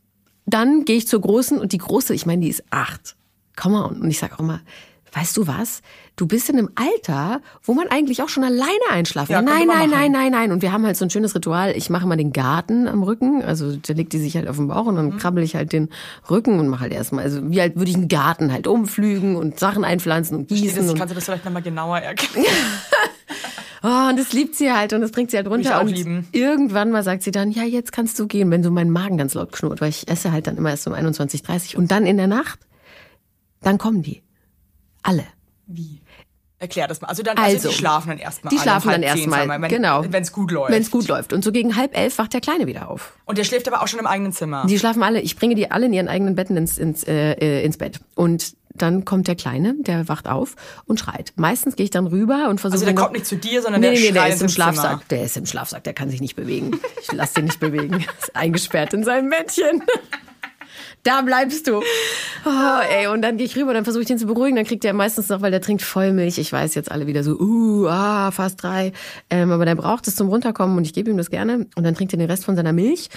dann 0.46 0.84
gehe 0.84 0.96
ich 0.96 1.08
zur 1.08 1.20
Großen 1.20 1.58
und 1.58 1.72
die 1.72 1.78
Große, 1.78 2.14
ich 2.14 2.24
meine, 2.26 2.42
die 2.42 2.48
ist 2.48 2.64
acht. 2.70 3.16
Komm 3.56 3.72
mal. 3.72 3.84
Und 3.86 4.08
ich 4.08 4.18
sage 4.18 4.34
auch 4.34 4.42
mal, 4.42 4.60
weißt 5.12 5.36
du 5.36 5.46
was? 5.46 5.80
Du 6.14 6.26
bist 6.26 6.48
in 6.48 6.56
einem 6.58 6.70
Alter, 6.76 7.40
wo 7.62 7.74
man 7.74 7.88
eigentlich 7.88 8.22
auch 8.22 8.28
schon 8.28 8.44
alleine 8.44 8.70
einschlafen 8.90 9.32
Ja, 9.32 9.38
kann. 9.38 9.46
könnte 9.46 9.66
Nein, 9.66 9.90
nein, 9.90 9.90
nein, 9.90 10.12
nein, 10.12 10.32
nein. 10.32 10.52
Und 10.52 10.62
wir 10.62 10.72
haben 10.72 10.84
halt 10.86 10.96
so 10.96 11.04
ein 11.04 11.10
schönes 11.10 11.34
Ritual. 11.34 11.74
Ich 11.76 11.90
mache 11.90 12.06
mal 12.06 12.16
den 12.16 12.32
Garten 12.32 12.86
am 12.88 13.02
Rücken. 13.02 13.42
Also 13.42 13.76
da 13.76 13.92
legt 13.92 14.12
die 14.12 14.18
sich 14.18 14.36
halt 14.36 14.46
auf 14.48 14.56
den 14.56 14.68
Bauch 14.68 14.86
und 14.86 14.96
dann 14.96 15.16
krabbel 15.18 15.42
ich 15.42 15.54
halt 15.56 15.72
den 15.72 15.88
Rücken 16.30 16.58
und 16.58 16.68
mache 16.68 16.82
halt 16.82 16.92
erstmal, 16.92 17.24
also 17.24 17.40
wie 17.50 17.60
halt 17.60 17.76
würde 17.76 17.90
ich 17.90 17.96
einen 17.96 18.08
Garten 18.08 18.52
halt 18.52 18.66
umflügen 18.66 19.36
und 19.36 19.58
Sachen 19.58 19.84
einpflanzen 19.84 20.36
und 20.38 20.48
gießen. 20.48 20.76
Das, 20.82 20.90
und 20.90 20.98
kannst 20.98 21.12
du 21.12 21.14
das 21.16 21.24
vielleicht 21.24 21.44
nochmal 21.44 21.62
genauer 21.62 21.98
erklären? 21.98 22.46
Oh, 23.82 24.08
und 24.10 24.18
das 24.18 24.32
liebt 24.32 24.54
sie 24.54 24.72
halt 24.72 24.92
und 24.92 25.00
das 25.00 25.10
bringt 25.12 25.30
sie 25.30 25.36
halt 25.36 25.46
runter. 25.48 25.68
ich 25.70 25.74
auch 25.74 25.80
und 25.82 25.88
lieben. 25.88 26.28
irgendwann 26.32 26.90
mal 26.90 27.02
sagt 27.02 27.22
sie 27.22 27.30
dann, 27.30 27.50
ja, 27.50 27.62
jetzt 27.64 27.92
kannst 27.92 28.18
du 28.18 28.26
gehen, 28.26 28.50
wenn 28.50 28.62
so 28.62 28.70
mein 28.70 28.90
Magen 28.90 29.18
ganz 29.18 29.34
laut 29.34 29.52
knurrt, 29.52 29.80
weil 29.80 29.90
ich 29.90 30.08
esse 30.08 30.32
halt 30.32 30.46
dann 30.46 30.56
immer 30.56 30.70
erst 30.70 30.86
um 30.86 30.94
21.30 30.94 31.76
Und 31.76 31.90
dann 31.90 32.06
in 32.06 32.16
der 32.16 32.26
Nacht, 32.26 32.60
dann 33.62 33.78
kommen 33.78 34.02
die. 34.02 34.22
Alle. 35.02 35.24
Wie? 35.66 36.00
Erklär 36.58 36.88
das 36.88 37.02
mal. 37.02 37.08
Also 37.08 37.22
dann, 37.22 37.36
Also, 37.36 37.54
also, 37.56 37.68
die 37.68 37.74
schlafen 37.74 38.08
dann 38.08 38.18
erstmal. 38.18 38.50
Die 38.50 38.56
alle 38.56 38.62
schlafen 38.62 38.90
dann 38.90 39.02
erstmal, 39.02 39.48
wenn, 39.48 39.68
genau. 39.68 40.04
Wenn 40.08 40.22
es 40.22 40.32
gut 40.32 40.50
läuft. 40.50 40.72
Wenn 40.72 40.80
es 40.82 40.90
gut 40.90 41.06
läuft. 41.06 41.34
Und 41.34 41.44
so 41.44 41.52
gegen 41.52 41.76
halb 41.76 41.94
elf 41.96 42.16
wacht 42.16 42.32
der 42.32 42.40
Kleine 42.40 42.66
wieder 42.66 42.88
auf. 42.90 43.12
Und 43.26 43.36
der 43.36 43.44
schläft 43.44 43.68
aber 43.68 43.82
auch 43.82 43.88
schon 43.88 44.00
im 44.00 44.06
eigenen 44.06 44.32
Zimmer. 44.32 44.64
Die 44.66 44.78
schlafen 44.78 45.02
alle, 45.02 45.20
ich 45.20 45.36
bringe 45.36 45.54
die 45.54 45.70
alle 45.70 45.86
in 45.86 45.92
ihren 45.92 46.08
eigenen 46.08 46.34
Betten 46.34 46.56
ins, 46.56 46.78
ins, 46.78 47.04
äh, 47.04 47.32
äh, 47.32 47.62
ins 47.62 47.76
Bett. 47.76 48.00
Und 48.14 48.54
dann 48.82 49.04
kommt 49.04 49.28
der 49.28 49.34
Kleine, 49.34 49.74
der 49.78 50.08
wacht 50.08 50.28
auf 50.28 50.56
und 50.86 51.00
schreit. 51.00 51.32
Meistens 51.36 51.76
gehe 51.76 51.84
ich 51.84 51.90
dann 51.90 52.06
rüber 52.06 52.48
und 52.48 52.60
versuche 52.60 52.76
also 52.76 52.84
der 52.86 52.94
kommt 52.94 53.12
nicht 53.12 53.26
zu 53.26 53.36
dir, 53.36 53.62
sondern 53.62 53.80
Nee, 53.80 53.92
der 53.92 54.00
nee, 54.00 54.12
der 54.12 54.28
ist 54.28 54.40
im 54.40 54.46
ins 54.46 54.54
Schlafsack. 54.54 54.90
Zimmer. 54.90 55.02
Der 55.10 55.22
ist 55.24 55.36
im 55.36 55.46
Schlafsack, 55.46 55.84
der 55.84 55.94
kann 55.94 56.10
sich 56.10 56.20
nicht 56.20 56.36
bewegen. 56.36 56.78
Ich 57.00 57.12
lass 57.12 57.32
den 57.32 57.46
nicht 57.46 57.60
bewegen. 57.60 58.04
Ist 58.20 58.34
eingesperrt 58.34 58.94
in 58.94 59.04
seinem 59.04 59.30
Bettchen. 59.30 59.82
Da 61.02 61.22
bleibst 61.22 61.68
du. 61.68 61.76
Oh, 62.44 62.80
ey, 62.90 63.06
und 63.06 63.22
dann 63.22 63.36
gehe 63.36 63.46
ich 63.46 63.56
rüber, 63.56 63.72
dann 63.72 63.84
versuche 63.84 64.02
ich 64.02 64.08
den 64.08 64.18
zu 64.18 64.26
beruhigen. 64.26 64.56
Dann 64.56 64.64
kriegt 64.64 64.84
er 64.84 64.92
meistens 64.92 65.28
noch, 65.28 65.40
weil 65.40 65.52
der 65.52 65.60
trinkt 65.60 65.82
Vollmilch. 65.82 66.38
Ich 66.38 66.52
weiß 66.52 66.74
jetzt 66.74 66.90
alle 66.90 67.06
wieder 67.06 67.22
so, 67.22 67.38
uh, 67.38 67.86
ah, 67.86 68.32
fast 68.32 68.60
drei. 68.60 68.92
Ähm, 69.30 69.52
aber 69.52 69.64
der 69.64 69.76
braucht 69.76 70.08
es 70.08 70.16
zum 70.16 70.28
Runterkommen 70.28 70.76
und 70.76 70.84
ich 70.84 70.92
gebe 70.92 71.08
ihm 71.08 71.16
das 71.16 71.30
gerne. 71.30 71.68
Und 71.76 71.84
dann 71.84 71.94
trinkt 71.94 72.12
er 72.12 72.18
den 72.18 72.28
Rest 72.28 72.44
von 72.44 72.56
seiner 72.56 72.72
Milch. 72.72 73.08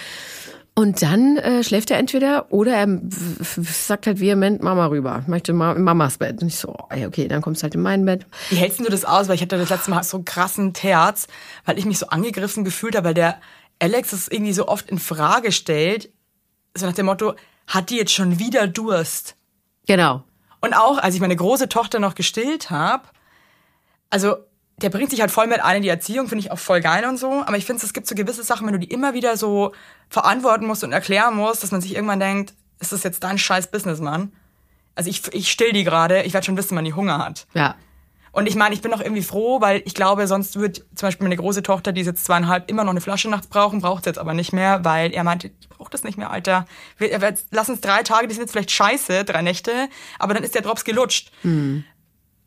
Und 0.80 1.02
dann 1.02 1.36
äh, 1.36 1.62
schläft 1.62 1.90
er 1.90 1.98
entweder 1.98 2.50
oder 2.50 2.72
er 2.72 2.88
sagt 3.10 4.06
halt 4.06 4.18
vehement 4.18 4.62
Mama 4.62 4.86
rüber. 4.86 5.22
Möchte 5.26 5.52
Ma 5.52 5.74
Mamas 5.74 6.16
Bett. 6.16 6.40
Und 6.40 6.48
ich 6.48 6.56
so, 6.56 6.74
oh, 6.74 7.06
okay, 7.06 7.28
dann 7.28 7.42
kommst 7.42 7.60
du 7.60 7.64
halt 7.64 7.74
in 7.74 7.82
mein 7.82 8.06
Bett. 8.06 8.24
Wie 8.48 8.56
hältst 8.56 8.80
du 8.80 8.84
das 8.84 9.04
aus? 9.04 9.28
Weil 9.28 9.34
ich 9.34 9.42
hatte 9.42 9.58
das 9.58 9.68
letzte 9.68 9.90
Mal 9.90 10.02
so 10.04 10.16
einen 10.16 10.24
krassen 10.24 10.72
Terz, 10.72 11.26
weil 11.66 11.78
ich 11.78 11.84
mich 11.84 11.98
so 11.98 12.06
angegriffen 12.06 12.64
gefühlt 12.64 12.96
habe, 12.96 13.08
weil 13.08 13.14
der 13.14 13.42
Alex 13.78 14.14
es 14.14 14.28
irgendwie 14.28 14.54
so 14.54 14.68
oft 14.68 14.88
in 14.88 14.98
Frage 14.98 15.52
stellt. 15.52 16.08
So 16.74 16.86
nach 16.86 16.94
dem 16.94 17.04
Motto, 17.04 17.34
hat 17.66 17.90
die 17.90 17.98
jetzt 17.98 18.14
schon 18.14 18.38
wieder 18.38 18.66
Durst? 18.66 19.36
Genau. 19.86 20.24
Und 20.62 20.72
auch, 20.72 20.96
als 20.96 21.14
ich 21.14 21.20
meine 21.20 21.36
große 21.36 21.68
Tochter 21.68 21.98
noch 21.98 22.14
gestillt 22.14 22.70
habe, 22.70 23.06
also 24.08 24.36
der 24.82 24.90
bringt 24.90 25.10
sich 25.10 25.20
halt 25.20 25.30
voll 25.30 25.46
mit 25.46 25.60
ein 25.60 25.76
in 25.76 25.82
die 25.82 25.88
Erziehung, 25.88 26.28
finde 26.28 26.44
ich 26.44 26.52
auch 26.52 26.58
voll 26.58 26.80
geil 26.80 27.04
und 27.04 27.18
so. 27.18 27.42
Aber 27.46 27.56
ich 27.56 27.64
finde, 27.64 27.84
es 27.84 27.92
gibt 27.92 28.06
so 28.06 28.14
gewisse 28.14 28.42
Sachen, 28.42 28.66
wenn 28.66 28.74
du 28.74 28.78
die 28.78 28.90
immer 28.90 29.14
wieder 29.14 29.36
so 29.36 29.72
verantworten 30.08 30.66
musst 30.66 30.84
und 30.84 30.92
erklären 30.92 31.36
musst, 31.36 31.62
dass 31.62 31.70
man 31.70 31.80
sich 31.80 31.94
irgendwann 31.94 32.20
denkt, 32.20 32.54
ist 32.80 32.92
das 32.92 33.02
jetzt 33.02 33.22
dein 33.22 33.38
scheiß 33.38 33.70
Business, 33.70 34.00
Mann? 34.00 34.32
Also 34.94 35.10
ich, 35.10 35.22
ich 35.32 35.50
still 35.50 35.72
die 35.72 35.84
gerade, 35.84 36.22
ich 36.22 36.32
werde 36.32 36.44
schon 36.44 36.56
wissen, 36.56 36.76
wann 36.76 36.84
die 36.84 36.94
Hunger 36.94 37.18
hat. 37.18 37.46
Ja. 37.54 37.76
Und 38.32 38.46
ich 38.46 38.54
meine, 38.54 38.74
ich 38.74 38.80
bin 38.80 38.92
auch 38.94 39.00
irgendwie 39.00 39.22
froh, 39.22 39.60
weil 39.60 39.82
ich 39.84 39.94
glaube, 39.94 40.26
sonst 40.26 40.58
wird 40.58 40.84
zum 40.94 41.08
Beispiel 41.08 41.24
meine 41.24 41.36
große 41.36 41.62
Tochter, 41.62 41.92
die 41.92 42.02
ist 42.02 42.06
jetzt 42.06 42.24
zweieinhalb, 42.24 42.70
immer 42.70 42.84
noch 42.84 42.92
eine 42.92 43.00
Flasche 43.00 43.28
nachts 43.28 43.48
brauchen, 43.48 43.80
braucht 43.80 44.04
sie 44.04 44.10
jetzt 44.10 44.18
aber 44.18 44.34
nicht 44.34 44.52
mehr, 44.52 44.84
weil 44.84 45.12
er 45.12 45.24
meinte, 45.24 45.50
ich 45.60 45.68
brauche 45.68 45.90
das 45.90 46.04
nicht 46.04 46.16
mehr, 46.16 46.30
Alter. 46.30 46.64
Wir, 46.96 47.20
wir, 47.20 47.34
lass 47.50 47.68
uns 47.68 47.80
drei 47.80 48.02
Tage, 48.02 48.28
die 48.28 48.34
sind 48.34 48.42
jetzt 48.42 48.52
vielleicht 48.52 48.70
scheiße, 48.70 49.24
drei 49.24 49.42
Nächte, 49.42 49.88
aber 50.20 50.34
dann 50.34 50.44
ist 50.44 50.54
der 50.54 50.62
Drops 50.62 50.84
gelutscht. 50.84 51.32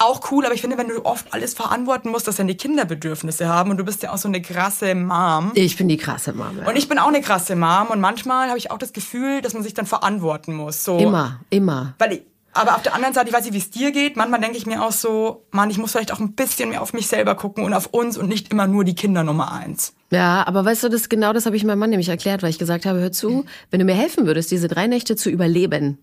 Auch 0.04 0.32
cool, 0.32 0.46
aber 0.46 0.54
ich 0.54 0.60
finde, 0.60 0.78
wenn 0.78 0.90
du 0.90 1.06
oft 1.06 1.34
alles 1.34 1.54
verantworten 1.54 2.10
musst, 2.10 2.28
dass 2.28 2.36
deine 2.36 2.56
Kinder 2.56 2.84
Bedürfnisse 2.84 3.48
haben 3.48 3.72
und 3.72 3.78
du 3.78 3.86
bist 3.86 4.04
ja 4.04 4.12
auch 4.12 4.18
so 4.18 4.28
eine 4.28 4.42
krasse 4.42 4.96
Mom. 4.96 5.54
Ich 5.56 5.78
bin 5.78 5.88
die 5.88 5.96
krasse 5.96 6.34
Mama. 6.34 6.68
Und 6.68 6.76
ich 6.76 6.90
bin 6.90 7.00
auch 7.00 7.08
eine 7.08 7.22
krasse 7.22 7.56
Mom 7.56 7.88
und 7.88 8.02
manchmal 8.02 8.50
habe 8.50 8.58
ich 8.58 8.70
auch 8.70 8.78
das 8.78 8.92
Gefühl, 8.92 9.42
dass 9.42 9.54
man 9.54 9.64
sich 9.64 9.74
dann 9.74 9.86
verantworten 9.86 10.56
muss. 10.56 10.84
So. 10.84 10.98
Immer, 10.98 11.40
immer. 11.50 11.94
Weil 12.00 12.14
ich, 12.14 12.22
aber 12.52 12.76
auf 12.76 12.82
der 12.82 12.96
anderen 12.96 13.14
Seite, 13.14 13.30
ich 13.30 13.34
weiß 13.34 13.46
nicht, 13.46 13.54
wie 13.54 13.60
es 13.60 13.70
dir 13.70 13.94
geht. 13.94 14.18
Manchmal 14.18 14.42
denke 14.42 14.58
ich 14.58 14.66
mir 14.66 14.84
auch 14.84 14.92
so, 14.92 15.46
Mann, 15.52 15.70
ich 15.70 15.78
muss 15.78 15.94
vielleicht 15.94 16.12
auch 16.12 16.20
ein 16.20 16.34
bisschen 16.34 16.72
mehr 16.72 16.82
auf 16.82 16.92
mich 16.92 17.08
selber 17.08 17.36
gucken 17.36 17.64
und 17.64 17.74
auf 17.74 17.86
uns 17.88 18.18
und 18.18 18.28
nicht 18.28 18.52
immer 18.52 18.68
nur 18.68 18.84
die 18.84 18.96
Kinder 18.96 19.24
Nummer 19.24 19.54
eins. 19.54 19.94
Ja, 20.12 20.46
aber 20.46 20.66
weißt 20.66 20.84
du, 20.84 20.90
das 20.90 21.08
genau 21.08 21.32
das 21.32 21.46
habe 21.46 21.56
ich 21.56 21.64
meinem 21.64 21.80
Mann 21.80 21.92
nämlich 21.92 22.10
erklärt, 22.10 22.44
weil 22.44 22.50
ich 22.50 22.60
gesagt 22.60 22.86
habe, 22.86 23.00
hör 23.00 23.14
zu, 23.14 23.46
wenn 23.72 23.80
du 23.80 23.86
mir 23.86 23.96
helfen 23.96 24.26
würdest, 24.26 24.52
diese 24.52 24.68
drei 24.68 24.88
Nächte 24.88 25.16
zu 25.16 25.30
überleben, 25.30 25.98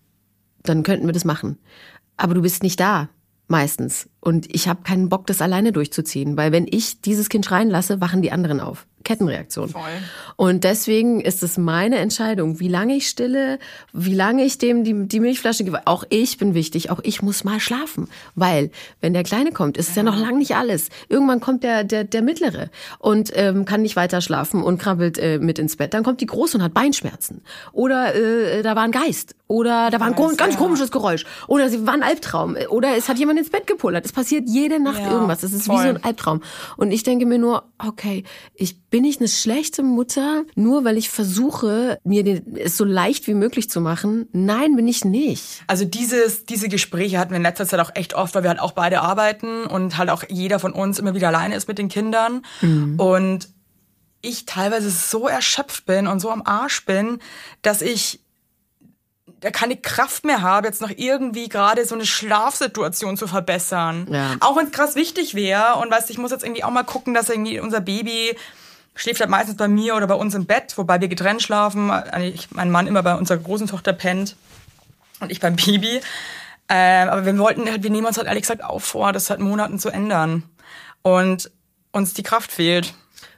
dann 0.63 0.81
könnten 0.81 1.05
wir 1.05 1.13
das 1.13 1.23
machen. 1.23 1.59
Aber 2.17 2.33
du 2.33 2.41
bist 2.41 2.63
nicht 2.63 2.79
da, 2.79 3.09
meistens. 3.51 4.09
Und 4.19 4.53
ich 4.53 4.67
habe 4.67 4.81
keinen 4.81 5.09
Bock, 5.09 5.27
das 5.27 5.41
alleine 5.41 5.71
durchzuziehen, 5.71 6.37
weil 6.37 6.51
wenn 6.51 6.65
ich 6.67 7.01
dieses 7.01 7.29
Kind 7.29 7.45
schreien 7.45 7.69
lasse, 7.69 8.01
wachen 8.01 8.23
die 8.23 8.31
anderen 8.31 8.59
auf. 8.59 8.87
Kettenreaktion. 9.03 9.69
Voll. 9.69 9.81
Und 10.35 10.63
deswegen 10.63 11.21
ist 11.21 11.43
es 11.43 11.57
meine 11.57 11.97
Entscheidung, 11.97 12.59
wie 12.59 12.67
lange 12.67 12.95
ich 12.95 13.07
stille, 13.07 13.59
wie 13.93 14.13
lange 14.13 14.43
ich 14.43 14.57
dem 14.57 14.83
die, 14.83 15.07
die 15.07 15.19
Milchflasche 15.19 15.63
gebe. 15.63 15.81
Auch 15.85 16.03
ich 16.09 16.37
bin 16.37 16.53
wichtig, 16.53 16.89
auch 16.89 16.99
ich 17.03 17.21
muss 17.21 17.43
mal 17.43 17.59
schlafen. 17.59 18.07
Weil, 18.35 18.71
wenn 19.01 19.13
der 19.13 19.23
Kleine 19.23 19.51
kommt, 19.51 19.77
ist 19.77 19.89
es 19.89 19.95
ja 19.95 20.03
noch 20.03 20.17
lang 20.17 20.37
nicht 20.37 20.55
alles. 20.55 20.89
Irgendwann 21.09 21.39
kommt 21.39 21.63
der, 21.63 21.83
der, 21.83 22.03
der 22.03 22.21
Mittlere 22.21 22.69
und 22.99 23.31
ähm, 23.35 23.65
kann 23.65 23.81
nicht 23.81 23.95
weiter 23.95 24.21
schlafen 24.21 24.63
und 24.63 24.77
krabbelt 24.77 25.17
äh, 25.17 25.39
mit 25.39 25.59
ins 25.59 25.75
Bett. 25.75 25.93
Dann 25.93 26.03
kommt 26.03 26.21
die 26.21 26.25
Große 26.25 26.57
und 26.57 26.63
hat 26.63 26.73
Beinschmerzen. 26.73 27.41
Oder 27.71 28.15
äh, 28.15 28.61
da 28.61 28.75
war 28.75 28.83
ein 28.83 28.91
Geist. 28.91 29.35
Oder 29.47 29.89
da 29.91 29.99
war 29.99 30.07
ein 30.07 30.17
Weiß, 30.17 30.37
ganz 30.37 30.53
ja. 30.53 30.59
komisches 30.59 30.91
Geräusch. 30.91 31.25
Oder 31.47 31.69
sie 31.69 31.85
war 31.85 31.93
ein 31.93 32.03
Albtraum. 32.03 32.55
Oder 32.69 32.95
es 32.95 33.09
hat 33.09 33.19
jemand 33.19 33.37
ins 33.37 33.49
Bett 33.49 33.67
gepullert. 33.67 34.05
Es 34.05 34.13
passiert 34.13 34.47
jede 34.47 34.81
Nacht 34.81 34.99
Ja, 35.01 35.11
irgendwas. 35.11 35.43
Es 35.43 35.51
ist 35.51 35.65
wie 35.65 35.73
voll. 35.73 35.83
so 35.83 35.89
ein 35.89 36.03
Albtraum. 36.03 36.41
Und 36.77 36.91
ich 36.91 37.03
denke 37.03 37.25
mir 37.25 37.37
nur, 37.37 37.63
okay, 37.77 38.23
ich 38.55 38.79
bin 38.91 39.05
ich 39.05 39.19
eine 39.19 39.29
schlechte 39.29 39.83
Mutter, 39.83 40.43
nur 40.55 40.83
weil 40.83 40.97
ich 40.97 41.09
versuche, 41.09 41.97
mir 42.03 42.23
den, 42.23 42.57
es 42.57 42.77
so 42.77 42.83
leicht 42.83 43.25
wie 43.25 43.33
möglich 43.33 43.69
zu 43.69 43.79
machen. 43.81 44.27
Nein, 44.33 44.75
bin 44.75 44.87
ich 44.87 45.05
nicht. 45.05 45.63
Also 45.65 45.85
dieses, 45.85 46.45
diese 46.45 46.67
Gespräche 46.67 47.17
hatten 47.17 47.31
wir 47.31 47.37
in 47.37 47.43
letzter 47.43 47.65
Zeit 47.65 47.79
auch 47.79 47.91
echt 47.95 48.13
oft, 48.13 48.35
weil 48.35 48.43
wir 48.43 48.49
halt 48.49 48.59
auch 48.59 48.73
beide 48.73 49.01
arbeiten 49.01 49.63
und 49.63 49.97
halt 49.97 50.09
auch 50.09 50.23
jeder 50.29 50.59
von 50.59 50.73
uns 50.73 50.99
immer 50.99 51.15
wieder 51.15 51.29
alleine 51.29 51.55
ist 51.55 51.69
mit 51.69 51.77
den 51.77 51.87
Kindern. 51.87 52.43
Und 52.97 53.47
ich 54.21 54.45
teilweise 54.45 54.91
so 54.91 55.27
erschöpft 55.27 55.85
bin 55.85 56.07
und 56.07 56.19
so 56.19 56.29
am 56.29 56.43
Arsch 56.45 56.85
bin, 56.85 57.19
dass 57.61 57.81
ich 57.81 58.19
da 59.39 59.49
keine 59.49 59.77
Kraft 59.77 60.25
mehr 60.25 60.41
habe, 60.41 60.67
jetzt 60.67 60.81
noch 60.81 60.91
irgendwie 60.95 61.49
gerade 61.49 61.85
so 61.85 61.95
eine 61.95 62.05
Schlafsituation 62.05 63.17
zu 63.17 63.25
verbessern. 63.25 64.07
Ja. 64.11 64.35
Auch 64.41 64.55
wenn 64.55 64.67
es 64.67 64.71
krass 64.71 64.95
wichtig 64.95 65.33
wäre 65.33 65.77
und 65.81 65.89
weißt, 65.89 66.11
ich 66.11 66.19
muss 66.19 66.29
jetzt 66.29 66.43
irgendwie 66.43 66.63
auch 66.63 66.69
mal 66.69 66.83
gucken, 66.83 67.15
dass 67.15 67.29
irgendwie 67.29 67.59
unser 67.59 67.81
Baby 67.81 68.35
schläft 68.95 69.19
halt 69.21 69.29
meistens 69.29 69.57
bei 69.57 69.67
mir 69.67 69.95
oder 69.95 70.07
bei 70.07 70.15
uns 70.15 70.33
im 70.35 70.45
Bett, 70.45 70.77
wobei 70.77 70.99
wir 71.01 71.07
getrennt 71.07 71.41
schlafen. 71.41 71.91
Ich, 72.21 72.51
mein 72.51 72.71
Mann 72.71 72.87
immer 72.87 73.03
bei 73.03 73.15
unserer 73.15 73.37
großen 73.37 73.67
Tochter 73.67 73.93
pennt 73.93 74.35
und 75.19 75.31
ich 75.31 75.39
beim 75.39 75.55
Baby. 75.55 76.01
Ähm, 76.69 77.09
aber 77.09 77.25
wir 77.25 77.37
wollten 77.37 77.69
halt, 77.69 77.83
wir 77.83 77.89
nehmen 77.89 78.07
uns 78.07 78.17
halt 78.17 78.27
ehrlich 78.27 78.43
gesagt 78.43 78.63
auch 78.63 78.79
vor, 78.81 79.11
das 79.13 79.25
seit 79.25 79.39
Monaten 79.39 79.79
zu 79.79 79.89
ändern. 79.89 80.43
Und 81.01 81.51
uns 81.91 82.13
die 82.13 82.23
Kraft 82.23 82.51
fehlt. 82.51 82.93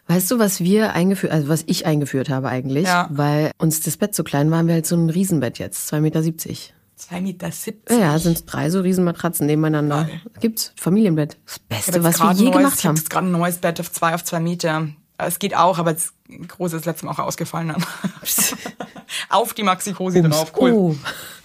Weißt 0.07 0.29
du, 0.29 0.37
was 0.37 0.59
wir 0.59 0.93
eingeführt, 0.93 1.31
also 1.31 1.47
was 1.47 1.63
ich 1.65 1.85
eingeführt 1.85 2.29
habe 2.29 2.49
eigentlich, 2.49 2.85
Ja. 2.85 3.07
weil 3.09 3.51
uns 3.57 3.79
das 3.81 3.95
Bett 3.97 4.13
so 4.13 4.23
klein 4.23 4.51
war, 4.51 4.57
haben 4.59 4.67
wir 4.67 4.73
halt 4.75 4.85
so 4.85 4.95
ein 4.97 5.09
Riesenbett 5.09 5.59
jetzt, 5.59 5.91
2,70 5.93 6.01
Meter. 6.01 6.19
2,70 6.19 7.21
Meter. 7.21 7.49
Ja, 7.89 7.97
ja, 7.97 8.19
sind 8.19 8.43
drei 8.45 8.69
so 8.69 8.81
Riesenmatratzen 8.81 9.47
nebeneinander. 9.47 10.09
Gibt's 10.41 10.73
Familienbett. 10.75 11.37
Das 11.45 11.59
Beste, 11.59 12.03
was 12.03 12.19
wir 12.19 12.31
je 12.33 12.43
neues, 12.45 12.57
gemacht 12.57 12.79
Ich 12.79 12.85
habe 12.85 12.97
haben. 12.99 13.05
gerade 13.09 13.27
ein 13.27 13.31
neues 13.31 13.57
Bett 13.57 13.79
auf 13.79 13.91
zwei 13.91 14.13
auf 14.13 14.23
zwei 14.23 14.39
Meter. 14.41 14.89
Es 15.17 15.39
geht 15.39 15.55
auch, 15.55 15.77
aber 15.77 15.93
das 15.93 16.13
große 16.47 16.77
ist 16.77 16.85
letztes 16.85 17.03
Mal 17.03 17.11
auch 17.11 17.19
ausgefallen. 17.19 17.69
Dann. 17.69 17.85
auf 19.29 19.53
die 19.53 19.63
Maxi-Cosi 19.63 20.21
drauf. 20.21 20.53
Cool. 20.59 20.71
Oh. 20.71 20.95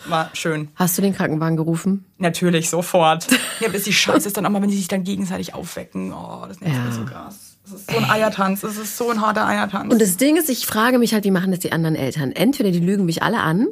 War 0.07 0.31
schön. 0.33 0.69
Hast 0.75 0.97
du 0.97 1.03
den 1.03 1.15
Krankenwagen 1.15 1.57
gerufen? 1.57 2.05
Natürlich, 2.19 2.71
sofort. 2.71 3.27
Ja, 3.61 3.69
bis 3.69 3.83
die 3.85 3.93
Scheiße 3.93 4.29
ist 4.29 4.37
dann 4.37 4.47
auch 4.47 4.51
mal, 4.51 4.63
wenn 4.63 4.71
die 4.71 4.77
sich 4.77 4.87
dann 4.87 5.03
gegenseitig 5.03 5.53
aufwecken. 5.53 6.13
Oh, 6.13 6.45
das 6.47 6.61
nervt 6.61 6.77
Ja. 6.77 6.85
mich 6.85 6.95
so 6.95 7.05
krass. 7.05 7.57
Das 7.65 7.81
ist 7.81 7.91
so 7.91 7.97
ein 7.99 8.09
Eiertanz. 8.09 8.61
Das 8.61 8.77
ist 8.77 8.97
so 8.97 9.11
ein 9.11 9.21
harter 9.21 9.47
Eiertanz. 9.47 9.93
Und 9.93 10.01
das 10.01 10.17
Ding 10.17 10.37
ist, 10.37 10.49
ich 10.49 10.65
frage 10.65 10.99
mich 10.99 11.13
halt, 11.13 11.25
wie 11.25 11.33
machen 11.33 11.51
das 11.51 11.59
die 11.61 11.73
anderen 11.73 11.97
Eltern? 11.97 12.31
Entweder 12.33 12.71
die 12.71 12.79
lügen 12.79 13.05
mich 13.05 13.23
alle 13.25 13.41
an, 13.41 13.67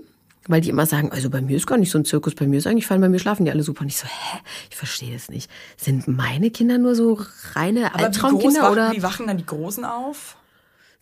weil 0.49 0.61
die 0.61 0.71
immer 0.71 0.87
sagen, 0.87 1.13
also 1.13 1.31
bei 1.31 1.41
mir 1.41 1.57
ist 1.57 1.67
gar 1.67 1.79
nicht 1.79 1.91
so 1.91 1.99
ein 1.99 2.05
Zirkus, 2.05 2.35
bei 2.35 2.47
mir 2.47 2.59
ist 2.59 2.67
eigentlich 2.67 2.87
fein, 2.87 3.01
bei 3.01 3.09
mir 3.09 3.19
schlafen 3.19 3.45
die 3.45 3.51
alle 3.51 3.63
super. 3.63 3.83
Und 3.83 3.89
ich 3.89 3.97
so, 3.97 4.07
hä? 4.07 4.39
Ich 4.71 4.77
verstehe 4.77 5.13
das 5.13 5.29
nicht. 5.29 5.51
Sind 5.77 6.09
meine 6.09 6.51
Kinder 6.51 6.79
nur 6.79 6.95
so 6.95 7.21
reine 7.55 7.95
aber 7.95 8.05
Albtraumkinder 8.05 8.63
wachen, 8.63 8.73
oder 8.73 8.93
wie 8.93 9.03
wachen 9.03 9.27
dann 9.27 9.39
die 9.39 9.47
Großen 9.47 9.85
auf? 9.85 10.37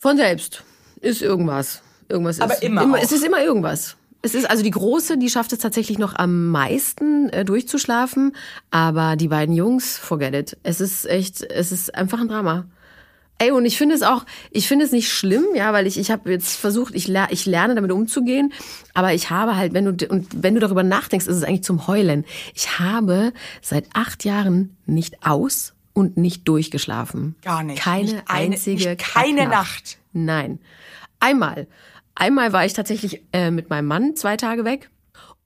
von 0.05 0.19
selbst? 0.19 0.63
Ist 1.01 1.23
irgendwas. 1.23 1.81
Irgendwas 2.11 2.39
Aber 2.39 2.53
ist. 2.53 2.63
immer 2.63 2.83
auch. 2.83 2.99
Es 2.99 3.11
ist 3.11 3.25
immer 3.25 3.43
irgendwas. 3.43 3.97
Es 4.21 4.35
ist 4.35 4.49
also 4.51 4.63
die 4.63 4.71
große, 4.71 5.17
die 5.17 5.31
schafft 5.31 5.55
es 5.55 5.61
tatsächlich 5.61 5.99
noch 5.99 6.15
am 6.15 6.51
meisten 6.51 7.31
äh, 7.31 7.43
durchzuschlafen, 7.43 8.37
aber 8.71 9.17
die 9.17 9.29
beiden 9.29 9.55
Jungs, 9.55 9.97
forget 9.97 10.35
it. 10.35 10.59
Es 10.63 10.83
ist 10.83 11.07
echt, 11.07 11.43
es 11.43 11.73
ist 11.73 11.95
einfach 11.95 12.21
ein 12.21 12.29
Drama. 12.29 12.67
Ey, 13.39 13.51
und 13.51 13.65
ich 13.67 13.77
finde 13.77 13.95
es 13.97 14.03
auch, 14.03 14.25
ich 14.53 14.69
finde 14.69 14.85
es 14.85 14.93
nicht 14.93 15.11
schlimm, 15.13 15.45
ja, 15.55 15.73
weil 15.73 15.87
ich, 15.89 15.99
ich 15.99 16.11
habe 16.13 16.31
jetzt 16.31 16.57
versucht, 16.57 16.95
ich, 16.95 17.09
ler, 17.09 17.27
ich 17.31 17.47
lerne 17.47 17.75
damit 17.75 17.91
umzugehen, 17.91 18.53
aber 18.95 19.13
ich 19.13 19.29
habe 19.31 19.57
halt, 19.57 19.75
wenn 19.75 19.97
du, 19.97 20.07
und 20.09 20.29
wenn 20.43 20.55
du 20.55 20.61
darüber 20.61 20.85
nachdenkst, 20.85 21.27
ist 21.27 21.37
es 21.37 21.43
eigentlich 21.43 21.65
zum 21.65 21.87
Heulen. 21.89 22.25
Ich 22.55 22.79
habe 22.79 23.33
seit 23.61 23.87
acht 23.93 24.25
Jahren 24.25 24.77
nicht 24.87 25.27
aus 25.27 25.75
und 25.95 26.17
nicht 26.17 26.47
durchgeschlafen. 26.49 27.35
Gar 27.43 27.65
nicht. 27.65 27.83
Keine 27.83 28.05
Nicht 28.05 28.23
eine- 28.29 28.53
einzige 28.53 28.91
nicht 28.91 28.99
keine. 29.01 29.49
Nacht. 29.49 29.99
Nein. 30.13 30.61
Einmal. 31.19 31.67
Einmal 32.15 32.53
war 32.53 32.65
ich 32.65 32.73
tatsächlich 32.73 33.23
äh, 33.33 33.51
mit 33.51 33.69
meinem 33.69 33.87
Mann 33.87 34.15
zwei 34.15 34.37
Tage 34.37 34.65
weg. 34.65 34.91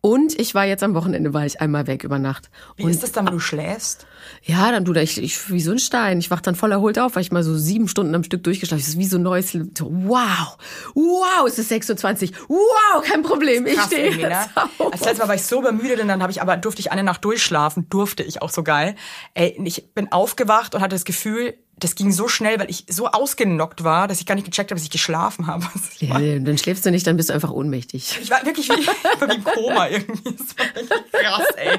Und 0.01 0.39
ich 0.39 0.55
war 0.55 0.65
jetzt 0.65 0.83
am 0.83 0.95
Wochenende, 0.95 1.35
war 1.35 1.45
ich 1.45 1.61
einmal 1.61 1.87
weg 1.87 2.05
über 2.05 2.19
Nacht. 2.19 2.51
Wie 2.77 2.85
und 2.85 2.91
ist 2.91 3.03
das 3.03 3.13
dann, 3.13 3.27
wenn 3.27 3.33
du 3.33 3.41
schläfst? 3.41 4.07
ja, 4.43 4.71
dann 4.71 4.85
du 4.85 4.93
da, 4.93 5.01
ich, 5.01 5.23
ich 5.23 5.51
wie 5.51 5.61
so 5.61 5.73
ein 5.73 5.79
Stein. 5.79 6.19
Ich 6.19 6.31
wach 6.31 6.41
dann 6.41 6.55
voll 6.55 6.73
erholt 6.73 6.99
auf, 6.99 7.17
weil 7.17 7.23
ich 7.23 7.33
mal 7.33 7.43
so 7.43 7.57
sieben 7.57 7.89
Stunden 7.89 8.15
am 8.15 8.25
Stück 8.25 8.43
durchgeschlafen. 8.45 8.81
Das 8.81 8.89
ist 8.89 8.99
wie 8.99 9.07
so 9.07 9.19
ein 9.19 9.23
neues. 9.23 9.55
Wow, 9.55 10.57
wow, 10.95 11.47
es 11.47 11.59
ist 11.59 11.71
6.20 11.73 12.33
Uhr. 12.49 12.59
Wow, 12.59 13.03
kein 13.03 13.23
Problem. 13.23 13.67
Ich 13.67 13.81
stehe 13.83 14.17
ne? 14.17 14.47
auf. 14.55 14.93
Als 14.93 15.01
letztes 15.01 15.19
Mal 15.19 15.29
war 15.29 15.35
ich 15.35 15.43
so 15.43 15.61
übermüdet 15.61 16.01
und 16.01 16.09
dann 16.09 16.23
habe 16.23 16.33
ich 16.33 16.41
aber 16.41 16.57
durfte 16.57 16.81
ich 16.81 16.93
eine 16.93 17.03
Nacht 17.03 17.25
durchschlafen, 17.25 17.89
durfte 17.89 18.23
ich 18.23 18.43
auch 18.43 18.51
so 18.51 18.63
geil. 18.63 18.95
Ey, 19.35 19.61
ich 19.65 19.93
bin 19.95 20.13
aufgewacht 20.13 20.75
und 20.75 20.81
hatte 20.81 20.95
das 20.95 21.05
Gefühl, 21.05 21.55
das 21.81 21.95
ging 21.95 22.11
so 22.12 22.29
schnell, 22.29 22.59
weil 22.59 22.71
ich 22.71 22.85
so 22.88 23.07
ausgenockt 23.09 23.85
war, 23.85 24.09
dass 24.09 24.21
ich 24.21 24.27
gar 24.27 24.35
nicht 24.35 24.45
gecheckt 24.45 24.71
habe, 24.71 24.77
dass 24.79 24.85
ich 24.85 24.91
geschlafen 24.91 25.47
habe. 25.47 25.64
Ich 26.01 26.09
Ja, 26.09 26.19
dann 26.38 26.59
schläfst 26.59 26.85
du 26.87 26.91
nicht, 26.91 27.07
dann 27.07 27.17
bist 27.17 27.29
du 27.29 27.35
einfach 27.35 27.51
ohnmächtig. 27.51 28.19
ich 28.23 28.31
war 28.31 28.45
wirklich 28.45 28.69
wie, 28.69 28.73
wie 29.29 29.35
im 29.35 29.45
Koma 29.45 29.88
irgendwie. 29.88 30.37
Das 30.37 30.57
war 30.57 30.67
richtig 30.77 31.12
krass, 31.12 31.47
ey. 31.57 31.79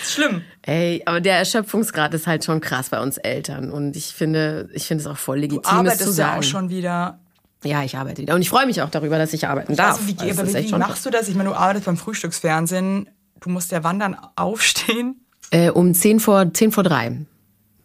Das 0.00 0.08
ist 0.08 0.12
schlimm. 0.14 0.42
Ey, 0.62 1.02
aber 1.06 1.20
der 1.20 1.36
Erschöpfungsgrad 1.38 2.14
ist 2.14 2.26
halt 2.26 2.44
schon 2.44 2.60
krass 2.60 2.88
bei 2.90 3.00
uns 3.00 3.16
Eltern. 3.18 3.70
Und 3.70 3.96
ich 3.96 4.06
finde, 4.06 4.68
ich 4.74 4.84
finde 4.86 5.02
es 5.02 5.06
auch 5.06 5.16
voll 5.18 5.38
legitim, 5.40 5.62
Du 5.62 5.68
es 5.68 5.68
zu 5.68 5.74
arbeitest 5.76 6.06
ja 6.06 6.12
sagen. 6.12 6.38
auch 6.38 6.42
schon 6.42 6.70
wieder. 6.70 7.18
Ja, 7.64 7.82
ich 7.82 7.96
arbeite 7.96 8.22
wieder. 8.22 8.34
Und 8.34 8.42
ich 8.42 8.50
freue 8.50 8.66
mich 8.66 8.82
auch 8.82 8.90
darüber, 8.90 9.18
dass 9.18 9.32
ich 9.32 9.48
arbeiten 9.48 9.74
darf. 9.76 9.98
Also 9.98 10.06
wie, 10.06 10.12
echt 10.28 10.54
wie 10.64 10.68
schon 10.68 10.78
machst 10.78 11.04
du 11.04 11.10
das? 11.10 11.28
Ich 11.28 11.34
meine, 11.34 11.48
du 11.50 11.54
arbeitest 11.56 11.86
beim 11.86 11.96
Frühstücksfernsehen. 11.96 13.08
Du 13.40 13.50
musst 13.50 13.72
ja 13.72 13.82
wann 13.84 13.98
dann 13.98 14.16
aufstehen? 14.36 15.24
Äh, 15.50 15.70
um 15.70 15.94
10 15.94 16.20
vor, 16.20 16.52
10 16.52 16.72
vor 16.72 16.84
3. 16.84 17.26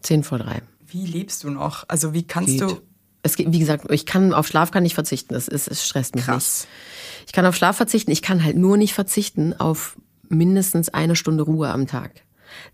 10 0.02 0.22
vor 0.22 0.38
3. 0.38 0.62
Wie 0.94 1.06
lebst 1.06 1.42
du 1.42 1.50
noch? 1.50 1.84
Also 1.88 2.14
wie 2.14 2.22
kannst 2.22 2.50
Geht. 2.50 2.60
du... 2.60 2.80
Es 3.22 3.34
geht, 3.34 3.50
wie 3.50 3.58
gesagt, 3.58 3.90
ich 3.90 4.06
kann 4.06 4.32
auf 4.32 4.46
Schlaf 4.46 4.70
kann 4.70 4.84
ich 4.84 4.94
verzichten. 4.94 5.34
Das 5.34 5.48
ist, 5.48 5.66
es 5.66 5.84
stresst 5.84 6.14
mich 6.14 6.26
Krass. 6.26 6.68
nicht. 6.68 7.26
Ich 7.26 7.32
kann 7.32 7.46
auf 7.46 7.56
Schlaf 7.56 7.76
verzichten. 7.76 8.12
Ich 8.12 8.22
kann 8.22 8.44
halt 8.44 8.56
nur 8.56 8.76
nicht 8.76 8.94
verzichten 8.94 9.58
auf 9.58 9.96
mindestens 10.28 10.90
eine 10.90 11.16
Stunde 11.16 11.42
Ruhe 11.42 11.70
am 11.70 11.88
Tag. 11.88 12.22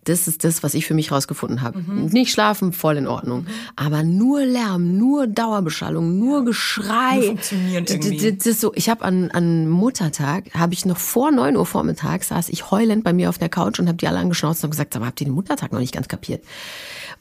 Das 0.05 0.29
ist 0.29 0.45
das, 0.45 0.62
was 0.62 0.75
ich 0.75 0.87
für 0.87 0.95
mich 0.95 1.12
rausgefunden 1.12 1.62
habe. 1.62 1.79
Mhm. 1.81 2.07
Nicht 2.07 2.33
schlafen, 2.33 2.73
voll 2.73 2.97
in 2.97 3.07
Ordnung. 3.07 3.47
Aber 3.77 4.03
nur 4.03 4.45
Lärm, 4.45 4.97
nur 4.99 5.27
Dauerbeschallung, 5.27 6.19
nur 6.19 6.45
Geschrei. 6.45 7.16
Nur 7.16 7.25
funktionieren 7.25 7.85
irgendwie. 7.88 8.33
Das 8.33 8.47
ist 8.47 8.61
so, 8.61 8.73
ich 8.75 8.88
habe 8.88 9.05
an, 9.05 9.31
an 9.31 9.69
Muttertag, 9.69 10.45
habe 10.55 10.75
ich 10.75 10.85
noch 10.87 10.99
vor 10.99 11.31
9 11.31 11.57
Uhr 11.57 11.66
vormittags, 11.66 12.29
saß 12.29 12.49
ich 12.49 12.71
heulend 12.71 13.05
bei 13.05 13.12
mir 13.12 13.29
auf 13.29 13.38
der 13.38 13.49
Couch 13.49 13.79
und 13.79 13.88
habe 13.88 13.99
die 13.99 14.07
alle 14.09 14.19
angeschnauzt 14.19 14.64
und 14.64 14.71
gesagt, 14.71 14.93
sag 14.95 15.01
mal, 15.01 15.07
habt 15.09 15.21
ihr 15.21 15.27
den 15.27 15.35
Muttertag 15.35 15.73
noch 15.73 15.81
nicht 15.81 15.95
ganz 15.95 16.09
kapiert? 16.09 16.43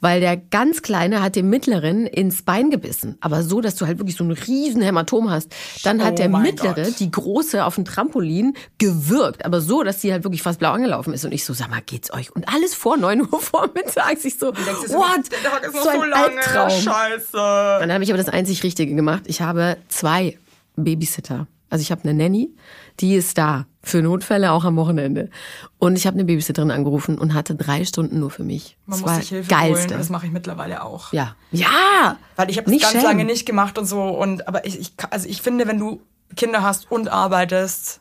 Weil 0.02 0.20
der 0.20 0.36
ganz 0.38 0.80
Kleine 0.80 1.22
hat 1.22 1.36
dem 1.36 1.50
Mittleren 1.50 2.06
ins 2.06 2.42
Bein 2.42 2.70
gebissen. 2.70 3.16
Aber 3.20 3.42
so, 3.42 3.60
dass 3.60 3.76
du 3.76 3.86
halt 3.86 3.98
wirklich 3.98 4.16
so 4.16 4.24
ein 4.24 4.30
riesen 4.30 4.80
Hämatom 4.80 5.30
hast. 5.30 5.54
Dann 5.84 6.02
hat 6.02 6.14
Oh 6.14 6.16
der 6.16 6.28
Mittlere 6.30 6.84
Gott. 6.84 7.00
die 7.00 7.10
Große 7.10 7.62
auf 7.64 7.74
dem 7.74 7.84
Trampolin 7.84 8.54
gewürgt. 8.78 9.44
Aber 9.44 9.60
so, 9.60 9.82
dass 9.82 10.00
sie 10.00 10.10
halt 10.10 10.24
wirklich 10.24 10.40
fast 10.40 10.58
blau 10.58 10.72
angelaufen 10.72 11.12
ist. 11.12 11.26
Und 11.26 11.32
ich 11.32 11.44
so, 11.44 11.52
sag 11.52 11.68
mal, 11.68 11.82
geht's 11.84 12.10
euch? 12.14 12.34
Und 12.34 12.48
alles 12.52 12.74
vor 12.74 12.96
9 12.96 13.20
Uhr 13.22 13.40
vormittags. 13.40 14.24
Ich 14.24 14.38
so, 14.38 14.48
what? 14.48 15.30
Der 15.32 15.50
Tag 15.50 15.64
ist 15.66 15.74
noch 15.74 15.82
so 15.84 15.90
so, 15.92 16.00
ein 16.00 16.10
lange. 16.10 16.36
Albtraum. 16.38 16.70
Scheiße. 16.70 17.32
Dann 17.32 17.92
habe 17.92 18.04
ich 18.04 18.10
aber 18.10 18.18
das 18.18 18.28
einzig 18.28 18.62
Richtige 18.62 18.94
gemacht. 18.94 19.22
Ich 19.26 19.40
habe 19.40 19.76
zwei 19.88 20.38
Babysitter. 20.76 21.46
Also 21.68 21.82
ich 21.82 21.92
habe 21.92 22.02
eine 22.02 22.14
Nanny, 22.14 22.50
die 22.98 23.14
ist 23.14 23.38
da 23.38 23.64
für 23.82 24.02
Notfälle 24.02 24.50
auch 24.50 24.64
am 24.64 24.74
Wochenende. 24.76 25.30
Und 25.78 25.96
ich 25.96 26.04
habe 26.06 26.14
eine 26.16 26.24
Babysitterin 26.24 26.72
angerufen 26.72 27.16
und 27.16 27.32
hatte 27.32 27.54
drei 27.54 27.84
Stunden 27.84 28.18
nur 28.18 28.30
für 28.30 28.42
mich. 28.42 28.76
Man 28.86 28.94
das 28.98 29.00
muss 29.02 29.10
war 29.10 29.20
sich 29.20 29.28
Hilfe 29.28 29.48
geilste. 29.50 29.90
holen. 29.90 29.98
Das 29.98 30.08
mache 30.10 30.26
ich 30.26 30.32
mittlerweile 30.32 30.82
auch. 30.82 31.12
ja, 31.12 31.36
ja, 31.52 32.16
Weil 32.34 32.50
ich 32.50 32.56
habe 32.56 32.64
das 32.64 32.72
Nicht 32.72 32.82
ganz 32.82 32.92
schämen. 32.94 33.06
lange 33.06 33.24
nicht 33.24 33.46
gemacht 33.46 33.78
und 33.78 33.86
so. 33.86 34.02
Und 34.02 34.48
aber 34.48 34.66
ich, 34.66 34.80
ich, 34.80 34.92
also 35.10 35.28
ich 35.28 35.42
finde, 35.42 35.68
wenn 35.68 35.78
du 35.78 36.00
Kinder 36.36 36.62
hast 36.62 36.90
und 36.90 37.08
arbeitest 37.08 38.00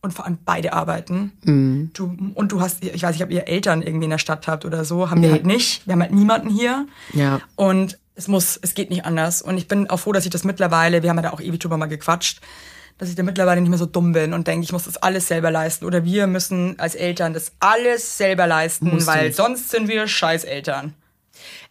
und 0.00 0.12
vor 0.12 0.24
allem 0.24 0.38
beide 0.44 0.72
arbeiten, 0.72 1.32
Mhm. 1.44 1.90
du, 1.92 2.16
und 2.34 2.52
du 2.52 2.60
hast, 2.60 2.84
ich 2.84 3.02
weiß 3.02 3.14
nicht, 3.14 3.24
ob 3.24 3.30
ihr 3.30 3.48
Eltern 3.48 3.82
irgendwie 3.82 4.04
in 4.04 4.10
der 4.10 4.18
Stadt 4.18 4.46
habt 4.46 4.64
oder 4.64 4.84
so, 4.84 5.10
haben 5.10 5.22
wir 5.22 5.32
halt 5.32 5.46
nicht. 5.46 5.86
Wir 5.86 5.92
haben 5.94 6.02
halt 6.02 6.12
niemanden 6.12 6.50
hier. 6.50 6.86
Ja. 7.12 7.40
Und 7.56 7.98
es 8.14 8.28
muss, 8.28 8.58
es 8.62 8.74
geht 8.74 8.90
nicht 8.90 9.04
anders. 9.04 9.42
Und 9.42 9.58
ich 9.58 9.68
bin 9.68 9.88
auch 9.90 9.98
froh, 9.98 10.12
dass 10.12 10.24
ich 10.24 10.30
das 10.30 10.44
mittlerweile, 10.44 11.02
wir 11.02 11.10
haben 11.10 11.16
ja 11.16 11.22
da 11.22 11.30
auch 11.30 11.40
ewig 11.40 11.60
drüber 11.60 11.76
mal 11.76 11.86
gequatscht, 11.86 12.40
dass 12.98 13.08
ich 13.08 13.14
da 13.14 13.22
mittlerweile 13.22 13.60
nicht 13.60 13.70
mehr 13.70 13.78
so 13.78 13.86
dumm 13.86 14.12
bin 14.12 14.32
und 14.34 14.48
denke, 14.48 14.64
ich 14.64 14.72
muss 14.72 14.84
das 14.84 14.96
alles 14.96 15.28
selber 15.28 15.50
leisten. 15.52 15.84
Oder 15.84 16.04
wir 16.04 16.26
müssen 16.26 16.78
als 16.80 16.96
Eltern 16.96 17.32
das 17.32 17.52
alles 17.60 18.18
selber 18.18 18.46
leisten, 18.48 18.90
Musst 18.90 19.06
du 19.06 19.12
weil 19.12 19.26
nicht. 19.26 19.36
sonst 19.36 19.70
sind 19.70 19.86
wir 19.86 20.08
Scheißeltern. 20.08 20.94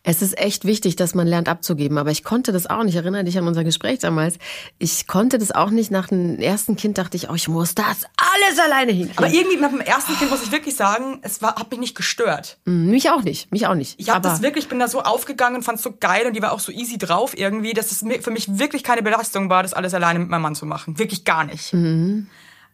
Es 0.03 0.21
ist 0.21 0.37
echt 0.37 0.63
wichtig, 0.65 0.95
dass 0.95 1.15
man 1.15 1.27
lernt 1.27 1.49
abzugeben, 1.49 1.97
aber 1.97 2.11
ich 2.11 2.23
konnte 2.23 2.51
das 2.53 2.67
auch 2.67 2.83
nicht. 2.83 2.95
Erinnere 2.95 3.23
dich 3.25 3.37
an 3.37 3.47
unser 3.47 3.63
Gespräch 3.63 3.99
damals. 3.99 4.37
Ich 4.79 5.07
konnte 5.07 5.37
das 5.37 5.51
auch 5.51 5.69
nicht. 5.69 5.91
Nach 5.91 6.07
dem 6.07 6.39
ersten 6.39 6.75
Kind 6.77 6.97
dachte 6.97 7.17
ich, 7.17 7.29
oh, 7.29 7.33
ich 7.35 7.47
muss 7.47 7.75
das 7.75 8.03
alles 8.17 8.59
alleine 8.59 8.91
hinkriegen. 8.93 9.17
Aber 9.17 9.33
irgendwie 9.33 9.57
nach 9.57 9.69
dem 9.71 9.81
ersten 9.81 10.15
Kind 10.17 10.31
muss 10.31 10.43
ich 10.43 10.51
wirklich 10.51 10.75
sagen, 10.75 11.19
es 11.23 11.41
war, 11.41 11.55
hat 11.55 11.69
mich 11.71 11.79
nicht 11.79 11.95
gestört. 11.95 12.57
Mm, 12.65 12.89
mich 12.89 13.09
auch 13.09 13.23
nicht, 13.23 13.51
mich 13.51 13.67
auch 13.67 13.75
nicht. 13.75 13.99
Ich 13.99 14.09
habe 14.09 14.21
das 14.27 14.41
wirklich, 14.41 14.69
bin 14.69 14.79
da 14.79 14.87
so 14.87 15.01
aufgegangen 15.01 15.57
und 15.57 15.63
fand 15.63 15.77
es 15.79 15.83
so 15.83 15.93
geil 15.99 16.25
und 16.27 16.35
die 16.35 16.41
war 16.41 16.53
auch 16.53 16.59
so 16.61 16.71
easy 16.71 16.97
drauf 16.97 17.37
irgendwie, 17.37 17.73
dass 17.73 17.91
es 17.91 18.01
mir- 18.01 18.21
für 18.21 18.31
mich 18.31 18.59
wirklich 18.59 18.83
keine 18.83 19.01
Belastung 19.03 19.49
war, 19.49 19.63
das 19.63 19.73
alles 19.73 19.93
alleine 19.93 20.19
mit 20.19 20.29
meinem 20.29 20.41
Mann 20.43 20.55
zu 20.55 20.65
machen. 20.65 20.97
Wirklich 20.99 21.25
gar 21.25 21.43
nicht. 21.43 21.73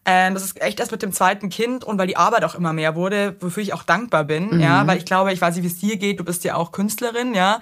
Ähm, 0.06 0.34
das 0.34 0.44
ist 0.44 0.60
echt 0.60 0.80
erst 0.80 0.92
mit 0.92 1.02
dem 1.02 1.12
zweiten 1.12 1.48
Kind 1.48 1.82
und 1.84 1.96
weil 1.98 2.06
die 2.06 2.16
Arbeit 2.16 2.44
auch 2.44 2.54
immer 2.54 2.72
mehr 2.74 2.94
wurde, 2.94 3.36
wofür 3.40 3.62
ich 3.62 3.72
auch 3.72 3.82
dankbar 3.84 4.24
bin, 4.24 4.60
ja, 4.60 4.86
weil 4.86 4.98
ich 4.98 5.06
glaube, 5.06 5.32
ich 5.32 5.40
weiß 5.40 5.54
nicht, 5.56 5.64
wie 5.64 5.68
es 5.68 5.78
dir 5.78 5.96
geht, 5.96 6.20
du 6.20 6.24
bist 6.24 6.44
ja 6.44 6.56
auch 6.56 6.72
Künstlerin, 6.72 7.32
ja. 7.34 7.60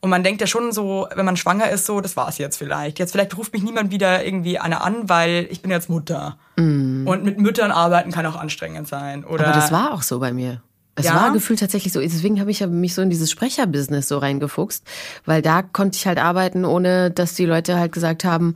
Und 0.00 0.10
man 0.10 0.22
denkt 0.22 0.40
ja 0.40 0.46
schon 0.46 0.72
so, 0.72 1.08
wenn 1.14 1.24
man 1.24 1.36
schwanger 1.36 1.70
ist, 1.70 1.86
so, 1.86 2.00
das 2.00 2.16
war's 2.16 2.38
jetzt 2.38 2.56
vielleicht. 2.58 2.98
Jetzt 2.98 3.12
vielleicht 3.12 3.36
ruft 3.38 3.52
mich 3.52 3.62
niemand 3.62 3.90
wieder 3.90 4.24
irgendwie 4.24 4.58
einer 4.58 4.84
an, 4.84 5.08
weil 5.08 5.46
ich 5.50 5.62
bin 5.62 5.70
jetzt 5.70 5.88
Mutter. 5.88 6.36
Und 6.56 7.24
mit 7.24 7.38
Müttern 7.38 7.70
arbeiten 7.70 8.12
kann 8.12 8.26
auch 8.26 8.36
anstrengend 8.36 8.88
sein. 8.88 9.24
Oder 9.24 9.46
Aber 9.46 9.54
das 9.54 9.72
war 9.72 9.92
auch 9.92 10.02
so 10.02 10.18
bei 10.20 10.32
mir. 10.32 10.60
Es 10.96 11.06
Ja? 11.06 11.14
war 11.14 11.32
gefühlt 11.32 11.60
tatsächlich 11.60 11.92
so. 11.92 12.00
Deswegen 12.00 12.40
habe 12.40 12.50
ich 12.50 12.66
mich 12.66 12.94
so 12.94 13.02
in 13.02 13.10
dieses 13.10 13.30
Sprecherbusiness 13.30 14.08
so 14.08 14.18
reingefuchst, 14.18 14.84
weil 15.24 15.42
da 15.42 15.62
konnte 15.62 15.96
ich 15.96 16.06
halt 16.06 16.18
arbeiten, 16.18 16.64
ohne 16.64 17.10
dass 17.10 17.34
die 17.34 17.46
Leute 17.46 17.78
halt 17.78 17.92
gesagt 17.92 18.24
haben, 18.24 18.54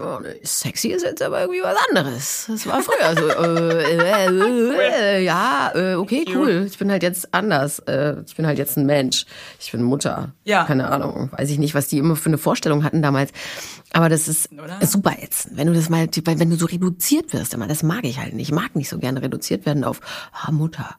oh, 0.00 0.18
sexy 0.42 0.88
ist 0.88 1.02
jetzt 1.02 1.22
aber 1.22 1.42
irgendwie 1.42 1.62
was 1.62 1.76
anderes. 1.88 2.46
Das 2.48 2.66
war 2.66 2.82
früher 2.82 3.14
so. 3.16 3.28
äh, 3.28 4.28
äh, 4.28 5.18
äh, 5.18 5.24
ja, 5.24 5.72
äh, 5.74 5.94
okay, 5.94 6.24
cool. 6.34 6.66
Ich 6.68 6.78
bin 6.78 6.90
halt 6.90 7.02
jetzt 7.02 7.32
anders. 7.34 7.78
Äh, 7.80 8.16
ich 8.26 8.36
bin 8.36 8.46
halt 8.46 8.58
jetzt 8.58 8.76
ein 8.76 8.86
Mensch. 8.86 9.26
Ich 9.60 9.72
bin 9.72 9.82
Mutter. 9.82 10.32
Ja. 10.44 10.64
Keine 10.64 10.88
Ahnung. 10.88 11.30
Weiß 11.32 11.50
ich 11.50 11.58
nicht, 11.58 11.74
was 11.74 11.88
die 11.88 11.98
immer 11.98 12.16
für 12.16 12.30
eine 12.30 12.38
Vorstellung 12.38 12.84
hatten 12.84 13.02
damals. 13.02 13.30
Aber 13.92 14.08
das 14.08 14.28
ist, 14.28 14.50
Oder? 14.52 14.84
super 14.86 15.16
ätzend. 15.20 15.56
Wenn 15.56 15.66
du 15.66 15.74
das 15.74 15.88
mal, 15.88 16.08
wenn 16.08 16.50
du 16.50 16.56
so 16.56 16.66
reduziert 16.66 17.32
wirst, 17.32 17.54
immer, 17.54 17.68
das 17.68 17.82
mag 17.82 18.04
ich 18.04 18.18
halt 18.18 18.34
nicht. 18.34 18.48
Ich 18.48 18.54
mag 18.54 18.74
nicht 18.76 18.88
so 18.88 18.98
gerne 18.98 19.22
reduziert 19.22 19.66
werden 19.66 19.84
auf 19.84 20.00
ah, 20.32 20.50
Mutter. 20.50 20.96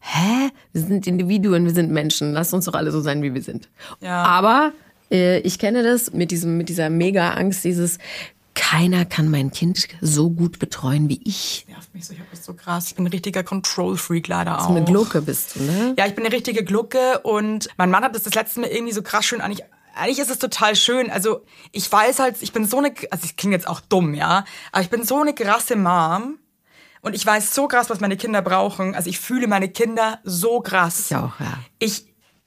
Hä? 0.00 0.50
Wir 0.72 0.82
sind 0.82 1.06
Individuen, 1.06 1.64
wir 1.64 1.74
sind 1.74 1.90
Menschen. 1.90 2.32
Lass 2.32 2.52
uns 2.52 2.66
doch 2.66 2.74
alle 2.74 2.92
so 2.92 3.00
sein, 3.00 3.22
wie 3.22 3.34
wir 3.34 3.42
sind. 3.42 3.68
Ja. 4.00 4.22
Aber 4.22 4.72
ich 5.10 5.58
kenne 5.58 5.82
das 5.82 6.12
mit 6.12 6.30
diesem, 6.30 6.56
mit 6.56 6.68
dieser 6.68 6.90
mega 6.90 7.30
Angst, 7.30 7.64
dieses 7.64 7.98
keiner 8.56 9.04
kann 9.04 9.30
mein 9.30 9.52
Kind 9.52 9.86
so 10.00 10.30
gut 10.30 10.58
betreuen 10.58 11.08
wie 11.08 11.20
ich. 11.24 11.66
nervt 11.68 11.94
mich 11.94 12.06
so, 12.06 12.14
ich 12.14 12.20
hab 12.20 12.30
das 12.30 12.44
so 12.44 12.54
krass. 12.54 12.88
Ich 12.88 12.94
bin 12.96 13.04
ein 13.04 13.12
richtiger 13.12 13.44
Control-Freak 13.44 14.26
leider 14.26 14.58
auch. 14.58 14.68
So 14.68 14.74
eine 14.74 14.84
Glucke 14.84 15.20
bist 15.22 15.56
du, 15.56 15.62
ne? 15.62 15.94
Ja, 15.98 16.06
ich 16.06 16.14
bin 16.14 16.24
eine 16.24 16.34
richtige 16.34 16.64
Glucke 16.64 17.20
und 17.20 17.68
mein 17.76 17.90
Mann 17.90 18.02
hat 18.02 18.14
das 18.14 18.22
das 18.22 18.34
letzte 18.34 18.60
Mal 18.60 18.70
irgendwie 18.70 18.94
so 18.94 19.02
krass 19.02 19.26
schön 19.26 19.40
eigentlich. 19.40 19.64
Eigentlich 19.94 20.18
ist 20.18 20.30
es 20.30 20.38
total 20.38 20.74
schön. 20.74 21.10
Also 21.10 21.42
ich 21.70 21.90
weiß 21.90 22.18
halt, 22.18 22.36
ich 22.40 22.52
bin 22.52 22.66
so 22.66 22.78
eine, 22.78 22.92
also 23.10 23.24
ich 23.24 23.36
klinge 23.36 23.54
jetzt 23.54 23.68
auch 23.68 23.80
dumm, 23.80 24.14
ja, 24.14 24.44
aber 24.72 24.82
ich 24.82 24.90
bin 24.90 25.04
so 25.04 25.20
eine 25.20 25.34
krasse 25.34 25.76
Mom 25.76 26.38
und 27.02 27.14
ich 27.14 27.24
weiß 27.24 27.54
so 27.54 27.68
krass, 27.68 27.90
was 27.90 28.00
meine 28.00 28.16
Kinder 28.16 28.40
brauchen. 28.42 28.94
Also 28.94 29.10
ich 29.10 29.20
fühle 29.20 29.46
meine 29.48 29.68
Kinder 29.68 30.18
so 30.24 30.60
krass. 30.60 31.10
Ich 31.10 31.16
auch, 31.16 31.38
ja. 31.40 31.58
Ich, 31.78 32.06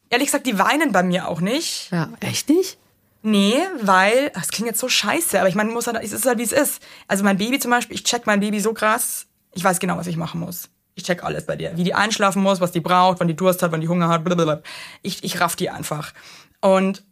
ehrlich 0.10 0.28
gesagt, 0.28 0.48
die 0.48 0.60
weinen 0.60 0.92
bei 0.92 1.04
mir 1.04 1.28
auch 1.28 1.42
nicht. 1.42 1.92
Ja, 1.92 2.10
echt 2.20 2.50
nicht? 2.50 2.78
Nee, 3.22 3.58
weil, 3.82 4.32
ach, 4.34 4.42
das 4.42 4.50
klingt 4.50 4.68
jetzt 4.68 4.80
so 4.80 4.88
scheiße, 4.88 5.40
aber 5.40 5.50
ich 5.50 5.56
meine, 5.56 5.72
muss 5.72 5.88
halt, 5.88 6.02
es 6.02 6.14
ist 6.14 6.26
halt 6.26 6.40
wie 6.40 6.44
es 6.44 6.54
ist. 6.54 6.82
Also 7.08 7.24
mein 7.24 7.38
Baby 7.38 7.60
zum 7.60 7.72
Beispiel, 7.72 7.96
ich 7.96 8.04
check 8.04 8.26
mein 8.26 8.40
Baby 8.40 8.62
so 8.62 8.74
krass, 8.74 9.28
ich 9.54 9.64
weiß 9.64 9.80
genau, 9.80 9.98
was 9.98 10.08
ich 10.08 10.16
machen 10.16 10.40
muss. 10.40 10.70
Ich 10.96 11.04
check 11.04 11.24
alles 11.24 11.46
bei 11.46 11.56
dir. 11.56 11.76
Wie 11.76 11.84
die 11.84 11.94
einschlafen 11.94 12.42
muss, 12.42 12.62
was 12.62 12.72
die 12.72 12.80
braucht, 12.80 13.20
wann 13.20 13.28
die 13.28 13.36
Durst 13.36 13.62
hat, 13.62 13.72
wann 13.72 13.82
die 13.82 13.88
Hunger 13.88 14.10
hat, 14.10 14.24
blablabla. 14.24 14.62
Ich, 15.02 15.24
ich 15.24 15.40
raff 15.40 15.56
die 15.56 15.70
einfach. 15.70 16.14
Und 16.62 17.04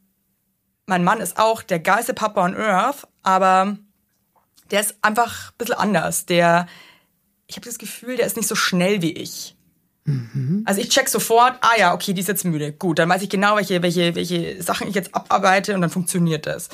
mein 0.86 1.04
Mann 1.04 1.20
ist 1.20 1.38
auch 1.38 1.62
der 1.62 1.80
geilste 1.80 2.14
Papa 2.14 2.44
on 2.44 2.56
Earth, 2.56 3.08
aber 3.24 3.78
der 4.72 4.82
ist 4.82 4.96
einfach 5.02 5.52
ein 5.52 5.58
bisschen 5.58 5.76
anders. 5.76 6.26
Der, 6.26 6.68
ich 7.48 7.58
habe 7.58 7.66
das 7.66 7.78
Gefühl, 7.78 8.16
der 8.16 8.26
ist 8.26 8.38
nicht 8.38 8.48
so 8.48 8.56
schnell 8.56 9.02
wie 9.02 9.14
ich. 9.14 9.57
Also 10.65 10.80
ich 10.80 10.89
check 10.89 11.10
sofort, 11.10 11.56
ah 11.62 11.78
ja, 11.78 11.93
okay, 11.93 12.13
die 12.13 12.22
ist 12.22 12.28
jetzt 12.28 12.46
müde. 12.46 12.72
Gut, 12.72 13.00
dann 13.00 13.10
weiß 13.10 13.22
ich 13.22 13.30
genau, 13.30 13.58
welche, 13.58 13.82
welche, 13.82 14.15
welche 14.15 14.62
Sachen 14.63 14.88
ich 14.88 14.96
jetzt 14.96 15.13
abarbeite 15.13 15.76
und 15.76 15.82
dann 15.82 15.89
funktioniert 15.89 16.46
das. 16.46 16.70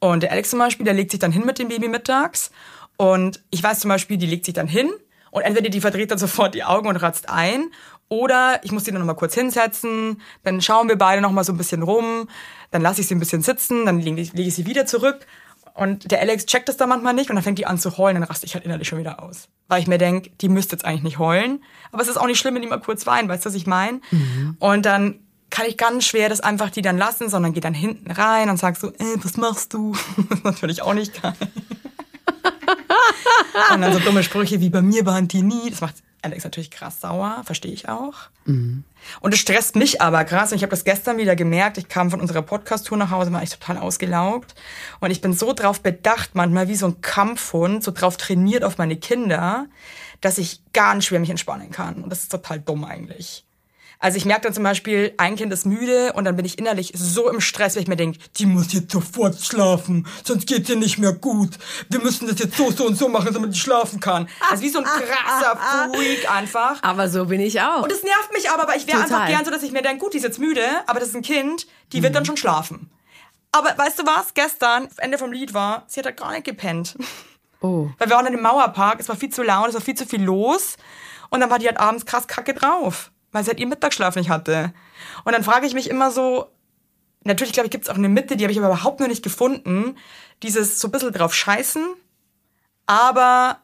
Und 0.00 0.22
der 0.22 0.32
Alex 0.32 0.50
zum 0.50 0.58
Beispiel, 0.58 0.84
der 0.84 0.94
legt 0.94 1.10
sich 1.10 1.20
dann 1.20 1.32
hin 1.32 1.46
mit 1.46 1.58
dem 1.58 1.68
Baby 1.68 1.88
mittags. 1.88 2.50
Und 2.96 3.40
ich 3.50 3.62
weiß 3.62 3.80
zum 3.80 3.88
Beispiel, 3.88 4.18
die 4.18 4.26
legt 4.26 4.44
sich 4.44 4.54
dann 4.54 4.68
hin 4.68 4.90
und 5.30 5.42
entweder 5.42 5.70
die 5.70 5.80
verdreht 5.80 6.10
dann 6.10 6.18
sofort 6.26 6.54
die 6.54 6.64
Augen 6.64 6.88
und 6.88 6.96
ratzt 6.96 7.28
ein 7.30 7.70
oder 8.08 8.60
ich 8.62 8.70
muss 8.70 8.84
die 8.84 8.90
dann 8.90 9.00
nochmal 9.00 9.16
kurz 9.16 9.34
hinsetzen, 9.34 10.20
dann 10.42 10.60
schauen 10.60 10.88
wir 10.88 10.96
beide 10.96 11.22
nochmal 11.22 11.42
so 11.42 11.52
ein 11.52 11.56
bisschen 11.56 11.82
rum, 11.82 12.28
dann 12.70 12.82
lasse 12.82 13.00
ich 13.00 13.06
sie 13.06 13.14
ein 13.14 13.18
bisschen 13.18 13.42
sitzen, 13.42 13.86
dann 13.86 13.98
lege 13.98 14.20
ich, 14.20 14.34
leg 14.34 14.46
ich 14.46 14.54
sie 14.54 14.66
wieder 14.66 14.84
zurück 14.84 15.26
und 15.74 16.10
der 16.10 16.20
Alex 16.20 16.46
checkt 16.46 16.68
das 16.68 16.76
dann 16.76 16.88
manchmal 16.88 17.14
nicht 17.14 17.30
und 17.30 17.36
dann 17.36 17.42
fängt 17.42 17.58
die 17.58 17.66
an 17.66 17.78
zu 17.78 17.98
heulen, 17.98 18.14
dann 18.14 18.24
raste 18.24 18.46
ich 18.46 18.54
halt 18.54 18.64
innerlich 18.64 18.88
schon 18.88 18.98
wieder 18.98 19.22
aus. 19.22 19.48
Weil 19.68 19.80
ich 19.80 19.88
mir 19.88 19.98
denke, 19.98 20.30
die 20.40 20.48
müsste 20.48 20.76
jetzt 20.76 20.84
eigentlich 20.84 21.02
nicht 21.02 21.18
heulen, 21.18 21.62
aber 21.90 22.02
es 22.02 22.08
ist 22.08 22.16
auch 22.16 22.26
nicht 22.26 22.38
schlimm, 22.38 22.54
wenn 22.54 22.62
die 22.62 22.68
mal 22.68 22.80
kurz 22.80 23.06
weinen, 23.06 23.28
weißt 23.28 23.44
du, 23.44 23.48
was 23.48 23.56
ich 23.56 23.66
meine? 23.66 24.00
Und 24.60 24.86
dann 24.86 25.20
kann 25.50 25.66
ich 25.66 25.76
ganz 25.76 26.04
schwer 26.04 26.28
das 26.28 26.40
einfach 26.40 26.70
die 26.70 26.82
dann 26.82 26.98
lassen, 26.98 27.28
sondern 27.28 27.52
gehe 27.52 27.60
dann 27.60 27.74
hinten 27.74 28.10
rein 28.10 28.50
und 28.50 28.56
sag 28.56 28.76
so, 28.76 28.88
äh, 28.88 29.16
was 29.22 29.36
machst 29.36 29.72
du? 29.72 29.94
Natürlich 30.44 30.82
auch 30.82 30.94
nicht 30.94 31.22
geil. 31.22 31.34
Und 33.72 33.80
dann 33.80 33.92
so 33.92 34.00
dumme 34.00 34.22
Sprüche 34.24 34.60
wie 34.60 34.70
bei 34.70 34.82
mir 34.82 35.06
waren 35.06 35.28
die 35.28 35.42
nie. 35.42 35.70
Das 35.70 35.80
macht 35.80 35.96
Alex 36.22 36.44
natürlich 36.44 36.70
krass 36.70 37.00
sauer, 37.00 37.42
verstehe 37.44 37.72
ich 37.72 37.88
auch. 37.88 38.14
Und 39.20 39.34
es 39.34 39.40
stresst 39.40 39.76
mich 39.76 40.00
aber 40.00 40.24
krass. 40.24 40.52
Und 40.52 40.56
ich 40.56 40.62
habe 40.62 40.70
das 40.70 40.84
gestern 40.84 41.18
wieder 41.18 41.36
gemerkt. 41.36 41.78
Ich 41.78 41.88
kam 41.88 42.10
von 42.10 42.20
unserer 42.20 42.42
Podcast-Tour 42.42 42.98
nach 42.98 43.10
Hause, 43.10 43.32
war 43.32 43.42
ich 43.42 43.50
total 43.50 43.78
ausgelaugt. 43.78 44.54
Und 45.00 45.10
ich 45.10 45.20
bin 45.20 45.32
so 45.32 45.52
drauf 45.52 45.80
bedacht, 45.80 46.30
manchmal 46.34 46.68
wie 46.68 46.76
so 46.76 46.86
ein 46.86 47.00
Kampfhund, 47.00 47.84
so 47.84 47.90
drauf 47.90 48.16
trainiert 48.16 48.64
auf 48.64 48.78
meine 48.78 48.96
Kinder, 48.96 49.66
dass 50.20 50.38
ich 50.38 50.62
ganz 50.72 51.06
schwer 51.06 51.20
mich 51.20 51.30
entspannen 51.30 51.70
kann. 51.70 52.02
Und 52.02 52.10
das 52.10 52.20
ist 52.20 52.32
total 52.32 52.60
dumm 52.60 52.84
eigentlich. 52.84 53.44
Also 54.04 54.18
ich 54.18 54.26
merke 54.26 54.42
dann 54.42 54.52
zum 54.52 54.64
Beispiel, 54.64 55.14
ein 55.16 55.34
Kind 55.34 55.50
ist 55.50 55.64
müde 55.64 56.12
und 56.12 56.26
dann 56.26 56.36
bin 56.36 56.44
ich 56.44 56.58
innerlich 56.58 56.92
so 56.94 57.30
im 57.30 57.40
Stress, 57.40 57.74
weil 57.74 57.84
ich 57.84 57.88
mir 57.88 57.96
denke, 57.96 58.18
die 58.36 58.44
muss 58.44 58.70
jetzt 58.74 58.92
sofort 58.92 59.40
schlafen, 59.40 60.06
sonst 60.22 60.46
geht's 60.46 60.68
ihr 60.68 60.76
nicht 60.76 60.98
mehr 60.98 61.14
gut. 61.14 61.52
Wir 61.88 62.00
müssen 62.00 62.28
das 62.28 62.38
jetzt 62.38 62.54
so, 62.58 62.70
so 62.70 62.86
und 62.86 62.98
so 62.98 63.08
machen, 63.08 63.32
damit 63.32 63.54
die 63.54 63.58
schlafen 63.58 64.00
kann. 64.00 64.28
Also 64.50 64.62
wie 64.62 64.68
so 64.68 64.80
ein 64.80 64.84
krasser 64.84 65.58
Freak 65.90 66.30
einfach. 66.30 66.82
Aber 66.82 67.08
so 67.08 67.24
bin 67.24 67.40
ich 67.40 67.62
auch. 67.62 67.82
Und 67.82 67.90
es 67.90 68.02
nervt 68.02 68.30
mich 68.34 68.50
aber, 68.50 68.68
weil 68.68 68.76
ich 68.76 68.86
wäre 68.86 69.00
einfach 69.00 69.26
gern 69.26 69.42
so, 69.42 69.50
dass 69.50 69.62
ich 69.62 69.72
mir 69.72 69.80
denke, 69.80 70.00
gut, 70.00 70.12
die 70.12 70.18
ist 70.18 70.24
jetzt 70.24 70.38
müde, 70.38 70.66
aber 70.86 71.00
das 71.00 71.08
ist 71.08 71.16
ein 71.16 71.22
Kind, 71.22 71.66
die 71.94 72.02
wird 72.02 72.14
dann 72.14 72.26
schon 72.26 72.36
schlafen. 72.36 72.90
Aber 73.52 73.72
weißt 73.74 74.00
du 74.00 74.02
was? 74.04 74.34
Gestern, 74.34 74.86
Ende 74.98 75.16
vom 75.16 75.32
Lied 75.32 75.54
war, 75.54 75.84
sie 75.86 76.00
hat 76.00 76.04
halt 76.04 76.18
gar 76.18 76.32
nicht 76.32 76.44
gepennt. 76.44 76.94
Oh. 77.62 77.88
Weil 77.96 78.10
wir 78.10 78.16
waren 78.16 78.26
in 78.26 78.34
dem 78.34 78.42
Mauerpark, 78.42 79.00
es 79.00 79.08
war 79.08 79.16
viel 79.16 79.30
zu 79.30 79.42
laut, 79.42 79.68
es 79.68 79.74
war 79.74 79.80
viel 79.80 79.94
zu 79.94 80.04
viel 80.04 80.22
los. 80.22 80.76
Und 81.30 81.40
dann 81.40 81.48
war 81.48 81.58
die 81.58 81.66
halt 81.66 81.80
abends 81.80 82.04
krass 82.04 82.26
kacke 82.28 82.52
drauf, 82.52 83.10
weil 83.34 83.42
sie 83.42 83.50
halt 83.50 83.58
ihren 83.58 83.68
Mittagsschlaf 83.68 84.14
nicht 84.14 84.30
hatte. 84.30 84.72
Und 85.24 85.32
dann 85.32 85.42
frage 85.42 85.66
ich 85.66 85.74
mich 85.74 85.90
immer 85.90 86.10
so, 86.10 86.46
natürlich 87.24 87.52
glaube 87.52 87.66
ich, 87.66 87.70
gibt 87.72 87.84
es 87.84 87.90
auch 87.90 87.96
eine 87.96 88.08
Mitte, 88.08 88.36
die 88.36 88.44
habe 88.44 88.52
ich 88.52 88.58
aber 88.58 88.68
überhaupt 88.68 89.00
noch 89.00 89.08
nicht 89.08 89.24
gefunden, 89.24 89.96
dieses 90.42 90.80
so 90.80 90.88
ein 90.88 90.92
bisschen 90.92 91.12
drauf 91.12 91.34
scheißen, 91.34 91.84
aber 92.86 93.58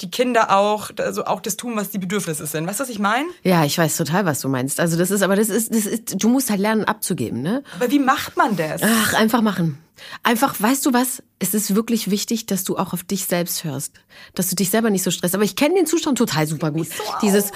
die 0.00 0.10
Kinder 0.10 0.56
auch, 0.56 0.90
also 0.98 1.26
auch 1.26 1.40
das 1.40 1.56
tun, 1.56 1.76
was 1.76 1.90
die 1.90 1.98
Bedürfnisse 1.98 2.46
sind. 2.46 2.66
Weißt 2.66 2.80
du, 2.80 2.84
was 2.84 2.90
ich 2.90 2.98
meine? 2.98 3.28
Ja, 3.42 3.64
ich 3.64 3.76
weiß 3.76 3.96
total, 3.96 4.24
was 4.24 4.40
du 4.40 4.48
meinst. 4.48 4.80
Also 4.80 4.96
das 4.96 5.10
ist, 5.10 5.22
aber 5.22 5.36
das 5.36 5.50
ist, 5.50 5.72
das 5.72 5.86
ist, 5.86 6.22
du 6.22 6.28
musst 6.28 6.50
halt 6.50 6.60
lernen 6.60 6.84
abzugeben, 6.84 7.42
ne? 7.42 7.62
Aber 7.76 7.90
wie 7.90 8.00
macht 8.00 8.36
man 8.36 8.56
das? 8.56 8.82
Ach, 8.82 9.14
einfach 9.14 9.42
machen. 9.42 9.78
Einfach, 10.22 10.54
weißt 10.58 10.84
du 10.86 10.92
was? 10.92 11.22
Es 11.38 11.54
ist 11.54 11.74
wirklich 11.76 12.10
wichtig, 12.10 12.46
dass 12.46 12.64
du 12.64 12.76
auch 12.76 12.92
auf 12.92 13.04
dich 13.04 13.26
selbst 13.26 13.62
hörst. 13.62 14.00
Dass 14.34 14.48
du 14.48 14.56
dich 14.56 14.70
selber 14.70 14.90
nicht 14.90 15.04
so 15.04 15.10
stresst. 15.10 15.34
Aber 15.34 15.44
ich 15.44 15.56
kenne 15.56 15.74
den 15.76 15.86
Zustand 15.86 16.18
total 16.18 16.46
super 16.46 16.72
gut. 16.72 16.88
so 16.88 17.02
Dieses, 17.22 17.52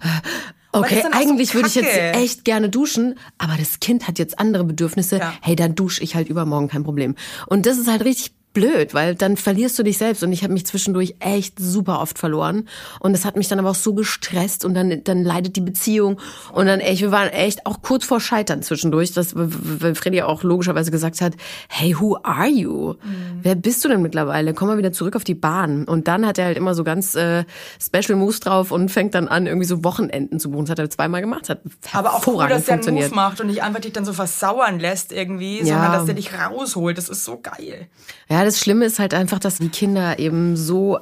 okay, 0.72 0.98
auch 0.98 1.02
so 1.02 1.08
eigentlich 1.12 1.54
würde 1.54 1.68
ich 1.68 1.74
jetzt 1.74 1.96
echt 1.96 2.44
gerne 2.44 2.68
duschen, 2.68 3.18
aber 3.38 3.54
das 3.58 3.80
Kind 3.80 4.08
hat 4.08 4.18
jetzt 4.18 4.38
andere 4.38 4.64
Bedürfnisse. 4.64 5.18
Ja. 5.18 5.34
Hey, 5.40 5.56
dann 5.56 5.74
dusche 5.74 6.02
ich 6.02 6.14
halt 6.14 6.28
übermorgen, 6.28 6.68
kein 6.68 6.84
Problem. 6.84 7.14
Und 7.46 7.66
das 7.66 7.78
ist 7.78 7.88
halt 7.88 8.04
richtig 8.04 8.37
blöd, 8.52 8.94
weil 8.94 9.14
dann 9.14 9.36
verlierst 9.36 9.78
du 9.78 9.82
dich 9.82 9.98
selbst 9.98 10.22
und 10.22 10.32
ich 10.32 10.42
habe 10.42 10.52
mich 10.52 10.66
zwischendurch 10.66 11.14
echt 11.20 11.58
super 11.58 12.00
oft 12.00 12.18
verloren 12.18 12.68
und 13.00 13.12
das 13.12 13.24
hat 13.24 13.36
mich 13.36 13.46
dann 13.48 13.58
aber 13.58 13.70
auch 13.70 13.74
so 13.74 13.94
gestresst 13.94 14.64
und 14.64 14.74
dann 14.74 15.02
dann 15.04 15.22
leidet 15.22 15.54
die 15.56 15.60
Beziehung 15.60 16.18
und 16.52 16.66
dann 16.66 16.80
echt 16.80 17.02
wir 17.02 17.12
waren 17.12 17.28
echt 17.28 17.66
auch 17.66 17.82
kurz 17.82 18.04
vor 18.04 18.20
Scheitern 18.20 18.62
zwischendurch, 18.62 19.12
dass 19.12 19.32
weil 19.34 19.94
Freddy 19.94 20.22
auch 20.22 20.42
logischerweise 20.42 20.90
gesagt 20.90 21.20
hat, 21.20 21.34
hey, 21.68 21.94
who 21.98 22.16
are 22.22 22.48
you? 22.48 22.94
Wer 23.42 23.54
bist 23.54 23.84
du 23.84 23.88
denn 23.88 24.02
mittlerweile? 24.02 24.54
Komm 24.54 24.68
mal 24.68 24.78
wieder 24.78 24.92
zurück 24.92 25.14
auf 25.14 25.24
die 25.24 25.34
Bahn 25.34 25.84
und 25.84 26.08
dann 26.08 26.26
hat 26.26 26.38
er 26.38 26.46
halt 26.46 26.56
immer 26.56 26.74
so 26.74 26.84
ganz 26.84 27.14
äh, 27.14 27.44
Special 27.80 28.18
Moves 28.18 28.40
drauf 28.40 28.72
und 28.72 28.90
fängt 28.90 29.14
dann 29.14 29.28
an 29.28 29.46
irgendwie 29.46 29.66
so 29.66 29.84
Wochenenden 29.84 30.40
zu 30.40 30.50
buchen. 30.50 30.64
Das 30.64 30.70
hat 30.72 30.78
er 30.78 30.90
zweimal 30.90 31.20
gemacht, 31.20 31.48
hat 31.48 31.60
aber 31.92 32.14
auch 32.14 32.26
cool, 32.26 32.48
dass 32.48 32.64
der 32.64 32.74
einen. 32.74 32.94
Move 32.94 33.14
macht 33.14 33.40
und 33.40 33.48
nicht 33.48 33.62
einfach 33.62 33.80
dich 33.80 33.92
dann 33.92 34.04
so 34.04 34.12
versauern 34.12 34.80
lässt 34.80 35.12
irgendwie, 35.12 35.58
Ja. 35.58 35.64
sondern 35.66 35.92
dass 35.92 36.04
der 36.06 36.14
dich 36.14 36.30
rausholt. 36.32 36.98
Das 36.98 37.08
ist 37.08 37.24
so 37.24 37.38
geil. 37.40 37.86
Ja, 38.28 38.37
das 38.44 38.60
Schlimme 38.60 38.84
ist 38.84 38.98
halt 38.98 39.14
einfach, 39.14 39.38
dass 39.38 39.58
die 39.58 39.68
Kinder 39.68 40.18
eben 40.18 40.56
so 40.56 40.98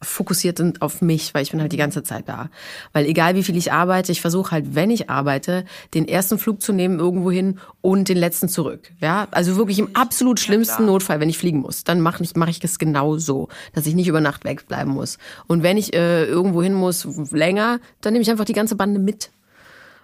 fokussiert 0.00 0.58
sind 0.58 0.82
auf 0.82 1.02
mich, 1.02 1.34
weil 1.34 1.42
ich 1.42 1.50
bin 1.50 1.60
halt 1.60 1.72
die 1.72 1.76
ganze 1.76 2.02
Zeit 2.02 2.28
da. 2.28 2.50
Weil 2.92 3.06
egal 3.06 3.34
wie 3.34 3.42
viel 3.42 3.56
ich 3.56 3.72
arbeite, 3.72 4.12
ich 4.12 4.20
versuche 4.20 4.52
halt, 4.52 4.74
wenn 4.74 4.90
ich 4.90 5.10
arbeite, 5.10 5.64
den 5.94 6.06
ersten 6.06 6.38
Flug 6.38 6.62
zu 6.62 6.72
nehmen 6.72 6.98
irgendwo 6.98 7.30
hin 7.30 7.58
und 7.80 8.08
den 8.08 8.16
letzten 8.16 8.48
zurück. 8.48 8.92
Ja, 9.00 9.26
also 9.32 9.56
wirklich 9.56 9.78
im 9.78 9.96
absolut 9.96 10.38
schlimmsten 10.38 10.86
Notfall, 10.86 11.20
wenn 11.20 11.28
ich 11.28 11.38
fliegen 11.38 11.60
muss, 11.60 11.84
dann 11.84 12.00
mache 12.00 12.22
ich, 12.22 12.36
mach 12.36 12.48
ich 12.48 12.60
das 12.60 12.78
genau 12.78 13.18
so, 13.18 13.48
dass 13.72 13.86
ich 13.86 13.94
nicht 13.94 14.08
über 14.08 14.20
Nacht 14.20 14.44
wegbleiben 14.44 14.92
muss. 14.92 15.18
Und 15.48 15.62
wenn 15.62 15.76
ich 15.76 15.94
äh, 15.94 16.24
irgendwo 16.24 16.62
hin 16.62 16.74
muss 16.74 17.06
länger, 17.32 17.80
dann 18.00 18.12
nehme 18.12 18.22
ich 18.22 18.30
einfach 18.30 18.44
die 18.44 18.52
ganze 18.52 18.76
Bande 18.76 19.00
mit. 19.00 19.30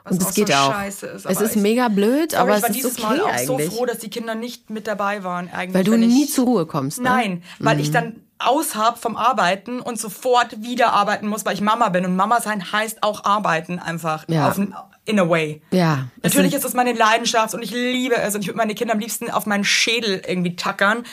Und 0.08 0.20
das 0.20 0.34
geht 0.34 0.48
so 0.48 0.54
auch. 0.54 0.72
scheiße 0.72 1.06
ist, 1.06 1.26
es 1.26 1.40
ist 1.40 1.56
mega 1.56 1.88
blöd, 1.88 2.32
Sorry, 2.32 2.42
aber 2.42 2.56
ich 2.56 2.62
war 2.62 2.70
es 2.70 2.76
ist 2.76 2.84
dieses 2.84 2.98
okay 2.98 3.16
Mal 3.16 3.20
auch 3.22 3.28
eigentlich. 3.28 3.70
so 3.70 3.76
froh, 3.76 3.86
dass 3.86 3.98
die 3.98 4.10
Kinder 4.10 4.34
nicht 4.34 4.68
mit 4.68 4.86
dabei 4.86 5.24
waren. 5.24 5.50
Eigentlich, 5.50 5.74
weil 5.74 5.84
du 5.84 5.96
nie 5.96 6.26
zur 6.26 6.44
Ruhe 6.44 6.66
kommst. 6.66 6.98
Ne? 6.98 7.04
Nein, 7.04 7.42
weil 7.58 7.80
ich 7.80 7.90
dann 7.90 8.20
aushab 8.38 8.98
vom 8.98 9.16
Arbeiten 9.16 9.80
und 9.80 9.98
sofort 9.98 10.62
wieder 10.62 10.92
arbeiten 10.92 11.26
muss, 11.26 11.46
weil 11.46 11.54
ich 11.54 11.62
Mama 11.62 11.88
bin. 11.88 12.04
Und 12.04 12.16
Mama 12.16 12.40
sein 12.40 12.72
heißt 12.72 13.02
auch 13.02 13.24
arbeiten 13.24 13.78
einfach. 13.78 14.24
Ja. 14.28 14.50
Auf, 14.50 14.58
in 15.06 15.20
a 15.20 15.28
way. 15.28 15.60
Ja. 15.70 16.08
Natürlich 16.22 16.54
ist 16.54 16.64
es 16.64 16.74
meine 16.74 16.92
Leidenschaft 16.92 17.54
und 17.54 17.62
ich 17.62 17.70
liebe 17.70 18.16
es 18.16 18.34
und 18.34 18.40
ich 18.40 18.48
würde 18.48 18.56
meine 18.56 18.74
Kinder 18.74 18.94
am 18.94 19.00
liebsten 19.00 19.30
auf 19.30 19.46
meinen 19.46 19.64
Schädel 19.64 20.22
irgendwie 20.26 20.56
tackern. 20.56 21.04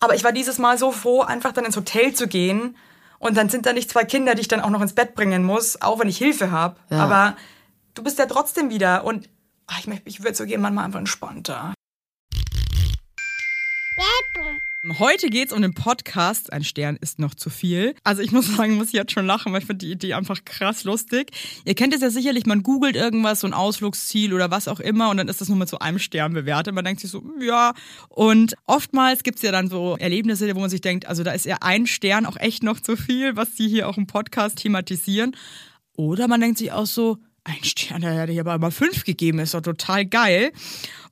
Aber 0.00 0.14
ich 0.14 0.24
war 0.24 0.32
dieses 0.32 0.58
Mal 0.58 0.78
so 0.78 0.92
froh, 0.92 1.22
einfach 1.22 1.52
dann 1.52 1.64
ins 1.64 1.76
Hotel 1.76 2.12
zu 2.12 2.26
gehen 2.26 2.76
und 3.18 3.36
dann 3.36 3.48
sind 3.48 3.66
da 3.66 3.72
nicht 3.72 3.90
zwei 3.90 4.04
Kinder, 4.04 4.34
die 4.34 4.40
ich 4.42 4.48
dann 4.48 4.60
auch 4.60 4.70
noch 4.70 4.82
ins 4.82 4.94
Bett 4.94 5.14
bringen 5.14 5.44
muss, 5.44 5.80
auch 5.80 5.98
wenn 6.00 6.08
ich 6.08 6.18
Hilfe 6.18 6.50
habe. 6.50 6.76
Ja. 6.90 6.98
Aber 6.98 7.36
du 7.96 8.02
bist 8.02 8.18
ja 8.18 8.26
trotzdem 8.26 8.70
wieder 8.70 9.04
und 9.04 9.28
ach, 9.66 9.80
ich, 9.80 9.88
ich 10.04 10.22
würde 10.22 10.36
so 10.36 10.46
gerne 10.46 10.62
manchmal 10.62 10.84
einfach 10.84 11.00
entspannter. 11.00 11.74
Heute 15.00 15.30
geht's 15.30 15.52
um 15.52 15.62
den 15.62 15.74
Podcast. 15.74 16.52
Ein 16.52 16.62
Stern 16.62 16.96
ist 17.00 17.18
noch 17.18 17.34
zu 17.34 17.50
viel. 17.50 17.96
Also 18.04 18.22
ich 18.22 18.30
muss 18.30 18.46
sagen, 18.56 18.76
muss 18.76 18.88
ich 18.88 18.92
jetzt 18.92 19.10
schon 19.10 19.26
lachen, 19.26 19.52
weil 19.52 19.60
ich 19.60 19.66
finde 19.66 19.84
die 19.84 19.90
Idee 19.90 20.14
einfach 20.14 20.44
krass 20.44 20.84
lustig. 20.84 21.32
Ihr 21.64 21.74
kennt 21.74 21.92
es 21.92 22.02
ja 22.02 22.10
sicherlich, 22.10 22.46
man 22.46 22.62
googelt 22.62 22.94
irgendwas, 22.94 23.40
so 23.40 23.48
ein 23.48 23.54
Ausflugsziel 23.54 24.32
oder 24.32 24.50
was 24.52 24.68
auch 24.68 24.78
immer 24.78 25.10
und 25.10 25.16
dann 25.16 25.26
ist 25.26 25.40
das 25.40 25.48
nur 25.48 25.58
mit 25.58 25.68
so 25.68 25.80
einem 25.80 25.98
Stern 25.98 26.34
bewertet. 26.34 26.74
Man 26.74 26.84
denkt 26.84 27.00
sich 27.00 27.10
so, 27.10 27.24
ja. 27.40 27.74
Und 28.08 28.54
oftmals 28.66 29.24
gibt's 29.24 29.42
ja 29.42 29.50
dann 29.50 29.68
so 29.68 29.96
Erlebnisse, 29.96 30.54
wo 30.54 30.60
man 30.60 30.70
sich 30.70 30.82
denkt, 30.82 31.06
also 31.06 31.24
da 31.24 31.32
ist 31.32 31.46
ja 31.46 31.56
ein 31.62 31.86
Stern 31.86 32.26
auch 32.26 32.36
echt 32.36 32.62
noch 32.62 32.78
zu 32.78 32.96
viel, 32.96 33.34
was 33.36 33.54
die 33.54 33.68
hier 33.68 33.88
auch 33.88 33.96
im 33.96 34.06
Podcast 34.06 34.58
thematisieren. 34.58 35.34
Oder 35.96 36.28
man 36.28 36.40
denkt 36.40 36.58
sich 36.58 36.70
auch 36.70 36.86
so, 36.86 37.18
ein 37.46 37.62
Stern, 37.62 38.00
der 38.00 38.20
hätte 38.20 38.32
ich 38.32 38.40
aber 38.40 38.58
mal 38.58 38.70
fünf 38.70 39.04
gegeben, 39.04 39.38
ist 39.38 39.54
doch 39.54 39.60
total 39.60 40.04
geil. 40.04 40.52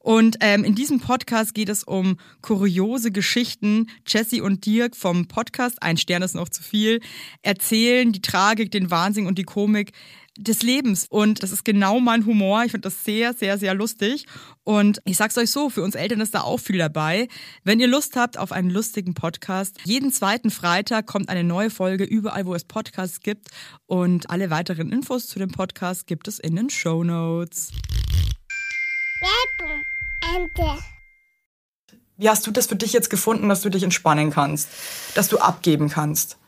Und 0.00 0.36
ähm, 0.40 0.64
in 0.64 0.74
diesem 0.74 1.00
Podcast 1.00 1.54
geht 1.54 1.70
es 1.70 1.82
um 1.82 2.18
kuriose 2.42 3.10
Geschichten. 3.10 3.88
Jesse 4.06 4.42
und 4.42 4.66
Dirk 4.66 4.96
vom 4.96 5.28
Podcast 5.28 5.82
Ein 5.82 5.96
Stern 5.96 6.22
ist 6.22 6.34
noch 6.34 6.50
zu 6.50 6.62
viel 6.62 7.00
erzählen 7.42 8.12
die 8.12 8.20
Tragik, 8.20 8.70
den 8.70 8.90
Wahnsinn 8.90 9.26
und 9.26 9.38
die 9.38 9.44
Komik 9.44 9.92
des 10.36 10.62
Lebens. 10.62 11.06
Und 11.08 11.42
das 11.42 11.52
ist 11.52 11.64
genau 11.64 12.00
mein 12.00 12.26
Humor. 12.26 12.64
Ich 12.64 12.72
finde 12.72 12.88
das 12.88 13.04
sehr, 13.04 13.34
sehr, 13.34 13.58
sehr 13.58 13.74
lustig. 13.74 14.26
Und 14.64 15.00
ich 15.04 15.16
sag's 15.16 15.38
euch 15.38 15.50
so, 15.50 15.70
für 15.70 15.82
uns 15.82 15.94
Eltern 15.94 16.20
ist 16.20 16.34
da 16.34 16.40
auch 16.40 16.58
viel 16.58 16.78
dabei. 16.78 17.28
Wenn 17.62 17.80
ihr 17.80 17.86
Lust 17.88 18.16
habt 18.16 18.38
auf 18.38 18.52
einen 18.52 18.70
lustigen 18.70 19.14
Podcast, 19.14 19.78
jeden 19.84 20.12
zweiten 20.12 20.50
Freitag 20.50 21.06
kommt 21.06 21.28
eine 21.28 21.44
neue 21.44 21.70
Folge 21.70 22.04
überall, 22.04 22.46
wo 22.46 22.54
es 22.54 22.64
Podcasts 22.64 23.20
gibt. 23.20 23.48
Und 23.86 24.30
alle 24.30 24.50
weiteren 24.50 24.90
Infos 24.90 25.26
zu 25.26 25.38
dem 25.38 25.50
Podcast 25.50 26.06
gibt 26.06 26.28
es 26.28 26.38
in 26.38 26.56
den 26.56 26.70
Show 26.70 27.04
Notes. 27.04 27.70
Ente. 30.34 30.82
Wie 32.16 32.28
hast 32.28 32.46
du 32.46 32.50
das 32.50 32.66
für 32.66 32.76
dich 32.76 32.92
jetzt 32.92 33.10
gefunden, 33.10 33.48
dass 33.48 33.62
du 33.62 33.70
dich 33.70 33.82
entspannen 33.82 34.30
kannst? 34.30 34.68
Dass 35.14 35.28
du 35.28 35.38
abgeben 35.38 35.88
kannst? 35.88 36.38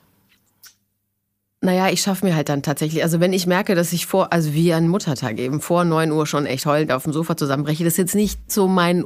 Naja, 1.67 1.89
ich 1.89 2.01
schaffe 2.01 2.25
mir 2.25 2.37
halt 2.37 2.49
dann 2.49 2.63
tatsächlich, 2.63 3.03
also 3.03 3.19
wenn 3.19 3.33
ich 3.33 3.49
merke, 3.49 3.75
dass 3.75 3.93
ich 3.93 4.07
vor, 4.07 4.33
also 4.33 4.55
wie 4.55 4.73
an 4.73 4.87
Muttertag 4.87 5.37
eben, 5.41 5.61
vor 5.61 5.83
9 5.83 6.13
Uhr 6.13 6.25
schon 6.25 6.47
echt 6.47 6.65
heulend 6.65 6.93
auf 6.93 7.03
dem 7.03 7.13
Sofa 7.13 7.37
zusammenbreche, 7.37 7.83
das 7.83 7.95
ist 7.95 7.99
jetzt 7.99 8.15
nicht 8.15 8.53
so 8.53 8.69
mein 8.69 9.05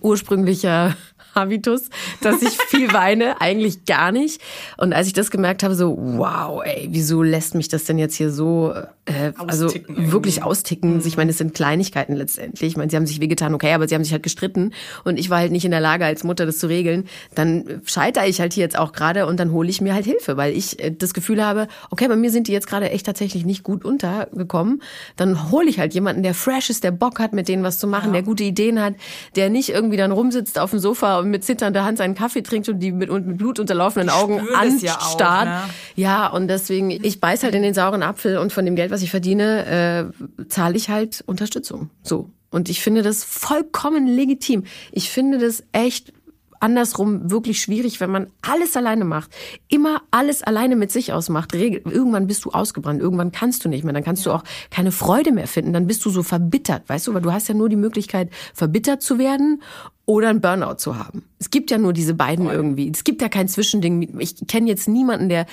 ursprünglicher 0.00 0.96
Habitus, 1.34 1.88
dass 2.20 2.42
ich 2.42 2.56
viel 2.68 2.92
weine, 2.92 3.40
eigentlich 3.40 3.84
gar 3.84 4.12
nicht. 4.12 4.40
Und 4.76 4.92
als 4.92 5.06
ich 5.06 5.12
das 5.12 5.30
gemerkt 5.30 5.62
habe, 5.62 5.74
so, 5.74 5.96
wow, 5.98 6.62
ey, 6.64 6.88
wieso 6.90 7.22
lässt 7.22 7.54
mich 7.54 7.68
das 7.68 7.84
denn 7.84 7.98
jetzt 7.98 8.14
hier 8.14 8.30
so, 8.30 8.72
äh, 9.06 9.32
also 9.36 9.68
irgendwie. 9.68 10.12
wirklich 10.12 10.42
austicken? 10.42 11.02
Ich 11.04 11.16
meine, 11.16 11.30
es 11.30 11.38
sind 11.38 11.54
Kleinigkeiten 11.54 12.14
letztendlich. 12.14 12.70
Ich 12.70 12.76
meine, 12.76 12.90
sie 12.90 12.96
haben 12.96 13.06
sich 13.06 13.20
wehgetan, 13.20 13.54
okay, 13.54 13.72
aber 13.72 13.88
sie 13.88 13.94
haben 13.94 14.04
sich 14.04 14.12
halt 14.12 14.22
gestritten 14.22 14.72
und 15.04 15.18
ich 15.18 15.30
war 15.30 15.38
halt 15.38 15.52
nicht 15.52 15.64
in 15.64 15.70
der 15.70 15.80
Lage, 15.80 16.04
als 16.04 16.24
Mutter 16.24 16.46
das 16.46 16.58
zu 16.58 16.68
regeln. 16.68 17.08
Dann 17.34 17.82
scheitere 17.84 18.26
ich 18.26 18.40
halt 18.40 18.52
hier 18.52 18.62
jetzt 18.62 18.78
auch 18.78 18.92
gerade 18.92 19.26
und 19.26 19.40
dann 19.40 19.52
hole 19.52 19.68
ich 19.68 19.80
mir 19.80 19.94
halt 19.94 20.04
Hilfe, 20.04 20.36
weil 20.36 20.56
ich 20.56 20.78
äh, 20.80 20.90
das 20.90 21.14
Gefühl 21.14 21.44
habe, 21.44 21.68
okay, 21.90 22.08
bei 22.08 22.16
mir 22.16 22.30
sind 22.30 22.48
die 22.48 22.52
jetzt 22.52 22.66
gerade 22.66 22.90
echt 22.90 23.06
tatsächlich 23.06 23.44
nicht 23.44 23.62
gut 23.62 23.84
untergekommen. 23.84 24.82
Dann 25.16 25.50
hole 25.50 25.68
ich 25.68 25.78
halt 25.78 25.94
jemanden, 25.94 26.22
der 26.22 26.34
fresh 26.34 26.70
ist, 26.70 26.84
der 26.84 26.90
Bock 26.90 27.18
hat, 27.18 27.32
mit 27.32 27.48
denen 27.48 27.62
was 27.62 27.78
zu 27.78 27.86
machen, 27.86 28.12
der 28.12 28.22
gute 28.22 28.44
Ideen 28.44 28.80
hat, 28.80 28.94
der 29.36 29.50
nicht 29.50 29.70
irgendwie 29.70 29.96
dann 29.96 30.12
rumsitzt 30.12 30.58
auf 30.58 30.70
dem 30.70 30.78
Sofa 30.78 31.13
mit 31.22 31.44
zitternder 31.44 31.84
Hand 31.84 31.98
seinen 31.98 32.14
Kaffee 32.14 32.42
trinkt 32.42 32.68
und 32.68 32.80
die 32.80 32.92
mit, 32.92 33.10
und 33.10 33.26
mit 33.26 33.38
blutunterlaufenden 33.38 34.10
Augen 34.10 34.40
das 34.72 34.82
ja 34.82 34.94
anstarrt. 34.94 35.46
ne? 35.46 35.60
Ja, 35.96 36.26
und 36.28 36.48
deswegen, 36.48 36.90
ich 36.90 37.20
beiß 37.20 37.42
halt 37.44 37.54
in 37.54 37.62
den 37.62 37.74
sauren 37.74 38.02
Apfel 38.02 38.38
und 38.38 38.52
von 38.52 38.64
dem 38.64 38.76
Geld, 38.76 38.90
was 38.90 39.02
ich 39.02 39.10
verdiene, 39.10 40.10
äh, 40.40 40.44
zahle 40.48 40.76
ich 40.76 40.88
halt 40.90 41.22
Unterstützung. 41.26 41.90
So. 42.02 42.30
Und 42.50 42.68
ich 42.68 42.80
finde 42.82 43.02
das 43.02 43.24
vollkommen 43.24 44.06
legitim. 44.06 44.64
Ich 44.92 45.10
finde 45.10 45.38
das 45.38 45.64
echt 45.72 46.12
andersrum 46.60 47.30
wirklich 47.30 47.60
schwierig, 47.60 48.00
wenn 48.00 48.10
man 48.10 48.28
alles 48.40 48.74
alleine 48.76 49.04
macht. 49.04 49.30
Immer 49.68 50.00
alles 50.10 50.42
alleine 50.42 50.76
mit 50.76 50.90
sich 50.90 51.12
ausmacht. 51.12 51.52
Regel- 51.52 51.82
Irgendwann 51.92 52.26
bist 52.26 52.44
du 52.46 52.52
ausgebrannt. 52.52 53.02
Irgendwann 53.02 53.32
kannst 53.32 53.64
du 53.64 53.68
nicht 53.68 53.84
mehr. 53.84 53.92
Dann 53.92 54.04
kannst 54.04 54.24
du 54.24 54.30
auch 54.32 54.44
keine 54.70 54.90
Freude 54.92 55.32
mehr 55.32 55.46
finden. 55.46 55.72
Dann 55.74 55.86
bist 55.86 56.04
du 56.06 56.10
so 56.10 56.22
verbittert, 56.22 56.88
weißt 56.88 57.06
du? 57.08 57.12
Weil 57.14 57.20
du 57.22 57.32
hast 57.32 57.48
ja 57.48 57.54
nur 57.54 57.68
die 57.68 57.76
Möglichkeit, 57.76 58.30
verbittert 58.54 59.02
zu 59.02 59.18
werden 59.18 59.62
oder 60.06 60.28
ein 60.28 60.40
Burnout 60.40 60.76
zu 60.76 60.98
haben. 60.98 61.24
Es 61.38 61.50
gibt 61.50 61.70
ja 61.70 61.78
nur 61.78 61.92
diese 61.92 62.14
beiden 62.14 62.46
irgendwie. 62.46 62.90
Es 62.92 63.04
gibt 63.04 63.22
ja 63.22 63.28
kein 63.28 63.48
Zwischending. 63.48 64.18
Ich 64.18 64.46
kenne 64.46 64.68
jetzt 64.68 64.86
niemanden, 64.86 65.28
der 65.28 65.46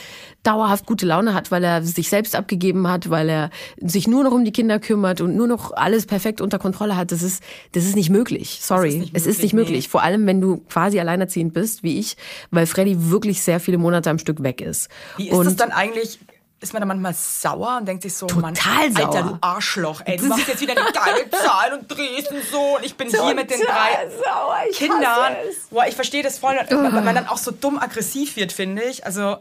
dauerhaft 0.44 0.86
gute 0.86 1.06
Laune 1.06 1.34
hat, 1.34 1.52
weil 1.52 1.64
er 1.64 1.84
sich 1.84 2.10
selbst 2.10 2.36
abgegeben 2.36 2.88
hat, 2.88 3.10
weil 3.10 3.30
er 3.30 3.50
sich 3.80 4.08
nur 4.08 4.24
noch 4.24 4.32
um 4.32 4.44
die 4.44 4.52
Kinder 4.52 4.80
kümmert 4.80 5.22
und 5.22 5.36
nur 5.36 5.48
noch 5.48 5.72
alles 5.72 6.06
perfekt 6.06 6.42
unter 6.42 6.60
Kontrolle 6.60 6.98
hat. 6.98 7.12
Das 7.12 7.24
ist, 7.24 7.44
das 7.74 7.86
ist 7.86 7.96
nicht 7.96 8.10
möglich. 8.10 8.60
Sorry. 8.62 9.00
nicht 9.00 9.16
es 9.16 9.26
ist 9.26 9.42
nicht 9.42 9.54
möglich, 9.54 9.70
möglich. 9.70 9.90
Vor 9.90 10.04
allem, 10.04 10.26
wenn 10.28 10.42
du 10.42 10.58
quasi 10.58 11.00
alleinerziehend 11.00 11.54
bist, 11.54 11.84
wie 11.84 12.00
ich, 12.00 12.18
weil 12.52 12.66
Freddy 12.66 13.10
wirklich 13.10 13.42
sehr 13.42 13.60
viele 13.60 13.78
Monate 13.78 14.10
am 14.10 14.20
Stück 14.20 14.44
weg 14.44 14.62
ist. 14.62 14.90
Wie 15.18 15.30
ist 15.30 15.36
und 15.36 15.46
das 15.46 15.56
dann 15.56 15.72
eigentlich? 15.72 16.20
Ist 16.62 16.74
man 16.74 16.82
da 16.82 16.86
manchmal 16.86 17.16
sauer 17.16 17.78
und 17.78 17.88
denkt 17.88 18.04
sich 18.04 18.14
so, 18.14 18.28
Mann, 18.28 18.54
Total 18.54 18.92
sauer. 18.92 19.08
Alter, 19.08 19.24
du 19.24 19.38
Arschloch, 19.42 20.02
ey, 20.06 20.18
du 20.18 20.26
machst 20.26 20.48
jetzt 20.48 20.62
wieder 20.62 20.78
eine 20.78 20.92
geile 20.92 21.28
Zahl 21.32 21.74
und 21.74 21.88
drehst 21.88 22.32
und 22.32 22.44
so 22.44 22.78
und 22.78 22.86
ich 22.86 22.96
bin 22.96 23.10
hier 23.10 23.34
mit 23.34 23.50
den 23.50 23.62
drei 23.62 24.08
sauer. 24.24 24.58
Ich 24.70 24.78
Kindern. 24.78 25.36
Boah, 25.72 25.88
ich 25.88 25.96
verstehe 25.96 26.22
das 26.22 26.38
voll, 26.38 26.56
weil 26.70 26.92
man 27.02 27.16
dann 27.16 27.28
auch 27.28 27.40
so 27.40 27.50
dumm 27.50 27.80
aggressiv 27.80 28.36
wird, 28.36 28.52
finde 28.52 28.84
ich. 28.84 29.08
Also, 29.08 29.40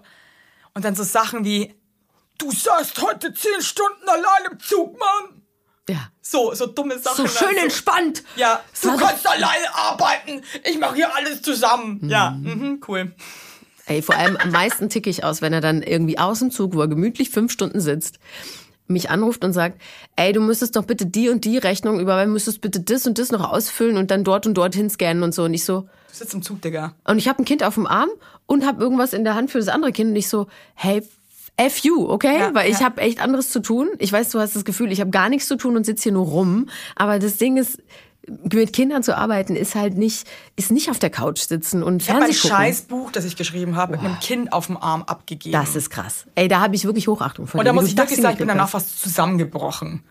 und 0.72 0.84
dann 0.86 0.94
so 0.94 1.02
Sachen 1.02 1.44
wie, 1.44 1.74
du 2.38 2.50
saßt 2.50 3.02
heute 3.02 3.34
zehn 3.34 3.60
Stunden 3.60 4.08
allein 4.08 4.52
im 4.52 4.58
Zug, 4.58 4.98
Mann. 4.98 5.42
Ja. 5.90 6.08
So, 6.22 6.54
so 6.54 6.66
dumme 6.66 6.98
Sachen. 6.98 7.26
So 7.26 7.38
schön 7.38 7.48
also, 7.48 7.60
entspannt. 7.60 8.22
Ja, 8.36 8.62
du 8.80 8.90
so- 8.92 8.96
kannst 8.96 9.28
alleine 9.28 9.74
arbeiten. 9.74 10.42
Ich 10.64 10.78
mache 10.78 10.94
hier 10.94 11.14
alles 11.14 11.42
zusammen. 11.42 12.00
Ja, 12.08 12.30
mhm, 12.30 12.80
cool. 12.88 13.12
Ey, 13.90 14.02
vor 14.02 14.14
allem 14.14 14.36
am 14.36 14.52
meisten 14.52 14.88
ticke 14.88 15.10
ich 15.10 15.24
aus, 15.24 15.42
wenn 15.42 15.52
er 15.52 15.60
dann 15.60 15.82
irgendwie 15.82 16.16
aus 16.16 16.38
dem 16.38 16.52
Zug, 16.52 16.76
wo 16.76 16.80
er 16.80 16.86
gemütlich 16.86 17.30
fünf 17.30 17.50
Stunden 17.50 17.80
sitzt, 17.80 18.20
mich 18.86 19.10
anruft 19.10 19.44
und 19.44 19.52
sagt, 19.52 19.80
ey, 20.14 20.32
du 20.32 20.40
müsstest 20.40 20.76
doch 20.76 20.84
bitte 20.84 21.06
die 21.06 21.28
und 21.28 21.44
die 21.44 21.58
Rechnung 21.58 21.98
überweisen, 21.98 22.32
müsstest 22.32 22.60
bitte 22.60 22.78
das 22.78 23.08
und 23.08 23.18
das 23.18 23.32
noch 23.32 23.52
ausfüllen 23.52 23.96
und 23.96 24.12
dann 24.12 24.22
dort 24.22 24.46
und 24.46 24.54
dort 24.54 24.76
hinscannen 24.76 25.24
und 25.24 25.34
so. 25.34 25.42
Und 25.42 25.54
ich 25.54 25.64
so, 25.64 25.80
Du 25.82 25.88
sitzt 26.12 26.34
im 26.34 26.42
Zug, 26.42 26.62
Digga. 26.62 26.94
und 27.04 27.18
ich 27.18 27.26
habe 27.26 27.40
ein 27.42 27.44
Kind 27.44 27.64
auf 27.64 27.74
dem 27.74 27.88
Arm 27.88 28.10
und 28.46 28.64
habe 28.64 28.80
irgendwas 28.80 29.12
in 29.12 29.24
der 29.24 29.34
Hand 29.34 29.50
für 29.50 29.58
das 29.58 29.66
andere 29.66 29.90
Kind 29.90 30.10
und 30.10 30.16
ich 30.16 30.28
so, 30.28 30.46
hey, 30.74 31.02
F 31.56 31.78
you, 31.78 32.08
okay? 32.08 32.38
Ja, 32.38 32.54
Weil 32.54 32.70
ich 32.70 32.78
ja. 32.78 32.86
habe 32.86 33.00
echt 33.00 33.20
anderes 33.20 33.50
zu 33.50 33.58
tun. 33.60 33.88
Ich 33.98 34.12
weiß, 34.12 34.30
du 34.30 34.38
hast 34.38 34.54
das 34.54 34.64
Gefühl, 34.64 34.92
ich 34.92 35.00
habe 35.00 35.10
gar 35.10 35.28
nichts 35.28 35.48
zu 35.48 35.56
tun 35.56 35.76
und 35.76 35.84
sitze 35.84 36.04
hier 36.04 36.12
nur 36.12 36.26
rum. 36.26 36.68
Aber 36.94 37.18
das 37.18 37.38
Ding 37.38 37.56
ist, 37.56 37.82
mit 38.26 38.72
Kindern 38.72 39.02
zu 39.02 39.16
arbeiten 39.16 39.56
ist 39.56 39.74
halt 39.74 39.96
nicht, 39.96 40.26
ist 40.56 40.70
nicht 40.70 40.90
auf 40.90 40.98
der 40.98 41.10
Couch 41.10 41.40
sitzen 41.40 41.82
und 41.82 42.02
Ich 42.02 42.10
habe 42.10 42.20
Fernsehen 42.20 42.42
gucken. 42.42 42.56
scheiß 42.56 42.82
Buch, 42.82 43.10
das 43.10 43.24
ich 43.24 43.36
geschrieben 43.36 43.76
habe, 43.76 43.92
mit 43.92 44.00
einem 44.00 44.18
Kind 44.20 44.52
auf 44.52 44.66
dem 44.66 44.76
Arm 44.76 45.02
abgegeben. 45.02 45.52
Das 45.52 45.74
ist 45.74 45.90
krass. 45.90 46.26
Ey, 46.34 46.48
da 46.48 46.60
habe 46.60 46.74
ich 46.76 46.84
wirklich 46.84 47.08
Hochachtung 47.08 47.46
vor 47.46 47.58
Und 47.60 47.64
da 47.66 47.72
muss 47.72 47.86
ich 47.86 47.96
wirklich 47.96 48.20
sagen, 48.20 48.34
ich 48.34 48.38
bin 48.38 48.48
danach 48.48 48.68
fast 48.68 49.00
zusammengebrochen. 49.00 50.02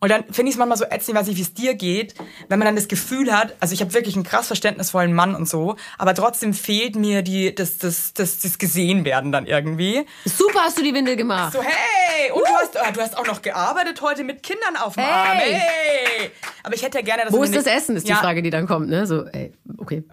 Und 0.00 0.10
dann 0.10 0.24
finde 0.24 0.50
ich 0.50 0.54
es 0.54 0.58
manchmal 0.58 0.78
so 0.78 0.84
ätzend, 0.84 1.10
ich 1.10 1.14
weiß 1.14 1.26
nicht, 1.28 1.38
wie 1.38 1.42
es 1.42 1.54
dir 1.54 1.74
geht, 1.74 2.14
wenn 2.48 2.58
man 2.58 2.66
dann 2.66 2.76
das 2.76 2.88
Gefühl 2.88 3.32
hat, 3.32 3.54
also 3.60 3.72
ich 3.72 3.80
habe 3.80 3.94
wirklich 3.94 4.14
einen 4.14 4.24
krass 4.24 4.46
verständnisvollen 4.46 5.12
Mann 5.12 5.34
und 5.34 5.48
so, 5.48 5.76
aber 5.98 6.14
trotzdem 6.14 6.54
fehlt 6.54 6.96
mir 6.96 7.22
die, 7.22 7.54
das, 7.54 7.78
das, 7.78 8.12
das, 8.12 8.38
das 8.40 8.58
Gesehenwerden 8.58 9.32
dann 9.32 9.46
irgendwie. 9.46 10.06
Super 10.24 10.60
hast 10.60 10.78
du 10.78 10.82
die 10.82 10.94
Windel 10.94 11.16
gemacht. 11.16 11.52
So, 11.52 11.62
hey, 11.62 12.30
und 12.32 12.42
du 12.42 12.54
hast, 12.54 12.76
ah, 12.76 12.90
du 12.90 13.00
hast 13.00 13.16
auch 13.16 13.26
noch 13.26 13.42
gearbeitet 13.42 14.00
heute 14.02 14.24
mit 14.24 14.42
Kindern 14.42 14.76
auf 14.76 14.94
dem 14.94 15.04
Arm. 15.04 15.38
Hey. 15.38 15.54
Hey. 15.54 16.30
Aber 16.62 16.74
ich 16.74 16.82
hätte 16.82 16.98
ja 16.98 17.04
gerne, 17.04 17.24
dass 17.24 17.32
Wo 17.32 17.42
ist 17.42 17.54
das 17.54 17.66
Essen, 17.66 17.96
ist 17.96 18.06
die 18.06 18.12
ja, 18.12 18.16
Frage, 18.16 18.42
die 18.42 18.50
dann 18.50 18.66
kommt, 18.66 18.88
ne? 18.88 19.06
So, 19.06 19.24
ey, 19.26 19.52
okay. 19.78 20.04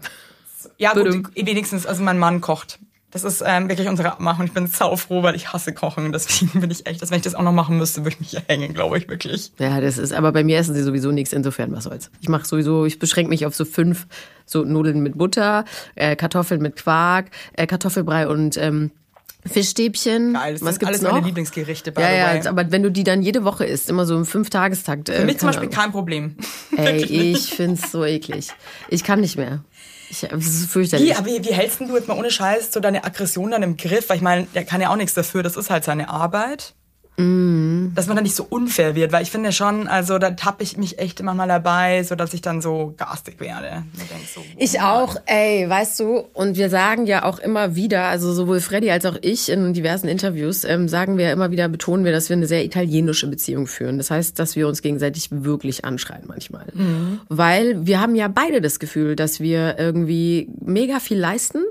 Ja, 0.78 0.94
gut, 0.94 1.30
wenigstens, 1.36 1.86
also 1.86 2.04
mein 2.04 2.18
Mann 2.18 2.42
kocht. 2.42 2.80
Das 3.14 3.24
ist 3.24 3.44
ähm, 3.46 3.70
wirklich 3.70 3.88
unsere 3.88 4.12
Abmachung. 4.12 4.46
Ich 4.46 4.54
bin 4.54 4.66
saufroh, 4.66 5.22
weil 5.22 5.36
ich 5.36 5.54
hasse 5.54 5.72
Kochen. 5.72 6.12
Deswegen 6.12 6.60
bin 6.60 6.72
ich 6.72 6.88
echt, 6.88 7.02
dass 7.02 7.12
wenn 7.12 7.18
ich 7.18 7.24
das 7.24 7.36
auch 7.36 7.44
noch 7.44 7.52
machen 7.52 7.78
müsste, 7.78 8.04
würde 8.04 8.18
ich 8.20 8.34
mich 8.34 8.44
hängen, 8.48 8.74
glaube 8.74 8.98
ich, 8.98 9.08
wirklich. 9.08 9.52
Ja, 9.60 9.80
das 9.80 10.00
ist, 10.00 10.14
aber 10.14 10.32
bei 10.32 10.44
mir 10.44 10.58
essen 10.58 10.74
sie 10.74 10.82
sowieso 10.82 11.12
nichts, 11.12 11.32
insofern, 11.32 11.72
was 11.72 11.84
soll's. 11.84 12.10
Ich 12.22 12.30
mache 12.30 12.46
sowieso, 12.46 12.86
ich 12.86 12.98
beschränke 12.98 13.30
mich 13.30 13.46
auf 13.46 13.54
so 13.54 13.66
fünf, 13.66 14.08
so 14.46 14.64
Nudeln 14.64 15.02
mit 15.04 15.18
Butter, 15.18 15.64
äh, 15.94 16.16
Kartoffeln 16.16 16.62
mit 16.62 16.76
Quark, 16.76 17.30
äh, 17.54 17.68
Kartoffelbrei 17.68 18.28
und 18.28 18.58
ähm, 18.58 18.92
Fischstäbchen. 19.52 20.34
Geil, 20.34 20.54
das 20.54 20.62
was 20.62 20.70
sind 20.70 20.80
gibt's 20.80 20.88
alles 20.88 21.02
noch? 21.02 21.12
meine 21.12 21.26
Lieblingsgerichte, 21.26 21.92
by 21.92 22.02
ja, 22.02 22.12
ja, 22.12 22.34
way. 22.34 22.48
aber 22.48 22.72
wenn 22.72 22.84
du 22.84 22.92
die 22.92 23.04
dann 23.04 23.22
jede 23.22 23.44
Woche 23.44 23.66
isst, 23.66 23.90
immer 23.90 24.06
so 24.06 24.16
im 24.16 24.26
Fünftagestakt. 24.26 25.10
Äh, 25.10 25.20
Für 25.20 25.26
mich 25.26 25.38
zum 25.40 25.48
Beispiel 25.48 25.70
kein 25.70 25.92
Problem. 25.92 26.36
Ey, 26.78 27.04
ich 27.04 27.54
find's 27.54 27.92
so 27.92 28.06
eklig. 28.06 28.50
Ich 28.90 29.04
kann 29.04 29.22
nicht 29.22 29.38
mehr. 29.38 29.64
Ich, 30.10 30.24
es 30.24 30.48
ist 30.48 30.70
fürchterlich. 30.72 31.10
Wie, 31.10 31.16
aber 31.16 31.26
wie, 31.26 31.44
wie 31.44 31.54
hältst 31.54 31.80
denn 31.80 31.88
du 31.88 31.96
jetzt 31.96 32.08
mal 32.08 32.18
ohne 32.18 32.30
Scheiß 32.30 32.72
so 32.72 32.80
deine 32.80 33.04
Aggression 33.04 33.52
dann 33.52 33.64
im 33.64 33.78
Griff? 33.78 34.10
Weil 34.10 34.18
ich 34.18 34.22
meine, 34.22 34.48
der 34.54 34.64
kann 34.64 34.80
ja 34.80 34.90
auch 34.90 34.96
nichts 34.96 35.14
dafür, 35.14 35.44
das 35.44 35.58
ist 35.58 35.70
halt 35.70 35.84
seine 35.84 36.10
Arbeit. 36.10 36.74
Mhm. 37.18 37.92
Dass 37.96 38.08
man 38.08 38.16
dann 38.16 38.24
nicht 38.24 38.36
so 38.36 38.46
unfair 38.50 38.96
wird, 38.96 39.12
weil 39.12 39.22
ich 39.24 39.32
finde 39.32 39.52
schon, 39.52 39.88
also 39.88 40.18
da 40.18 40.32
tappe 40.32 40.64
ich 40.64 40.78
mich 40.78 40.98
echt 41.00 41.20
immer 41.20 41.34
mal 41.34 41.48
dabei, 41.48 42.04
so 42.04 42.16
dass 42.16 42.34
ich 42.34 42.42
dann 42.42 42.62
so 42.62 42.94
garstig 42.98 43.40
werde. 43.40 43.84
So, 44.34 44.42
Ich 44.58 44.82
auch, 44.82 45.16
ey, 45.26 45.70
weißt 45.70 46.00
du, 46.00 46.24
und 46.34 46.58
wir 46.58 46.70
sagen 46.70 47.06
ja 47.06 47.24
auch 47.24 47.40
immer 47.40 47.76
wieder, 47.76 48.06
also 48.06 48.34
sowohl 48.34 48.60
Freddy 48.62 48.90
als 48.90 49.06
auch 49.06 49.18
ich 49.22 49.50
in 49.50 49.74
diversen 49.74 50.08
Interviews, 50.08 50.64
ähm, 50.64 50.88
sagen 50.88 51.18
wir 51.18 51.32
immer 51.32 51.52
wieder, 51.52 51.68
betonen 51.68 52.04
wir, 52.04 52.12
dass 52.12 52.30
wir 52.30 52.36
eine 52.36 52.48
sehr 52.48 52.66
italienische 52.66 53.28
Beziehung 53.28 53.68
führen. 53.68 53.98
Das 53.98 54.10
heißt, 54.10 54.40
dass 54.40 54.56
wir 54.56 54.68
uns 54.68 54.82
gegenseitig 54.82 55.30
wirklich 55.32 55.86
anschreien 55.86 56.24
manchmal. 56.26 56.66
Weil 57.30 57.86
wir 57.86 58.02
haben 58.02 58.16
ja 58.16 58.28
beide 58.28 58.60
das 58.62 58.80
Gefühl, 58.80 59.16
dass 59.16 59.40
wir 59.40 59.78
irgendwie 59.78 60.50
mega 60.60 61.00
viel 61.00 61.20
leisten 61.20 61.64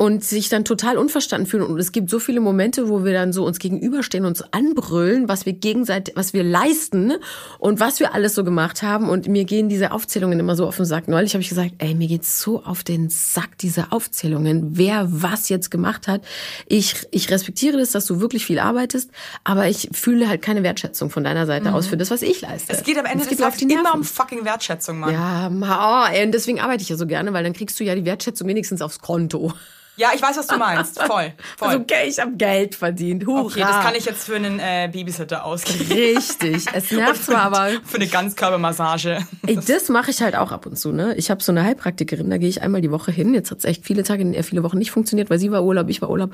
und 0.00 0.22
sich 0.22 0.48
dann 0.48 0.64
total 0.64 0.96
unverstanden 0.96 1.48
fühlen. 1.48 1.64
Und 1.64 1.76
es 1.80 1.90
gibt 1.90 2.08
so 2.08 2.20
viele 2.20 2.38
Momente, 2.40 2.88
wo 2.88 3.04
wir 3.04 3.12
dann 3.12 3.32
so 3.32 3.44
uns 3.44 3.58
gegenüberstehen 3.58 4.24
und 4.24 4.40
uns 4.40 4.52
anbrüllen, 4.52 5.28
was 5.28 5.44
wir 5.44 5.54
gegenseitig, 5.54 6.14
was 6.16 6.32
wir 6.32 6.44
leisten 6.44 7.14
und 7.58 7.80
was 7.80 7.98
wir 7.98 8.14
alles 8.14 8.36
so 8.36 8.44
gemacht 8.44 8.82
haben. 8.82 9.08
Und 9.08 9.26
mir 9.26 9.44
gehen 9.44 9.68
diese 9.68 9.90
Aufzählungen 9.90 10.38
immer 10.38 10.54
so 10.54 10.68
auf 10.68 10.76
den 10.76 10.84
Sack. 10.84 11.08
Neulich 11.08 11.34
habe 11.34 11.42
ich 11.42 11.48
gesagt, 11.48 11.72
ey, 11.78 11.96
mir 11.96 12.06
geht's 12.06 12.40
so 12.40 12.62
auf 12.62 12.84
den 12.84 13.10
Sack, 13.10 13.58
diese 13.58 13.90
Aufzählungen, 13.90 14.78
wer 14.78 15.08
was 15.10 15.48
jetzt 15.48 15.68
gemacht 15.68 16.06
hat. 16.06 16.22
Ich, 16.66 16.94
ich 17.10 17.28
respektiere 17.30 17.76
das, 17.76 17.90
dass 17.90 18.06
du 18.06 18.20
wirklich 18.20 18.46
viel 18.46 18.60
arbeitest, 18.60 19.10
aber 19.42 19.66
ich 19.68 19.88
fühle 19.92 20.28
halt 20.28 20.42
keine 20.42 20.62
Wertschätzung 20.62 21.10
von 21.10 21.24
deiner 21.24 21.44
Seite 21.46 21.74
aus 21.74 21.88
für 21.88 21.96
das, 21.96 22.12
was 22.12 22.22
ich 22.22 22.40
leiste. 22.40 22.72
es 22.72 22.84
geht 22.84 22.98
am 22.98 23.04
Ende 23.04 23.24
Es 23.24 23.30
des 23.30 23.38
Tages 23.38 23.58
die 23.58 23.64
immer 23.74 23.94
um 23.94 24.04
fucking 24.04 24.44
Wertschätzung, 24.44 25.00
Mann. 25.00 25.12
Ja, 25.12 25.50
ma- 25.50 26.04
oh, 26.06 26.12
ey, 26.14 26.24
und 26.24 26.30
deswegen 26.30 26.60
arbeite 26.60 26.82
ich 26.84 26.88
ja 26.88 26.96
so 26.96 27.06
gerne, 27.08 27.32
weil 27.32 27.42
dann 27.42 27.52
kriegst 27.52 27.80
du 27.80 27.84
ja 27.84 27.96
die 27.96 28.04
Wertschätzung 28.04 28.46
wenigstens 28.46 28.80
aufs 28.80 29.00
Konto. 29.00 29.52
Ja, 29.98 30.10
ich 30.14 30.22
weiß, 30.22 30.36
was 30.36 30.46
du 30.46 30.56
meinst. 30.56 31.02
Voll, 31.08 31.32
voll. 31.56 31.68
Also, 31.68 31.80
okay, 31.80 32.06
ich 32.08 32.20
habe 32.20 32.32
Geld 32.36 32.76
verdient. 32.76 33.26
Hurra. 33.26 33.42
okay, 33.42 33.60
das 33.60 33.84
kann 33.84 33.94
ich 33.96 34.04
jetzt 34.04 34.24
für 34.24 34.36
einen 34.36 34.60
äh, 34.60 34.88
Babysitter 34.92 35.44
ausgeben. 35.44 35.90
Richtig. 35.90 36.66
Es 36.72 36.90
nervt 36.92 37.24
zwar, 37.24 37.42
aber 37.42 37.70
Für 37.84 37.96
eine 37.96 38.06
Ganzkörpermassage. 38.06 39.18
ey, 39.46 39.56
das 39.56 39.88
mache 39.88 40.12
ich 40.12 40.22
halt 40.22 40.36
auch 40.36 40.52
ab 40.52 40.66
und 40.66 40.78
zu. 40.78 40.92
Ne? 40.92 41.14
Ich 41.16 41.30
habe 41.30 41.42
so 41.42 41.50
eine 41.50 41.64
Heilpraktikerin, 41.64 42.30
da 42.30 42.38
gehe 42.38 42.48
ich 42.48 42.62
einmal 42.62 42.80
die 42.80 42.92
Woche 42.92 43.10
hin. 43.10 43.34
Jetzt 43.34 43.50
hat's 43.50 43.64
echt 43.64 43.84
viele 43.84 44.04
Tage, 44.04 44.42
viele 44.44 44.62
Wochen 44.62 44.78
nicht 44.78 44.92
funktioniert, 44.92 45.30
weil 45.30 45.40
sie 45.40 45.50
war 45.50 45.64
Urlaub, 45.64 45.88
ich 45.88 46.00
war 46.00 46.10
Urlaub. 46.10 46.30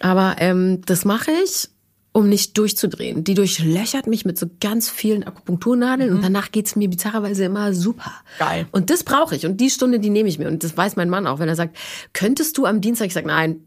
Aber 0.00 0.36
ähm, 0.38 0.80
das 0.86 1.04
mache 1.04 1.30
ich, 1.44 1.68
um 2.12 2.28
nicht 2.28 2.58
durchzudrehen. 2.58 3.24
Die 3.24 3.34
durchlöchert 3.34 4.06
mich 4.06 4.24
mit 4.26 4.38
so 4.38 4.46
ganz 4.60 4.90
vielen 4.90 5.24
Akupunkturnadeln 5.24 6.14
und 6.14 6.22
danach 6.22 6.52
geht's 6.52 6.76
mir 6.76 6.88
bizarrerweise 6.90 7.44
immer 7.44 7.72
super. 7.72 8.12
Geil. 8.38 8.66
Und 8.70 8.90
das 8.90 9.02
brauche 9.02 9.34
ich. 9.34 9.46
Und 9.46 9.56
die 9.58 9.70
Stunde, 9.70 9.98
die 9.98 10.10
nehme 10.10 10.28
ich 10.28 10.38
mir. 10.38 10.48
Und 10.48 10.62
das 10.62 10.76
weiß 10.76 10.96
mein 10.96 11.08
Mann 11.08 11.26
auch, 11.26 11.38
wenn 11.38 11.48
er 11.48 11.56
sagt, 11.56 11.76
könntest 12.12 12.58
du 12.58 12.66
am 12.66 12.80
Dienstag? 12.82 13.06
Ich 13.06 13.14
sage, 13.14 13.26
nein, 13.26 13.66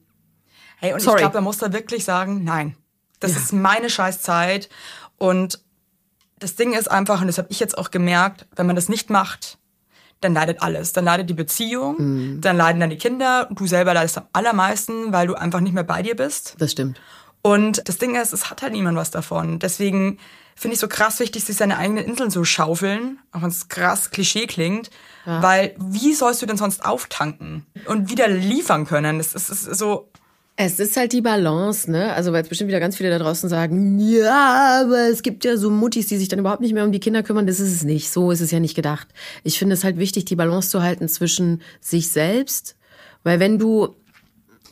Hey, 0.77 0.93
und 0.93 0.99
Sorry. 0.99 1.15
ich 1.15 1.21
glaube, 1.21 1.34
da 1.34 1.41
muss 1.41 1.62
er 1.62 1.71
wirklich 1.73 2.03
sagen, 2.03 2.43
nein, 2.43 2.75
das 3.21 3.36
ist 3.38 3.53
meine 3.53 3.89
Scheißzeit. 3.89 4.69
Und 5.17 5.60
das 6.38 6.55
Ding 6.55 6.73
ist 6.73 6.91
einfach, 6.91 7.21
und 7.21 7.27
das 7.27 7.38
habe 7.38 7.47
ich 7.49 7.60
jetzt 7.62 7.77
auch 7.77 7.91
gemerkt, 7.91 8.45
wenn 8.58 8.67
man 8.67 8.75
das 8.75 8.89
nicht 8.89 9.10
macht, 9.10 9.58
dann 10.19 10.34
leidet 10.34 10.62
alles. 10.62 10.91
Dann 10.91 11.06
leidet 11.06 11.29
die 11.29 11.33
Beziehung, 11.33 11.96
Mhm. 11.98 12.41
dann 12.41 12.58
leiden 12.58 12.81
deine 12.81 12.98
Kinder, 12.98 13.48
du 13.52 13.65
selber 13.67 13.93
leidest 13.93 14.17
am 14.17 14.25
allermeisten, 14.33 15.13
weil 15.13 15.27
du 15.27 15.33
einfach 15.35 15.62
nicht 15.62 15.73
mehr 15.73 15.83
bei 15.85 16.02
dir 16.04 16.15
bist. 16.15 16.56
Das 16.60 16.73
stimmt. 16.73 17.00
Und 17.46 17.87
das 17.87 18.00
Ding 18.00 18.15
ist, 18.15 18.33
es 18.33 18.50
hat 18.50 18.63
halt 18.63 18.73
niemand 18.73 18.98
was 18.98 19.12
davon. 19.12 19.60
Deswegen 19.60 20.17
finde 20.56 20.73
ich 20.73 20.79
so 20.79 20.87
krass 20.87 21.19
wichtig, 21.19 21.43
sich 21.43 21.56
seine 21.56 21.77
eigenen 21.77 22.04
Inseln 22.04 22.31
zu 22.31 22.43
schaufeln, 22.43 23.19
auch 23.31 23.43
wenn 23.43 23.50
es 23.50 23.67
krass 23.67 24.10
Klischee 24.10 24.48
klingt. 24.48 24.89
Weil 25.25 25.75
wie 25.77 26.15
sollst 26.15 26.41
du 26.41 26.48
denn 26.48 26.58
sonst 26.58 26.83
auftanken 26.83 27.67
und 27.85 28.10
wieder 28.10 28.27
liefern 28.27 28.87
können? 28.87 29.19
Das 29.19 29.35
ist, 29.35 29.52
das 29.52 29.67
ist 29.67 29.77
so, 29.77 30.10
Es 30.58 30.79
ist 30.79 30.96
halt 30.96 31.12
die 31.12 31.21
Balance, 31.21 31.91
ne? 31.91 32.13
Also 32.13 32.31
weil 32.31 32.39
jetzt 32.39 32.50
bestimmt 32.50 32.69
wieder 32.69 32.79
ganz 32.79 32.96
viele 32.96 33.10
da 33.10 33.19
draußen 33.19 33.50
sagen, 33.50 34.00
ja, 34.00 34.81
aber 34.81 35.10
es 35.10 35.21
gibt 35.21 35.43
ja 35.43 35.58
so 35.58 35.69
Muttis, 35.69 36.08
die 36.08 36.17
sich 36.17 36.29
dann 36.29 36.39
überhaupt 36.39 36.62
nicht 36.62 36.73
mehr 36.73 36.85
um 36.85 36.93
die 36.93 37.02
Kinder 37.02 37.23
kümmern. 37.23 37.46
Das 37.46 37.60
ist 37.60 37.73
es 37.73 37.83
nicht. 37.83 38.10
So 38.10 38.31
ist 38.31 38.41
es 38.41 38.52
ja 38.52 38.60
nicht 38.60 38.75
gedacht. 38.75 39.10
Ich 39.43 39.60
finde 39.60 39.73
es 39.73 39.83
halt 39.83 39.98
wichtig, 39.98 40.25
die 40.25 40.37
Balance 40.37 40.69
zu 40.69 40.81
halten 40.81 41.10
zwischen 41.10 41.62
sich 41.81 42.10
selbst, 42.10 42.75
weil 43.23 43.39
wenn 43.39 43.60
du 43.60 43.96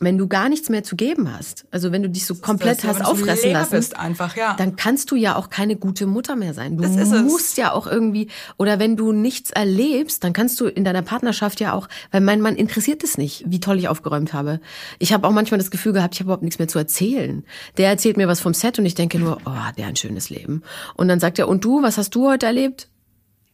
wenn 0.04 0.18
du 0.18 0.28
gar 0.28 0.50
nichts 0.50 0.70
mehr 0.70 0.84
zu 0.84 0.96
geben 0.96 1.32
hast, 1.34 1.66
also 1.72 1.92
wenn 1.92 2.04
du 2.04 2.10
dich 2.10 2.26
so 2.26 2.36
komplett 2.36 2.78
das, 2.78 2.84
ja, 2.84 2.90
hast 2.90 3.00
so 3.00 3.12
auffressen 3.12 3.52
lassen, 3.52 3.96
einfach, 3.96 4.36
ja. 4.36 4.56
dann 4.56 4.76
kannst 4.76 5.12
du 5.12 5.16
ja 5.16 5.36
auch 5.36 5.50
keine 5.50 5.76
gute 5.76 6.06
Mutter 6.06 6.36
mehr 6.36 6.54
sein. 6.54 6.78
Du 6.78 6.84
Das 6.84 6.96
ist 6.96 7.12
es. 7.12 7.22
musst 7.24 7.58
ja 7.58 7.72
auch 7.74 7.88
irgendwie, 7.88 8.28
oder 8.58 8.80
wenn 8.80 8.98
du 8.98 9.12
nichts 9.12 9.52
erlebst, 9.52 10.24
dann 10.24 10.34
kannst 10.34 10.60
du 10.60 10.68
in 10.68 10.84
deiner 10.84 11.02
Partnerschaft 11.02 11.60
ja 11.60 11.74
auch, 11.74 11.88
weil 12.12 12.22
mein 12.22 12.42
Mann 12.42 12.56
interessiert 12.56 13.04
es 13.04 13.18
nicht, 13.18 13.44
wie 13.48 13.60
toll 13.60 13.80
ich 13.80 13.88
aufgeräumt 13.88 14.34
habe. 14.34 14.60
Ich 15.00 15.14
habe 15.14 15.28
auch 15.28 15.32
manchmal 15.32 15.58
das 15.60 15.72
Gefühl 15.72 15.94
gehabt, 15.94 16.16
ich 16.16 16.20
habe 16.20 16.28
überhaupt 16.28 16.44
nichts 16.44 16.60
mehr 16.60 16.68
zu 16.68 16.80
erzählen. 16.80 17.44
Der 17.78 17.90
erzählt 17.90 18.18
mir 18.18 18.28
was 18.28 18.40
vom 18.40 18.54
Set 18.54 18.80
und 18.80 18.86
ich 18.86 18.96
denke 18.96 19.20
nur, 19.20 19.38
oh, 19.46 19.52
der 19.78 19.86
hat 19.86 19.94
ein 19.94 19.96
schönes 19.96 20.30
Leben. 20.30 20.64
Und 20.96 21.08
dann 21.08 21.20
sagt 21.20 21.40
er, 21.40 21.48
und 21.48 21.64
du, 21.64 21.82
was 21.82 21.98
hast 21.98 22.16
du 22.16 22.30
heute 22.30 22.46
erlebt? 22.46 22.90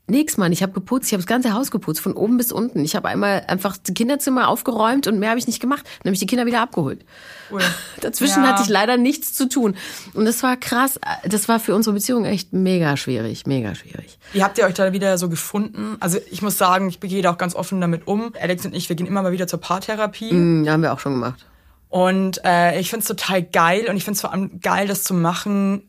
Nix, 0.09 0.37
Mann. 0.37 0.51
Ich 0.51 0.61
habe 0.63 0.73
geputzt, 0.73 1.07
ich 1.07 1.13
habe 1.13 1.21
das 1.21 1.27
ganze 1.27 1.53
Haus 1.53 1.71
geputzt, 1.71 2.01
von 2.01 2.13
oben 2.13 2.37
bis 2.37 2.51
unten. 2.51 2.83
Ich 2.83 2.95
habe 2.95 3.07
einmal 3.07 3.43
einfach 3.47 3.77
das 3.77 3.93
Kinderzimmer 3.93 4.47
aufgeräumt 4.47 5.07
und 5.07 5.19
mehr 5.19 5.29
habe 5.29 5.39
ich 5.39 5.47
nicht 5.47 5.59
gemacht. 5.59 5.83
Dann 5.99 6.09
habe 6.09 6.13
ich 6.13 6.19
die 6.19 6.25
Kinder 6.25 6.45
wieder 6.45 6.61
abgeholt. 6.61 7.05
Cool. 7.51 7.61
Dazwischen 8.01 8.43
Ja. 8.43 8.49
hatte 8.49 8.63
ich 8.63 8.69
leider 8.69 8.97
nichts 8.97 9.33
zu 9.33 9.47
tun. 9.47 9.75
Und 10.13 10.25
das 10.25 10.43
war 10.43 10.57
krass. 10.57 10.99
Das 11.23 11.47
war 11.47 11.59
für 11.59 11.75
unsere 11.75 11.93
Beziehung 11.93 12.25
echt 12.25 12.53
mega 12.53 12.97
schwierig, 12.97 13.45
mega 13.47 13.75
schwierig. 13.75 14.19
Wie 14.33 14.43
habt 14.43 14.57
ihr 14.57 14.65
euch 14.65 14.73
da 14.73 14.93
wieder 14.93 15.17
so 15.17 15.29
gefunden? 15.29 15.97
Also 15.99 16.17
ich 16.31 16.41
muss 16.41 16.57
sagen, 16.57 16.89
ich 16.89 16.99
gehe 16.99 17.21
da 17.21 17.31
auch 17.31 17.37
ganz 17.37 17.55
offen 17.55 17.79
damit 17.81 18.07
um. 18.07 18.33
Alex 18.41 18.65
und 18.65 18.75
ich, 18.75 18.89
wir 18.89 18.95
gehen 18.95 19.07
immer 19.07 19.21
mal 19.23 19.31
wieder 19.31 19.47
zur 19.47 19.59
Paartherapie. 19.59 20.29
Hm, 20.31 20.67
haben 20.69 20.81
wir 20.83 20.93
auch 20.93 20.99
schon 20.99 21.13
gemacht. 21.13 21.45
Und 21.89 22.39
äh, 22.45 22.79
ich 22.79 22.91
find's 22.91 23.07
total 23.07 23.41
geil 23.41 23.87
und 23.89 23.97
ich 23.97 24.03
find's 24.03 24.21
vor 24.21 24.31
allem 24.31 24.59
geil, 24.61 24.87
das 24.87 25.01
zu 25.03 25.15
machen, 25.15 25.88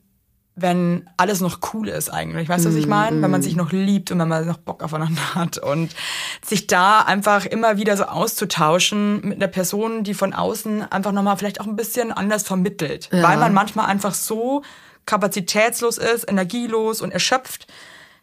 wenn 0.56 1.08
alles 1.16 1.40
noch 1.40 1.60
cool 1.72 1.88
ist 1.88 2.10
eigentlich. 2.10 2.48
Weißt 2.48 2.64
du, 2.64 2.68
was 2.68 2.74
ich 2.74 2.86
meine? 2.86 3.22
Wenn 3.22 3.30
man 3.30 3.42
sich 3.42 3.56
noch 3.56 3.72
liebt 3.72 4.10
und 4.10 4.18
wenn 4.18 4.28
man 4.28 4.46
noch 4.46 4.58
Bock 4.58 4.82
aufeinander 4.82 5.22
hat. 5.34 5.58
Und 5.58 5.94
sich 6.44 6.66
da 6.66 7.00
einfach 7.00 7.46
immer 7.46 7.76
wieder 7.76 7.96
so 7.96 8.04
auszutauschen 8.04 9.26
mit 9.26 9.36
einer 9.36 9.48
Person, 9.48 10.04
die 10.04 10.14
von 10.14 10.32
außen 10.32 10.90
einfach 10.90 11.12
nochmal 11.12 11.36
vielleicht 11.36 11.60
auch 11.60 11.66
ein 11.66 11.76
bisschen 11.76 12.12
anders 12.12 12.42
vermittelt. 12.42 13.08
Weil 13.12 13.38
man 13.38 13.54
manchmal 13.54 13.86
einfach 13.86 14.14
so 14.14 14.62
kapazitätslos 15.06 15.98
ist, 15.98 16.28
energielos 16.28 17.00
und 17.00 17.10
erschöpft, 17.10 17.66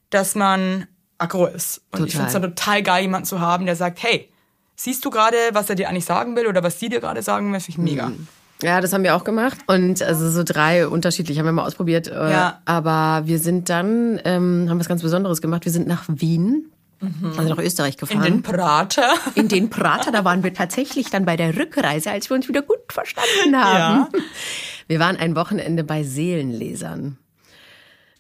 dass 0.10 0.36
man 0.36 0.88
aggro 1.18 1.48
ist. 1.48 1.82
Und 1.92 2.06
ich 2.06 2.14
Total. 2.14 2.30
find's 2.30 2.34
dann 2.34 2.42
total 2.44 2.84
geil, 2.84 3.02
jemanden 3.02 3.26
zu 3.26 3.40
haben, 3.40 3.66
der 3.66 3.76
sagt, 3.76 4.04
hey, 4.04 4.32
siehst 4.76 5.04
du 5.04 5.10
gerade, 5.10 5.38
was 5.54 5.70
er 5.70 5.76
dir 5.76 5.90
eigentlich 5.90 6.06
sagen 6.06 6.36
will 6.36 6.48
oder 6.48 6.64
was 6.64 6.80
sie 6.80 6.90
dir 6.90 7.00
gerade 7.00 7.22
sagen 7.24 7.52
will? 7.52 7.60
Finde 7.60 7.72
ich 7.72 7.78
mega. 7.78 8.12
Ja, 8.64 8.82
das 8.82 8.92
haben 8.94 9.04
wir 9.04 9.16
auch 9.16 9.24
gemacht. 9.24 9.58
Und 9.68 10.02
also 10.02 10.32
so 10.32 10.44
drei 10.44 10.88
unterschiedlich 10.88 11.38
haben 11.38 11.46
wir 11.46 11.52
mal 11.52 11.66
ausprobiert. 11.66 12.08
Äh, 12.08 12.32
Ja. 12.32 12.62
Aber 12.66 13.28
wir 13.28 13.40
sind 13.40 13.70
dann, 13.70 14.20
ähm, 14.26 14.68
haben 14.70 14.80
was 14.80 14.88
ganz 14.88 15.02
Besonderes 15.04 15.42
gemacht. 15.42 15.66
Wir 15.66 15.72
sind 15.72 15.88
nach 15.88 16.06
Wien, 16.08 16.72
also 17.38 17.44
nach 17.54 17.60
Österreich 17.60 17.94
In 17.94 18.00
gefahren. 18.00 18.24
den 18.24 18.42
Prater. 18.42 19.14
In 19.36 19.48
den 19.48 19.70
Prater, 19.70 20.12
da 20.12 20.26
waren 20.26 20.44
wir 20.44 20.54
tatsächlich 20.54 21.12
dann 21.12 21.26
bei 21.26 21.38
der 21.38 21.56
Rückreise, 21.56 22.10
als 22.10 22.30
wir 22.32 22.36
uns 22.36 22.48
wieder 22.48 22.64
gut 22.64 22.80
verstanden 22.92 23.56
haben. 23.56 24.08
Wir 24.88 25.00
waren 25.00 25.18
ein 25.18 25.36
Wochenende 25.36 25.84
bei 25.84 26.02
Seelenlesern. 26.04 27.18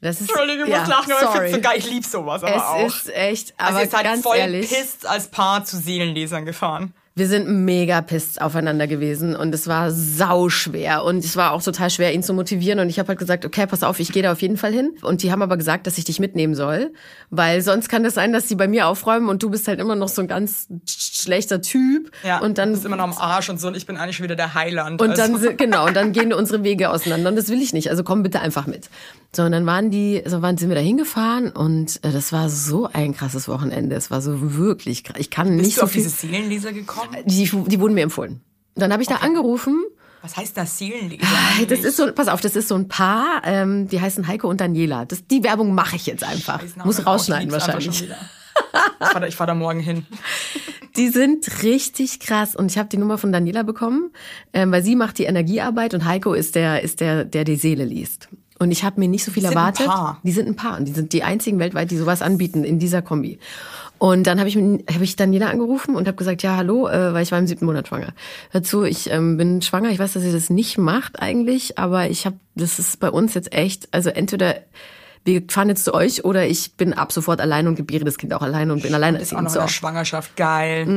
Das 0.01 0.21
ist, 0.21 0.29
Entschuldigung, 0.29 0.65
ich 0.67 0.71
ja, 0.73 0.81
muss 0.81 0.89
lachen, 0.89 1.11
aber 1.13 1.21
ich 1.21 1.27
sorry. 1.27 1.39
find's 1.49 1.55
so 1.55 1.61
geil. 1.61 1.77
Ich 1.79 1.89
lieb 1.89 2.05
sowas 2.05 2.43
aber 2.43 2.55
Es 2.55 2.61
auch. 2.61 2.85
ist 2.85 3.15
echt, 3.15 3.53
also 3.57 3.73
aber 3.77 3.83
ihr 3.83 3.89
seid 3.89 4.03
ganz 4.03 4.21
voll 4.21 4.37
ehrlich, 4.37 4.69
pisst 4.69 5.07
als 5.07 5.29
Paar 5.29 5.65
zu 5.65 5.77
Seelenlesern 5.77 6.45
gefahren. 6.45 6.93
Wir 7.17 7.27
sind 7.27 7.49
mega 7.65 8.01
pisst 8.01 8.39
aufeinander 8.41 8.85
gewesen 8.85 9.35
und 9.35 9.53
es 9.55 9.67
war 9.67 9.91
sau 9.91 10.49
schwer 10.49 11.03
und 11.03 11.25
es 11.25 11.35
war 11.35 11.51
auch 11.51 11.63
total 11.63 11.89
schwer, 11.89 12.13
ihn 12.13 12.21
zu 12.21 12.33
motivieren 12.33 12.79
und 12.79 12.89
ich 12.89 12.99
habe 12.99 13.09
halt 13.09 13.19
gesagt, 13.19 13.43
okay, 13.43 13.65
pass 13.65 13.81
auf, 13.81 13.99
ich 13.99 14.11
gehe 14.11 14.21
da 14.21 14.31
auf 14.31 14.41
jeden 14.41 14.55
Fall 14.57 14.71
hin 14.71 14.91
und 15.01 15.23
die 15.23 15.31
haben 15.31 15.41
aber 15.41 15.57
gesagt, 15.57 15.87
dass 15.87 15.97
ich 15.97 16.05
dich 16.05 16.19
mitnehmen 16.19 16.53
soll, 16.53 16.93
weil 17.31 17.61
sonst 17.61 17.89
kann 17.89 18.03
das 18.03 18.13
sein, 18.13 18.33
dass 18.33 18.45
die 18.45 18.55
bei 18.55 18.67
mir 18.67 18.87
aufräumen 18.87 19.29
und 19.29 19.41
du 19.41 19.49
bist 19.49 19.67
halt 19.67 19.79
immer 19.79 19.95
noch 19.95 20.09
so 20.09 20.21
ein 20.21 20.27
ganz 20.27 20.67
schlechter 20.87 21.61
Typ 21.61 22.11
Ja, 22.23 22.37
und 22.39 22.57
dann 22.59 22.69
du 22.69 22.73
bist 22.75 22.85
immer 22.85 22.97
noch 22.97 23.05
am 23.05 23.17
Arsch 23.17 23.49
und 23.49 23.59
so 23.59 23.67
und 23.67 23.75
ich 23.75 23.85
bin 23.87 23.97
eigentlich 23.97 24.21
wieder 24.21 24.35
der 24.35 24.53
Heiland. 24.53 25.01
Und 25.01 25.17
dann, 25.17 25.33
also. 25.33 25.37
sind- 25.37 25.57
genau, 25.57 25.87
und 25.87 25.95
dann 25.95 26.11
gehen 26.11 26.31
unsere 26.33 26.63
Wege 26.63 26.89
auseinander. 26.91 27.29
Und 27.29 27.35
das 27.35 27.49
will 27.49 27.61
ich 27.61 27.73
nicht. 27.73 27.89
Also 27.89 28.03
komm 28.03 28.21
bitte 28.23 28.39
einfach 28.41 28.67
mit. 28.67 28.89
So, 29.35 29.43
und 29.43 29.51
dann 29.51 29.65
waren 29.65 29.91
die, 29.91 30.23
so 30.25 30.41
waren, 30.41 30.57
sind 30.57 30.69
wir 30.69 30.75
da 30.75 30.81
hingefahren 30.81 31.51
und 31.51 32.03
äh, 32.03 32.11
das 32.11 32.31
war 32.31 32.49
so 32.49 32.89
ein 32.91 33.13
krasses 33.13 33.47
Wochenende. 33.47 33.95
Es 33.95 34.09
war 34.09 34.21
so 34.21 34.57
wirklich 34.57 35.03
krass. 35.03 35.17
Ich 35.19 35.29
kann 35.29 35.55
nicht 35.55 35.65
Bist 35.65 35.77
du 35.77 35.81
so 35.81 35.85
auf 35.85 35.91
viel. 35.91 36.03
diese 36.03 36.15
Seelenleser 36.15 36.73
gekommen? 36.73 37.15
Die, 37.25 37.43
die 37.45 37.79
wurden 37.79 37.93
mir 37.93 38.01
empfohlen. 38.01 38.41
Dann 38.75 38.91
habe 38.91 39.03
ich 39.03 39.09
da 39.09 39.17
angerufen. 39.17 39.83
Was 40.21 40.37
heißt 40.37 40.57
das 40.57 40.77
Seelenleser? 40.77 41.21
Das 41.21 41.59
eigentlich? 41.59 41.83
ist 41.83 41.97
so, 41.97 42.11
pass 42.11 42.27
auf, 42.27 42.41
das 42.41 42.55
ist 42.55 42.67
so 42.69 42.75
ein 42.75 42.87
Paar, 42.87 43.41
ähm, 43.43 43.87
die 43.87 44.01
heißen 44.01 44.27
Heiko 44.27 44.49
und 44.49 44.61
Daniela. 44.61 45.05
Das, 45.05 45.27
die 45.27 45.43
Werbung 45.43 45.75
mache 45.75 45.95
ich 45.97 46.05
jetzt 46.05 46.23
einfach. 46.23 46.61
Scheiß 46.61 46.75
Name. 46.77 46.87
Muss 46.87 47.05
rausschneiden 47.05 47.51
wahrscheinlich. 47.51 48.03
Ich 48.03 49.07
fahr, 49.07 49.21
da, 49.21 49.27
ich 49.27 49.35
fahr 49.35 49.47
da 49.47 49.53
morgen 49.53 49.79
hin. 49.79 50.05
Die 50.97 51.09
sind 51.09 51.61
richtig 51.61 52.19
krass 52.19 52.55
und 52.55 52.71
ich 52.71 52.79
habe 52.79 52.89
die 52.89 52.97
Nummer 52.97 53.19
von 53.19 53.31
Daniela 53.31 53.61
bekommen, 53.61 54.09
ähm, 54.51 54.71
weil 54.71 54.81
sie 54.81 54.95
macht 54.95 55.19
die 55.19 55.25
Energiearbeit 55.25 55.93
und 55.93 56.05
Heiko 56.05 56.33
ist 56.33 56.55
der, 56.55 56.81
ist 56.81 57.01
der, 57.01 57.23
der 57.23 57.43
die 57.43 57.55
Seele 57.55 57.85
liest. 57.85 58.29
Und 58.59 58.71
ich 58.71 58.83
habe 58.83 58.99
mir 58.99 59.07
nicht 59.07 59.23
so 59.23 59.31
viel 59.31 59.43
sind 59.43 59.51
ein 59.51 59.57
erwartet. 59.57 59.85
Paar. 59.85 60.19
Die 60.23 60.31
sind 60.31 60.47
ein 60.47 60.55
Paar 60.55 60.77
und 60.77 60.85
die 60.87 60.91
sind 60.91 61.13
die 61.13 61.23
einzigen 61.23 61.59
weltweit, 61.59 61.91
die 61.91 61.97
sowas 61.97 62.21
anbieten 62.21 62.63
in 62.63 62.79
dieser 62.79 63.01
Kombi. 63.01 63.39
Und 63.99 64.27
dann 64.27 64.39
habe 64.39 64.49
ich, 64.49 64.55
hab 64.55 65.01
ich 65.01 65.15
Daniela 65.15 65.49
angerufen 65.49 65.95
und 65.95 66.07
habe 66.07 66.17
gesagt, 66.17 66.43
ja 66.43 66.55
hallo, 66.55 66.87
äh, 66.87 67.13
weil 67.13 67.23
ich 67.23 67.31
war 67.31 67.39
im 67.39 67.47
siebten 67.47 67.65
Monat 67.65 67.87
schwanger. 67.87 68.13
Dazu, 68.53 68.83
ich 68.83 69.09
ähm, 69.11 69.37
bin 69.37 69.61
schwanger. 69.61 69.89
Ich 69.89 69.99
weiß, 69.99 70.13
dass 70.13 70.23
ihr 70.23 70.31
das 70.33 70.49
nicht 70.49 70.77
macht 70.77 71.19
eigentlich, 71.21 71.77
aber 71.77 72.09
ich 72.09 72.25
habe, 72.25 72.37
das 72.55 72.79
ist 72.79 72.99
bei 72.99 73.09
uns 73.09 73.33
jetzt 73.33 73.53
echt, 73.53 73.87
also 73.91 74.09
entweder 74.09 74.55
wir 75.23 75.43
fahren 75.49 75.67
jetzt 75.67 75.83
zu 75.83 75.93
euch 75.93 76.23
oder 76.23 76.47
ich 76.47 76.77
bin 76.77 76.93
ab 76.93 77.11
sofort 77.11 77.41
allein 77.41 77.67
und 77.67 77.75
gebäre 77.75 78.05
das 78.05 78.17
Kind 78.17 78.33
auch 78.33 78.41
alleine 78.41 78.71
und 78.71 78.83
bin 78.83 78.93
alleine 78.93 79.19
Ist 79.19 79.33
auch 79.33 79.41
noch 79.41 79.47
in 79.49 79.53
So. 79.53 79.59
der 79.59 79.67
Schwangerschaft. 79.67 80.35
Geil. 80.37 80.87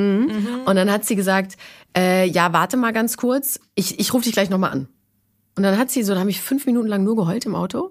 Und 0.66 0.76
dann 0.76 0.90
hat 0.90 1.04
sie 1.04 1.16
gesagt, 1.16 1.56
äh, 1.96 2.28
ja, 2.28 2.52
warte 2.52 2.76
mal 2.76 2.92
ganz 2.92 3.16
kurz, 3.16 3.58
ich, 3.74 3.98
ich 3.98 4.14
rufe 4.14 4.24
dich 4.24 4.32
gleich 4.32 4.48
nochmal 4.48 4.70
an. 4.70 4.88
Und 5.60 5.64
dann 5.64 5.76
hat 5.76 5.90
sie 5.90 6.02
so, 6.02 6.14
da 6.14 6.20
habe 6.20 6.30
ich 6.30 6.40
fünf 6.40 6.64
Minuten 6.64 6.88
lang 6.88 7.04
nur 7.04 7.16
geheult 7.16 7.44
im 7.44 7.54
Auto. 7.54 7.90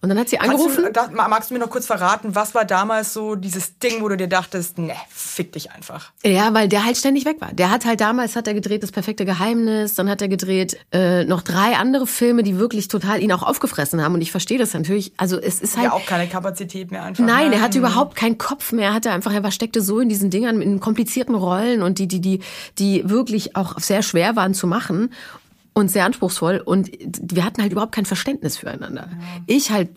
Und 0.00 0.08
dann 0.08 0.18
hat 0.20 0.28
sie 0.28 0.38
angerufen. 0.38 0.84
du, 0.84 0.92
da, 0.92 1.08
magst 1.10 1.50
du 1.50 1.54
mir 1.54 1.58
noch 1.58 1.68
kurz 1.68 1.84
verraten, 1.84 2.36
was 2.36 2.54
war 2.54 2.64
damals 2.64 3.12
so 3.12 3.34
dieses 3.34 3.80
Ding, 3.80 4.02
wo 4.02 4.08
du 4.08 4.16
dir 4.16 4.28
dachtest, 4.28 4.78
ne, 4.78 4.94
fick 5.08 5.50
dich 5.50 5.72
einfach. 5.72 6.12
Ja, 6.24 6.54
weil 6.54 6.68
der 6.68 6.84
halt 6.84 6.96
ständig 6.96 7.24
weg 7.24 7.40
war. 7.40 7.52
Der 7.52 7.72
hat 7.72 7.84
halt 7.84 8.00
damals 8.00 8.36
hat 8.36 8.46
er 8.46 8.54
gedreht 8.54 8.84
das 8.84 8.92
perfekte 8.92 9.24
Geheimnis, 9.24 9.94
dann 9.96 10.08
hat 10.08 10.22
er 10.22 10.28
gedreht 10.28 10.78
äh, 10.92 11.24
noch 11.24 11.42
drei 11.42 11.74
andere 11.74 12.06
Filme, 12.06 12.44
die 12.44 12.56
wirklich 12.56 12.86
total 12.86 13.20
ihn 13.20 13.32
auch 13.32 13.42
aufgefressen 13.42 14.00
haben. 14.00 14.14
Und 14.14 14.20
ich 14.20 14.30
verstehe 14.30 14.58
das 14.58 14.74
natürlich. 14.74 15.12
Also 15.16 15.40
es 15.40 15.60
ist 15.60 15.76
halt 15.76 15.86
Ja, 15.86 15.92
auch 15.92 16.06
keine 16.06 16.28
Kapazität 16.28 16.92
mehr 16.92 17.02
einfach. 17.02 17.24
Nein, 17.24 17.50
ne? 17.50 17.56
er 17.56 17.62
hatte 17.62 17.78
überhaupt 17.78 18.14
keinen 18.14 18.38
Kopf 18.38 18.70
mehr. 18.70 18.90
Er 18.90 18.94
hatte 18.94 19.10
einfach, 19.10 19.32
er 19.32 19.42
war 19.42 19.50
steckte 19.50 19.80
so 19.80 19.98
in 19.98 20.08
diesen 20.08 20.30
Dingern 20.30 20.62
in 20.62 20.78
komplizierten 20.78 21.34
Rollen 21.34 21.82
und 21.82 21.98
die, 21.98 22.06
die, 22.06 22.20
die, 22.20 22.40
die 22.78 23.10
wirklich 23.10 23.56
auch 23.56 23.80
sehr 23.80 24.02
schwer 24.02 24.36
waren 24.36 24.54
zu 24.54 24.68
machen 24.68 25.10
und 25.78 25.90
sehr 25.90 26.04
anspruchsvoll. 26.04 26.60
Und 26.64 26.90
wir 27.20 27.44
hatten 27.44 27.62
halt 27.62 27.70
überhaupt 27.70 27.92
kein 27.92 28.04
Verständnis 28.04 28.56
füreinander. 28.56 29.08
Ich 29.46 29.70
halt 29.70 29.90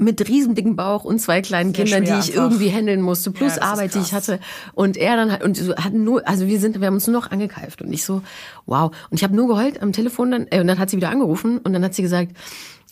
mit 0.00 0.26
riesendicken 0.26 0.74
Bauch 0.74 1.04
und 1.04 1.20
zwei 1.20 1.40
kleinen 1.40 1.72
Sehr 1.72 1.84
Kindern, 1.84 2.04
die 2.04 2.10
ich 2.10 2.32
einfach. 2.32 2.34
irgendwie 2.34 2.70
handeln 2.70 3.00
musste, 3.00 3.30
plus 3.30 3.56
Ja, 3.56 3.62
Arbeit, 3.62 3.94
die 3.94 4.00
ich 4.00 4.12
hatte. 4.12 4.40
Und 4.74 4.96
er 4.96 5.16
dann 5.16 5.30
halt, 5.30 5.44
und 5.44 5.56
so 5.56 5.76
hatten 5.76 6.02
nur, 6.02 6.26
also 6.26 6.48
wir 6.48 6.58
sind, 6.58 6.80
wir 6.80 6.86
haben 6.88 6.94
uns 6.94 7.06
nur 7.06 7.14
noch 7.14 7.30
angekeift 7.30 7.80
und 7.80 7.92
ich 7.92 8.04
so, 8.04 8.22
wow. 8.66 8.90
Und 9.10 9.18
ich 9.18 9.22
habe 9.22 9.36
nur 9.36 9.46
geheult 9.46 9.80
am 9.80 9.92
Telefon 9.92 10.32
dann, 10.32 10.46
äh, 10.50 10.60
und 10.60 10.66
dann 10.66 10.80
hat 10.80 10.90
sie 10.90 10.96
wieder 10.96 11.10
angerufen 11.10 11.58
und 11.58 11.72
dann 11.72 11.84
hat 11.84 11.94
sie 11.94 12.02
gesagt, 12.02 12.32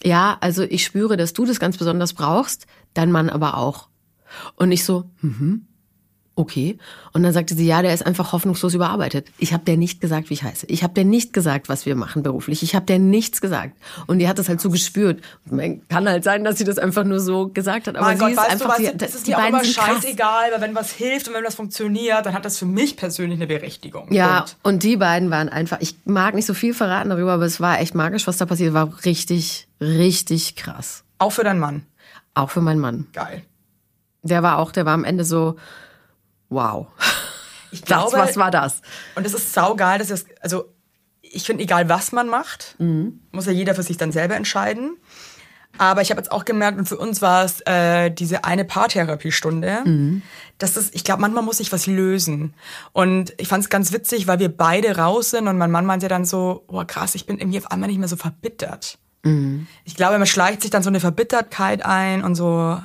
ja, 0.05 0.37
also 0.41 0.63
ich 0.63 0.85
spüre, 0.85 1.17
dass 1.17 1.33
du 1.33 1.45
das 1.45 1.59
ganz 1.59 1.77
besonders 1.77 2.13
brauchst, 2.13 2.67
dein 2.95 3.11
Mann 3.11 3.31
aber 3.31 3.57
auch. 3.59 3.89
Und 4.55 4.71
ich 4.71 4.85
so, 4.85 5.11
mhm, 5.23 5.67
okay. 6.39 6.79
Und 7.13 7.25
dann 7.25 7.33
sagte 7.33 7.55
sie, 7.55 7.67
ja, 7.67 7.83
der 7.83 7.93
ist 7.93 8.07
einfach 8.07 8.33
hoffnungslos 8.33 8.73
überarbeitet. 8.73 9.27
Ich 9.39 9.53
habe 9.53 9.65
der 9.65 9.77
nicht 9.77 10.01
gesagt, 10.01 10.31
wie 10.31 10.35
ich 10.35 10.45
heiße. 10.45 10.67
Ich 10.67 10.83
habe 10.83 10.95
der 10.95 11.05
nicht 11.05 11.33
gesagt, 11.33 11.69
was 11.69 11.85
wir 11.85 11.97
machen 11.97 12.23
beruflich. 12.23 12.63
Ich 12.63 12.75
habe 12.75 12.87
der 12.87 12.99
nichts 12.99 13.41
gesagt. 13.41 13.77
Und 14.07 14.21
die 14.21 14.29
hat 14.29 14.39
das 14.39 14.49
halt 14.49 14.61
so 14.61 14.71
gespürt. 14.71 15.21
Und 15.51 15.57
man 15.57 15.89
kann 15.89 16.09
halt 16.09 16.23
sein, 16.23 16.45
dass 16.45 16.57
sie 16.57 16.65
das 16.65 16.79
einfach 16.79 17.05
nur 17.05 17.19
so 17.19 17.49
gesagt 17.49 17.89
hat. 17.89 17.97
Aber 17.97 18.07
mein 18.07 18.19
sie 18.19 18.23
Gott, 18.23 18.31
ist 18.33 18.39
weißt 18.39 18.51
einfach, 18.51 18.77
du 18.77 18.83
was, 18.85 18.91
sie, 18.93 18.97
das 18.97 19.15
ist 19.17 19.27
die 19.27 19.33
mir 19.33 19.37
auch 19.37 19.43
beiden 19.43 19.61
immer 19.61 19.65
scheißegal, 19.65 20.53
weil 20.53 20.61
wenn 20.61 20.75
was 20.75 20.93
hilft 20.93 21.29
und 21.29 21.35
wenn 21.35 21.45
was 21.45 21.57
funktioniert, 21.57 22.25
dann 22.25 22.35
hat 22.35 22.45
das 22.45 22.57
für 22.57 22.67
mich 22.67 22.97
persönlich 22.97 23.39
eine 23.39 23.49
Berechtigung. 23.49 24.13
Ja, 24.13 24.39
Punkt. 24.39 24.57
und 24.63 24.83
die 24.85 24.97
beiden 24.97 25.31
waren 25.31 25.49
einfach, 25.49 25.79
ich 25.81 25.97
mag 26.05 26.35
nicht 26.35 26.47
so 26.47 26.55
viel 26.55 26.73
verraten 26.73 27.11
darüber, 27.11 27.33
aber 27.33 27.45
es 27.45 27.61
war 27.61 27.81
echt 27.81 27.97
magisch, 27.97 28.27
was 28.29 28.37
da 28.37 28.47
passiert. 28.47 28.75
War 28.75 29.05
richtig, 29.05 29.67
richtig 29.81 30.55
krass. 30.55 31.03
Auch 31.19 31.33
für 31.33 31.43
deinen 31.43 31.59
Mann. 31.59 31.83
Auch 32.35 32.51
für 32.51 32.61
meinen 32.61 32.81
Mann. 32.81 33.09
Geil. 33.13 33.43
Der 34.23 34.43
war 34.45 34.59
auch, 34.59 34.71
der 34.71 34.87
war 34.87 34.95
am 34.95 35.05
Ende 35.05 35.25
so, 35.25 35.57
Wow. 36.49 36.89
Ich 37.71 37.83
Das, 37.83 37.87
glaube, 37.89 38.17
was 38.17 38.37
war 38.39 38.51
das? 38.51 38.81
Und 39.15 39.27
es 39.27 39.35
ist 39.35 39.53
saugeil, 39.53 39.99
dass 39.99 40.09
es, 40.09 40.25
also 40.41 40.73
ich 41.21 41.45
finde, 41.45 41.63
egal 41.63 41.91
was 41.91 42.13
man 42.13 42.27
macht, 42.27 42.77
muss 43.31 43.45
ja 43.45 43.53
jeder 43.53 43.75
für 43.75 43.83
sich 43.83 43.99
dann 43.99 44.11
selber 44.11 44.37
entscheiden. 44.37 44.97
Aber 45.77 46.01
ich 46.01 46.11
habe 46.11 46.19
jetzt 46.19 46.33
auch 46.33 46.47
gemerkt, 46.47 46.79
und 46.79 46.89
für 46.89 46.97
uns 46.97 47.21
war 47.21 47.45
es 47.45 47.61
äh, 47.67 48.11
diese 48.11 48.45
eine 48.45 48.65
Paartherapiestunde, 48.65 49.83
dass 50.57 50.77
es, 50.77 50.93
ich 50.95 51.05
glaube, 51.05 51.21
manchmal 51.21 51.43
muss 51.45 51.59
sich 51.59 51.71
was 51.71 51.87
lösen. 51.87 52.55
Und 52.93 53.35
ich 53.37 53.49
fand 53.49 53.65
es 53.65 53.69
ganz 53.69 53.93
witzig, 53.93 54.27
weil 54.27 54.39
wir 54.39 54.49
beide 54.49 54.97
raus 54.97 55.29
sind 55.29 55.47
und 55.47 55.59
mein 55.59 55.71
Mann 55.71 55.85
meinte 55.85 56.09
dann 56.09 56.25
so, 56.25 56.65
oh 56.69 56.83
krass, 56.87 57.15
ich 57.15 57.27
bin 57.27 57.39
irgendwie 57.39 57.59
auf 57.59 57.71
einmal 57.71 57.91
nicht 57.91 57.99
mehr 57.99 58.09
so 58.09 58.17
verbittert. 58.17 58.99
Ich 59.85 59.95
glaube, 59.95 60.17
man 60.17 60.27
schleicht 60.27 60.63
sich 60.63 60.71
dann 60.71 60.83
so 60.83 60.89
eine 60.89 61.01
Verbittertheit 61.01 61.85
ein 61.85 62.25
und 62.25 62.35
so 62.35 62.81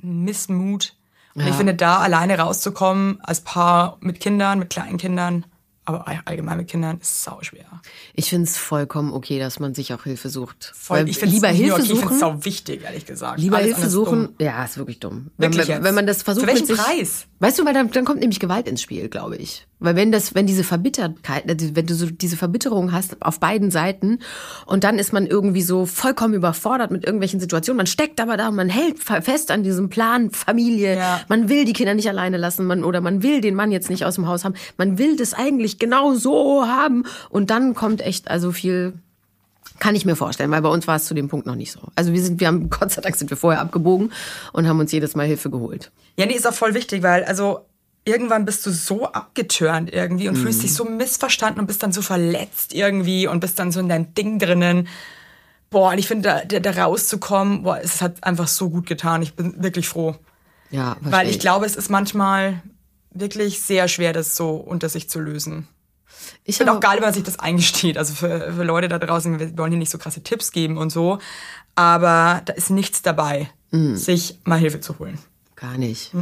Missmut. 0.00 0.94
Und 1.34 1.46
ich 1.46 1.54
finde, 1.54 1.74
da 1.74 1.98
alleine 1.98 2.38
rauszukommen, 2.38 3.18
als 3.22 3.40
Paar 3.40 3.96
mit 4.00 4.20
Kindern, 4.20 4.58
mit 4.58 4.70
kleinen 4.70 4.98
Kindern, 4.98 5.46
aber 5.84 6.06
allgemein 6.26 6.58
mit 6.58 6.68
Kindern, 6.68 6.98
ist 7.00 7.24
sau 7.24 7.38
schwer. 7.42 7.64
Ich 8.14 8.30
finde 8.30 8.44
es 8.48 8.56
vollkommen 8.56 9.12
okay, 9.12 9.38
dass 9.40 9.58
man 9.58 9.74
sich 9.74 9.92
auch 9.92 10.04
Hilfe 10.04 10.28
sucht. 10.28 10.72
Voll, 10.74 10.98
Weil 11.00 11.08
ich 11.08 11.18
finde 11.18 11.34
lieber 11.34 11.48
Hilfe 11.48 11.74
okay, 11.74 11.82
Ich 11.82 11.88
finde 11.88 12.02
suchen. 12.02 12.14
es 12.14 12.20
sau 12.20 12.44
wichtig, 12.44 12.82
ehrlich 12.84 13.04
gesagt. 13.06 13.40
Lieber 13.40 13.56
Alles 13.56 13.74
Hilfe 13.76 13.90
suchen, 13.90 14.26
dumm. 14.26 14.34
ja, 14.38 14.62
ist 14.64 14.76
wirklich 14.78 15.00
dumm. 15.00 15.30
Wirklich 15.38 15.66
wenn, 15.68 15.82
wenn 15.82 15.94
man 15.94 16.06
das 16.06 16.22
versucht 16.22 16.44
Für 16.44 16.52
welchen 16.52 16.68
mit 16.68 16.76
sich, 16.76 16.84
Preis? 16.84 17.26
Weißt 17.40 17.58
du, 17.58 17.64
weil 17.64 17.74
dann, 17.74 17.90
dann 17.90 18.04
kommt 18.04 18.20
nämlich 18.20 18.38
Gewalt 18.38 18.68
ins 18.68 18.80
Spiel, 18.82 19.08
glaube 19.08 19.36
ich. 19.36 19.66
Weil 19.84 19.96
wenn 19.96 20.12
das, 20.12 20.34
wenn 20.34 20.46
diese 20.46 20.64
Verbittertheit, 20.64 21.48
also 21.48 21.74
wenn 21.76 21.86
du 21.86 21.94
so 21.94 22.06
diese 22.06 22.36
Verbitterung 22.36 22.92
hast 22.92 23.20
auf 23.20 23.40
beiden 23.40 23.70
Seiten 23.70 24.18
und 24.66 24.84
dann 24.84 24.98
ist 24.98 25.12
man 25.12 25.26
irgendwie 25.26 25.62
so 25.62 25.86
vollkommen 25.86 26.34
überfordert 26.34 26.90
mit 26.90 27.04
irgendwelchen 27.04 27.40
Situationen, 27.40 27.76
man 27.78 27.86
steckt 27.86 28.20
aber 28.20 28.36
da 28.36 28.50
man 28.50 28.68
hält 28.68 28.98
fe- 28.98 29.22
fest 29.22 29.50
an 29.50 29.62
diesem 29.62 29.88
Plan 29.88 30.30
Familie, 30.30 30.96
Ja. 30.96 31.20
man 31.28 31.48
will 31.48 31.64
die 31.64 31.72
Kinder 31.72 31.94
nicht 31.94 32.08
alleine 32.08 32.36
lassen, 32.36 32.66
man 32.66 32.84
oder 32.84 33.00
man 33.00 33.22
will 33.22 33.40
den 33.40 33.54
Mann 33.54 33.72
jetzt 33.72 33.90
nicht 33.90 34.04
aus 34.04 34.14
dem 34.14 34.26
Haus 34.26 34.44
haben, 34.44 34.54
man 34.78 34.98
will 34.98 35.16
das 35.16 35.34
eigentlich 35.34 35.78
genau 35.78 36.14
so 36.14 36.66
haben 36.66 37.04
und 37.30 37.50
dann 37.50 37.74
kommt 37.74 38.00
echt 38.00 38.30
also 38.30 38.52
viel 38.52 38.94
kann 39.78 39.96
ich 39.96 40.04
mir 40.04 40.14
vorstellen, 40.14 40.50
weil 40.52 40.62
bei 40.62 40.68
uns 40.68 40.86
war 40.86 40.94
es 40.96 41.06
zu 41.06 41.14
dem 41.14 41.28
Punkt 41.28 41.44
noch 41.46 41.56
nicht 41.56 41.72
so. 41.72 41.80
Also 41.96 42.12
wir 42.12 42.22
sind, 42.22 42.38
wir 42.38 42.46
haben, 42.46 42.70
Gott 42.70 42.92
sei 42.92 43.00
Dank 43.00 43.16
sind 43.16 43.30
wir 43.30 43.36
vorher 43.36 43.60
abgebogen 43.60 44.12
und 44.52 44.68
haben 44.68 44.78
uns 44.78 44.92
jedes 44.92 45.16
Mal 45.16 45.26
Hilfe 45.26 45.50
geholt. 45.50 45.90
Ja, 46.16 46.26
nee, 46.26 46.34
ist 46.34 46.46
auch 46.46 46.54
voll 46.54 46.74
wichtig, 46.74 47.02
weil 47.02 47.24
also 47.24 47.60
irgendwann 48.04 48.44
bist 48.44 48.66
du 48.66 48.70
so 48.70 49.06
abgeturnt 49.06 49.92
irgendwie 49.92 50.28
und 50.28 50.36
fühlst 50.36 50.62
dich 50.62 50.74
so 50.74 50.84
missverstanden 50.84 51.60
und 51.60 51.66
bist 51.66 51.82
dann 51.82 51.92
so 51.92 52.02
verletzt 52.02 52.74
irgendwie 52.74 53.26
und 53.26 53.40
bist 53.40 53.58
dann 53.58 53.70
so 53.70 53.80
in 53.80 53.88
dein 53.88 54.14
Ding 54.14 54.38
drinnen. 54.38 54.88
Boah, 55.70 55.92
und 55.92 55.98
ich 55.98 56.08
finde, 56.08 56.42
da, 56.46 56.60
da, 56.60 56.82
rauszukommen, 56.82 57.62
boah, 57.62 57.78
es 57.82 58.02
hat 58.02 58.24
einfach 58.24 58.48
so 58.48 58.70
gut 58.70 58.86
getan. 58.86 59.22
Ich 59.22 59.34
bin 59.34 59.62
wirklich 59.62 59.88
froh. 59.88 60.16
Ja, 60.70 60.96
Weil 61.00 61.10
verstehe 61.10 61.30
ich 61.30 61.38
glaube, 61.38 61.66
es 61.66 61.76
ist 61.76 61.90
manchmal 61.90 62.60
wirklich 63.10 63.60
sehr 63.60 63.88
schwer, 63.88 64.12
das 64.12 64.36
so 64.36 64.50
unter 64.50 64.88
sich 64.88 65.08
zu 65.08 65.20
lösen. 65.20 65.68
ich 66.44 66.56
finde 66.56 66.72
auch 66.72 66.80
geil, 66.80 66.96
wenn 66.96 67.04
man 67.04 67.14
sich 67.14 67.22
das 67.22 67.38
eingesteht. 67.38 67.96
Also 67.98 68.14
für, 68.14 68.52
für 68.52 68.64
Leute 68.64 68.88
da 68.88 68.98
draußen, 68.98 69.38
wir 69.38 69.56
wollen 69.56 69.72
hier 69.72 69.78
nicht 69.78 69.90
so 69.90 69.98
krasse 69.98 70.22
Tipps 70.22 70.50
geben 70.50 70.76
und 70.76 70.90
so. 70.90 71.18
Aber 71.74 72.42
da 72.44 72.52
ist 72.52 72.70
nichts 72.70 73.00
dabei, 73.02 73.50
sich 73.70 74.38
mal 74.44 74.58
Hilfe 74.58 74.80
zu 74.80 74.98
holen. 74.98 75.18
Gar 75.62 75.78
nicht. 75.78 76.12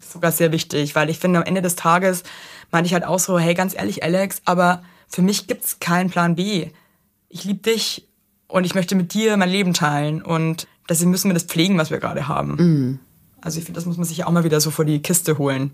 ist 0.00 0.12
sogar 0.12 0.32
sehr 0.32 0.52
wichtig, 0.52 0.94
weil 0.94 1.08
ich 1.08 1.18
finde, 1.18 1.38
am 1.38 1.44
Ende 1.46 1.62
des 1.62 1.76
Tages 1.76 2.24
meinte 2.70 2.88
ich 2.88 2.92
halt 2.94 3.04
auch 3.04 3.18
so, 3.18 3.38
hey, 3.38 3.54
ganz 3.54 3.74
ehrlich, 3.74 4.02
Alex, 4.02 4.42
aber 4.44 4.82
für 5.08 5.22
mich 5.22 5.46
gibt's 5.46 5.78
keinen 5.80 6.10
Plan 6.10 6.34
B. 6.34 6.68
Ich 7.28 7.44
liebe 7.44 7.60
dich 7.60 8.06
und 8.48 8.64
ich 8.64 8.74
möchte 8.74 8.94
mit 8.94 9.14
dir 9.14 9.36
mein 9.36 9.48
Leben 9.48 9.72
teilen 9.72 10.20
und 10.22 10.66
deswegen 10.88 11.10
müssen 11.10 11.28
wir 11.30 11.34
das 11.34 11.44
pflegen, 11.44 11.78
was 11.78 11.90
wir 11.90 11.98
gerade 11.98 12.28
haben. 12.28 13.00
Also 13.40 13.58
ich 13.58 13.64
finde, 13.64 13.78
das 13.78 13.86
muss 13.86 13.96
man 13.96 14.04
sich 14.04 14.18
ja 14.18 14.26
auch 14.26 14.32
mal 14.32 14.44
wieder 14.44 14.60
so 14.60 14.70
vor 14.70 14.84
die 14.84 15.00
Kiste 15.00 15.38
holen. 15.38 15.70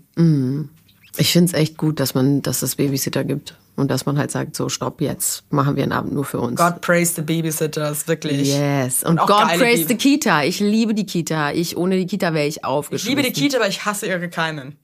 Ich 1.17 1.31
finde 1.31 1.51
es 1.51 1.53
echt 1.59 1.77
gut, 1.77 1.99
dass 1.99 2.13
man, 2.13 2.41
dass 2.41 2.61
es 2.61 2.75
Babysitter 2.75 3.23
gibt 3.23 3.55
und 3.75 3.89
dass 3.91 4.05
man 4.05 4.17
halt 4.17 4.31
sagt, 4.31 4.55
so 4.55 4.69
stopp, 4.69 5.01
jetzt 5.01 5.43
machen 5.51 5.75
wir 5.75 5.83
einen 5.83 5.91
Abend 5.91 6.13
nur 6.13 6.25
für 6.25 6.39
uns. 6.39 6.59
God 6.59 6.81
praise 6.81 7.13
the 7.15 7.21
babysitters, 7.21 8.07
wirklich. 8.07 8.47
Yes. 8.49 9.03
Und, 9.03 9.19
auch 9.19 9.27
God 9.27 9.57
praise 9.57 9.87
the 9.87 9.95
Kita. 9.95 10.43
Ich 10.43 10.59
liebe 10.59 10.93
die 10.93 11.05
Kita. 11.05 11.51
Ich, 11.51 11.77
ohne 11.77 11.97
die 11.97 12.05
Kita 12.05 12.33
wäre 12.33 12.47
ich 12.47 12.57
Ich 12.57 12.65
aufgeschmissen. 12.65 13.17
liebe 13.17 13.21
die 13.33 13.33
Kita, 13.39 13.57
aber 13.57 13.67
ich 13.67 13.85
hasse 13.85 14.07
ihre 14.07 14.29
Keimen. 14.29 14.77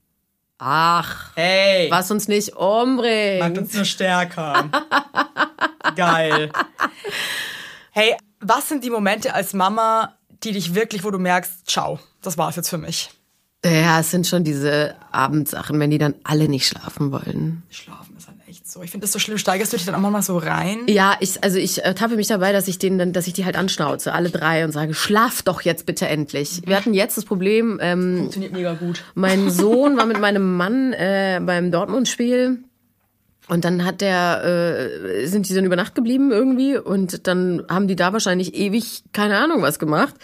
Ach, 0.57 1.31
Hey, 1.35 1.89
was 1.89 2.11
uns 2.11 2.27
nicht 2.27 2.55
umbringt. 2.55 3.39
macht 3.39 3.57
uns 3.57 3.73
nur 3.73 3.85
stärker. 3.85 4.69
Geil. 5.95 6.51
Hey, 7.91 8.15
was 8.39 8.69
sind 8.69 8.83
die 8.83 8.89
Momente 8.91 9.33
als 9.33 9.53
Mama, 9.53 10.17
die 10.43 10.51
dich 10.51 10.75
wirklich, 10.75 11.03
wo 11.03 11.11
du 11.11 11.17
merkst, 11.19 11.67
ciao, 11.67 11.99
das 12.21 12.37
war's 12.37 12.55
jetzt 12.55 12.69
für 12.69 12.77
mich. 12.77 13.09
Ja, 13.63 13.99
es 13.99 14.09
sind 14.09 14.25
schon 14.25 14.43
diese 14.43 14.95
Abendsachen, 15.11 15.79
wenn 15.79 15.91
die 15.91 15.99
dann 15.99 16.15
alle 16.23 16.49
nicht 16.49 16.65
schlafen 16.67 17.11
wollen. 17.11 17.61
Schlafen 17.69 18.15
ist 18.17 18.27
halt 18.27 18.37
echt 18.47 18.69
so. 18.69 18.81
Ich 18.81 18.89
finde 18.89 19.03
das 19.05 19.11
so 19.11 19.19
schlimm. 19.19 19.37
Steigerst 19.37 19.71
du 19.71 19.77
dich 19.77 19.85
dann 19.85 19.93
auch 19.93 20.09
mal 20.09 20.23
so 20.23 20.37
rein? 20.39 20.79
Ja, 20.87 21.15
ich, 21.19 21.43
also 21.43 21.59
ich 21.59 21.83
äh, 21.85 21.93
tappe 21.93 22.15
mich 22.15 22.25
dabei, 22.27 22.53
dass 22.53 22.67
ich 22.67 22.79
denen 22.79 22.97
dann, 22.97 23.13
dass 23.13 23.27
ich 23.27 23.33
die 23.33 23.45
halt 23.45 23.55
anschnauze, 23.55 24.13
alle 24.13 24.31
drei 24.31 24.65
und 24.65 24.71
sage, 24.71 24.95
schlaf 24.95 25.43
doch 25.43 25.61
jetzt 25.61 25.85
bitte 25.85 26.07
endlich. 26.07 26.61
Wir 26.65 26.75
hatten 26.75 26.95
jetzt 26.95 27.17
das 27.17 27.25
Problem, 27.25 27.77
ähm, 27.83 28.17
Funktioniert 28.17 28.53
mega 28.53 28.73
gut. 28.73 29.03
mein 29.13 29.49
Sohn 29.51 29.95
war 29.95 30.07
mit 30.07 30.19
meinem 30.19 30.57
Mann 30.57 30.93
äh, 30.93 31.39
beim 31.45 31.69
Dortmund-Spiel 31.71 32.63
und 33.47 33.63
dann 33.65 33.85
hat 33.85 34.01
der, 34.01 34.43
äh, 34.43 35.25
sind 35.27 35.49
die 35.49 35.53
dann 35.53 35.65
über 35.65 35.75
Nacht 35.75 35.93
geblieben 35.93 36.31
irgendwie 36.31 36.77
und 36.77 37.27
dann 37.27 37.63
haben 37.69 37.87
die 37.87 37.95
da 37.95 38.11
wahrscheinlich 38.11 38.55
ewig 38.55 39.03
keine 39.13 39.37
Ahnung 39.37 39.61
was 39.61 39.77
gemacht. 39.77 40.15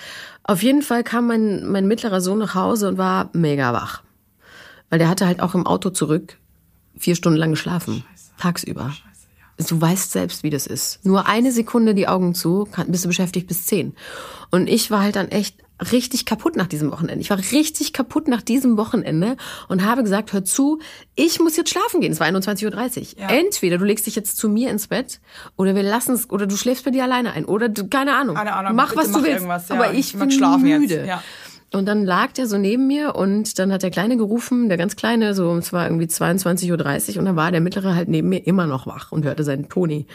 Auf 0.47 0.63
jeden 0.63 0.81
Fall 0.81 1.03
kam 1.03 1.27
mein, 1.27 1.67
mein 1.67 1.87
mittlerer 1.87 2.21
Sohn 2.21 2.39
nach 2.39 2.55
Hause 2.55 2.87
und 2.87 2.97
war 2.97 3.29
mega 3.33 3.73
wach. 3.73 4.01
Weil 4.89 4.99
der 4.99 5.09
hatte 5.09 5.27
halt 5.27 5.41
auch 5.41 5.53
im 5.53 5.67
Auto 5.67 5.89
zurück 5.89 6.37
vier 6.97 7.15
Stunden 7.15 7.37
lang 7.37 7.51
geschlafen. 7.51 8.03
Tagsüber. 8.37 8.93
Du 9.57 9.81
weißt 9.81 10.11
selbst, 10.11 10.43
wie 10.43 10.49
das 10.49 10.67
ist. 10.67 11.03
Nur 11.03 11.25
eine 11.25 11.51
Sekunde 11.51 11.95
die 11.95 12.07
Augen 12.07 12.33
zu, 12.33 12.67
bist 12.87 13.03
du 13.03 13.09
beschäftigt 13.09 13.47
bis 13.47 13.65
zehn. 13.65 13.95
Und 14.51 14.67
ich 14.67 14.89
war 14.89 15.01
halt 15.01 15.15
dann 15.15 15.29
echt 15.29 15.63
richtig 15.91 16.25
kaputt 16.25 16.55
nach 16.55 16.67
diesem 16.67 16.91
Wochenende. 16.91 17.21
Ich 17.21 17.29
war 17.29 17.37
richtig 17.37 17.93
kaputt 17.93 18.27
nach 18.27 18.41
diesem 18.41 18.77
Wochenende 18.77 19.37
und 19.67 19.85
habe 19.85 20.03
gesagt, 20.03 20.33
hör 20.33 20.43
zu, 20.43 20.79
ich 21.15 21.39
muss 21.39 21.55
jetzt 21.57 21.69
schlafen 21.69 22.01
gehen. 22.01 22.11
Es 22.11 22.19
war 22.19 22.27
21.30 22.27 23.15
Uhr. 23.15 23.21
Ja. 23.21 23.29
Entweder 23.29 23.77
du 23.77 23.85
legst 23.85 24.07
dich 24.07 24.15
jetzt 24.15 24.37
zu 24.37 24.49
mir 24.49 24.69
ins 24.69 24.87
Bett 24.87 25.19
oder 25.55 25.75
wir 25.75 25.83
lassen 25.83 26.13
es, 26.13 26.29
oder 26.29 26.47
du 26.47 26.57
schläfst 26.57 26.85
bei 26.85 26.91
dir 26.91 27.03
alleine 27.03 27.33
ein. 27.33 27.45
Oder 27.45 27.69
du, 27.69 27.87
keine 27.87 28.15
Ahnung. 28.15 28.35
Keine 28.35 28.53
Ahnung, 28.53 28.75
Mach, 28.75 28.95
was 28.95 29.09
mach 29.09 29.19
du 29.19 29.23
willst. 29.25 29.35
irgendwas, 29.37 29.69
ja. 29.69 29.75
Aber 29.75 29.93
ich 29.93 30.13
Ich 30.13 30.19
bin 30.19 30.29
müde. 30.61 31.05
ja. 31.07 31.23
Und 31.73 31.85
dann 31.85 32.05
lag 32.05 32.31
der 32.31 32.47
so 32.47 32.57
neben 32.57 32.87
mir 32.87 33.15
und 33.15 33.59
dann 33.59 33.73
hat 33.73 33.83
der 33.83 33.91
Kleine 33.91 34.15
gerufen, 34.15 34.69
der 34.69 34.77
ganz 34.77 34.95
Kleine, 34.95 35.33
so 35.33 35.53
es 35.57 35.73
war 35.73 35.85
irgendwie 35.85 36.05
22.30 36.05 37.11
Uhr 37.13 37.19
und 37.19 37.25
dann 37.25 37.35
war 37.35 37.51
der 37.51 37.59
Mittlere 37.59 37.93
halt 37.93 38.07
neben 38.07 38.29
mir 38.29 38.47
immer 38.47 38.67
noch 38.67 38.87
wach 38.87 39.11
und 39.11 39.25
hörte 39.25 39.43
seinen 39.43 39.67
Toni. 39.67 40.07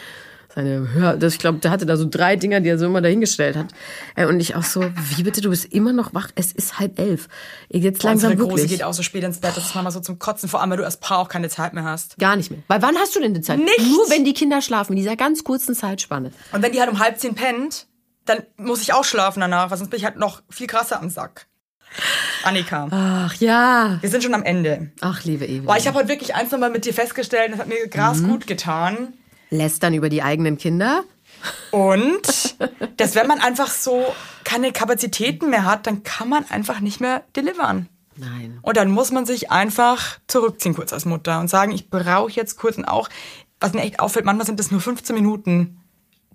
Seine 0.55 0.87
Hör, 0.93 1.17
das, 1.17 1.33
ich 1.33 1.39
glaube, 1.39 1.57
der 1.59 1.71
hatte 1.71 1.85
da 1.87 1.97
so 1.97 2.07
drei 2.07 2.35
Dinger, 2.35 2.59
die 2.59 2.69
er 2.69 2.77
so 2.77 2.85
immer 2.85 3.01
dahingestellt 3.01 3.55
hat. 3.55 3.67
Äh, 4.15 4.25
Und 4.27 4.39
ich 4.39 4.55
auch 4.55 4.63
so, 4.63 4.83
wie 5.15 5.23
bitte, 5.23 5.41
du 5.41 5.49
bist 5.49 5.65
immer 5.73 5.93
noch 5.93 6.13
wach? 6.13 6.29
Es 6.35 6.51
ist 6.51 6.79
halb 6.79 6.99
elf. 6.99 7.27
Jetzt 7.69 8.03
langsam 8.03 8.31
Unsere 8.33 8.47
Große 8.49 8.61
wirklich. 8.63 8.79
geht 8.79 8.83
auch 8.83 8.93
so 8.93 9.01
spät 9.01 9.23
ins 9.23 9.39
Bett. 9.39 9.53
Das 9.55 9.65
ist 9.65 9.73
manchmal 9.73 9.91
so 9.91 9.99
zum 9.99 10.19
Kotzen, 10.19 10.47
vor 10.47 10.61
allem, 10.61 10.69
weil 10.69 10.77
du 10.77 10.85
als 10.85 10.97
Paar 10.97 11.17
auch 11.19 11.27
keine 11.29 11.49
Zeit 11.49 11.73
mehr 11.73 11.83
hast. 11.85 12.19
Gar 12.19 12.35
nicht 12.35 12.51
mehr. 12.51 12.59
Weil 12.67 12.81
wann 12.83 12.95
hast 12.97 13.15
du 13.15 13.19
denn 13.19 13.33
die 13.33 13.41
Zeit? 13.41 13.57
Nicht. 13.57 13.79
Nur 13.79 14.09
wenn 14.11 14.25
die 14.25 14.33
Kinder 14.33 14.61
schlafen, 14.61 14.93
in 14.93 14.97
dieser 14.97 15.15
ganz 15.15 15.43
kurzen 15.43 15.73
Zeitspanne. 15.73 16.31
Und 16.51 16.61
wenn 16.61 16.71
die 16.71 16.79
halt 16.79 16.91
um 16.91 16.99
halb 16.99 17.17
zehn 17.19 17.33
pennt, 17.33 17.87
dann 18.25 18.43
muss 18.57 18.81
ich 18.83 18.93
auch 18.93 19.03
schlafen 19.05 19.39
danach, 19.39 19.71
weil 19.71 19.77
sonst 19.79 19.89
bin 19.89 19.97
ich 19.99 20.05
halt 20.05 20.17
noch 20.17 20.43
viel 20.49 20.67
krasser 20.67 21.01
am 21.01 21.09
Sack. 21.09 21.47
Annika, 22.43 22.87
Ach 22.91 23.33
ja. 23.35 23.97
wir 24.01 24.09
sind 24.09 24.23
schon 24.23 24.33
am 24.33 24.43
Ende. 24.43 24.91
Ach, 25.01 25.23
liebe 25.23 25.45
Evi. 25.45 25.61
Boah, 25.61 25.77
ich 25.77 25.87
habe 25.87 25.97
heute 25.97 26.09
wirklich 26.09 26.35
eins 26.35 26.51
nochmal 26.51 26.69
mit 26.71 26.85
dir 26.85 26.93
festgestellt, 26.93 27.51
das 27.53 27.59
hat 27.59 27.67
mir 27.67 27.87
krass 27.89 28.19
Mhm. 28.19 28.27
gut 28.29 28.47
getan. 28.47 29.13
Lästern 29.53 29.93
über 29.93 30.09
die 30.09 30.23
eigenen 30.23 30.57
Kinder. 30.57 31.03
Und 31.71 32.55
dass 32.97 33.15
wenn 33.15 33.27
man 33.27 33.39
einfach 33.39 33.69
so 33.69 34.05
keine 34.43 34.71
Kapazitäten 34.71 35.49
mehr 35.49 35.65
hat, 35.65 35.87
dann 35.87 36.03
kann 36.03 36.29
man 36.29 36.45
einfach 36.49 36.79
nicht 36.79 36.99
mehr 36.99 37.23
delivern. 37.35 37.87
Nein. 38.15 38.59
Und 38.61 38.77
dann 38.77 38.91
muss 38.91 39.11
man 39.11 39.25
sich 39.25 39.51
einfach 39.51 40.19
zurückziehen 40.27 40.75
kurz 40.75 40.93
als 40.93 41.05
Mutter 41.05 41.39
und 41.39 41.49
sagen, 41.49 41.71
ich 41.71 41.89
brauche 41.89 42.31
jetzt 42.31 42.57
kurz 42.57 42.77
und 42.77 42.85
auch, 42.85 43.09
was 43.59 43.73
mir 43.73 43.81
echt 43.81 43.99
auffällt, 43.99 44.25
manchmal 44.25 44.45
sind 44.45 44.59
es 44.59 44.71
nur 44.71 44.81
15 44.81 45.15
Minuten, 45.15 45.79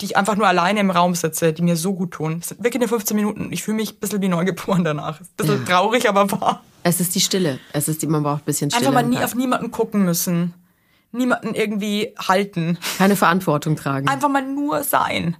die 0.00 0.06
ich 0.06 0.16
einfach 0.16 0.36
nur 0.36 0.46
alleine 0.46 0.80
im 0.80 0.90
Raum 0.90 1.14
sitze, 1.14 1.52
die 1.52 1.62
mir 1.62 1.76
so 1.76 1.94
gut 1.94 2.12
tun. 2.12 2.40
Das 2.40 2.48
sind 2.48 2.64
wirklich 2.64 2.80
nur 2.80 2.88
15 2.88 3.16
Minuten. 3.16 3.52
Ich 3.52 3.62
fühle 3.62 3.76
mich 3.76 3.92
ein 3.92 4.00
bisschen 4.00 4.22
wie 4.22 4.28
neugeboren 4.28 4.84
danach. 4.84 5.20
Ein 5.20 5.26
bisschen 5.36 5.64
traurig, 5.64 6.08
aber 6.08 6.30
wahr. 6.30 6.62
Es 6.84 7.00
ist 7.00 7.14
die 7.14 7.20
Stille. 7.20 7.58
Es 7.72 7.88
ist 7.88 8.02
die, 8.02 8.06
man 8.06 8.22
braucht 8.22 8.42
ein 8.42 8.44
bisschen 8.44 8.70
Stille. 8.70 8.88
Einfach 8.88 9.02
mal 9.02 9.08
nie 9.08 9.22
auf 9.22 9.34
niemanden 9.34 9.70
gucken 9.70 10.04
müssen. 10.04 10.54
Niemanden 11.12 11.54
irgendwie 11.54 12.14
halten. 12.18 12.78
Keine 12.98 13.16
Verantwortung 13.16 13.76
tragen. 13.76 14.08
Einfach 14.08 14.28
mal 14.28 14.46
nur 14.46 14.82
sein. 14.84 15.36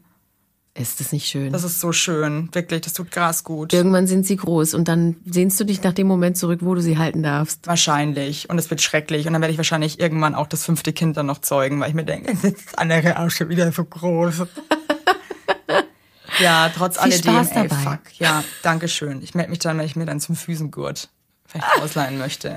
Ist 0.79 1.01
das 1.01 1.11
nicht 1.11 1.27
schön? 1.27 1.53
Das 1.53 1.65
ist 1.65 1.81
so 1.81 1.91
schön. 1.93 2.49
Wirklich, 2.53 2.83
das 2.83 2.93
tut 2.93 3.11
krass 3.11 3.43
gut. 3.43 3.73
Irgendwann 3.73 4.07
sind 4.07 4.25
sie 4.25 4.37
groß 4.37 4.75
und 4.75 4.87
dann 4.87 5.17
sehnst 5.27 5.59
du 5.59 5.65
dich 5.65 5.83
nach 5.83 5.93
dem 5.93 6.07
Moment 6.07 6.37
zurück, 6.37 6.61
wo 6.63 6.75
du 6.75 6.81
sie 6.81 6.99
halten 6.99 7.25
darfst. 7.25 7.67
Wahrscheinlich. 7.67 8.49
Und 8.49 8.59
es 8.59 8.71
wird 8.71 8.81
schrecklich. 8.81 9.27
Und 9.27 9.33
dann 9.33 9.43
werde 9.43 9.51
ich 9.51 9.59
wahrscheinlich 9.59 9.99
irgendwann 9.99 10.37
auch 10.37 10.47
das 10.47 10.65
fünfte 10.65 10.93
Kind 10.93 11.17
dann 11.17 11.27
noch 11.27 11.39
zeugen, 11.39 11.81
weil 11.81 11.89
ich 11.89 11.95
mir 11.95 12.05
denke, 12.05 12.33
es 12.33 12.45
ist 12.45 12.67
das 12.67 12.75
andere 12.77 13.19
auch 13.19 13.29
schon 13.31 13.49
wieder 13.49 13.73
so 13.73 13.85
groß. 13.85 14.45
ja, 16.41 16.71
trotz 16.75 16.95
Viel 16.95 17.13
alledem, 17.13 17.33
Spaß 17.35 17.51
ey, 17.51 17.69
dabei. 17.69 17.83
fuck. 17.83 18.21
Ja, 18.21 18.45
danke 18.63 18.87
schön. 18.87 19.21
Ich 19.23 19.35
melde 19.35 19.51
mich 19.51 19.59
dann, 19.59 19.79
wenn 19.79 19.87
ich 19.87 19.97
mir 19.97 20.07
dann 20.07 20.21
zum 20.21 20.37
Füßengurt. 20.37 21.09
Vielleicht 21.49 21.83
ausleihen 21.83 22.19
möchte. 22.19 22.57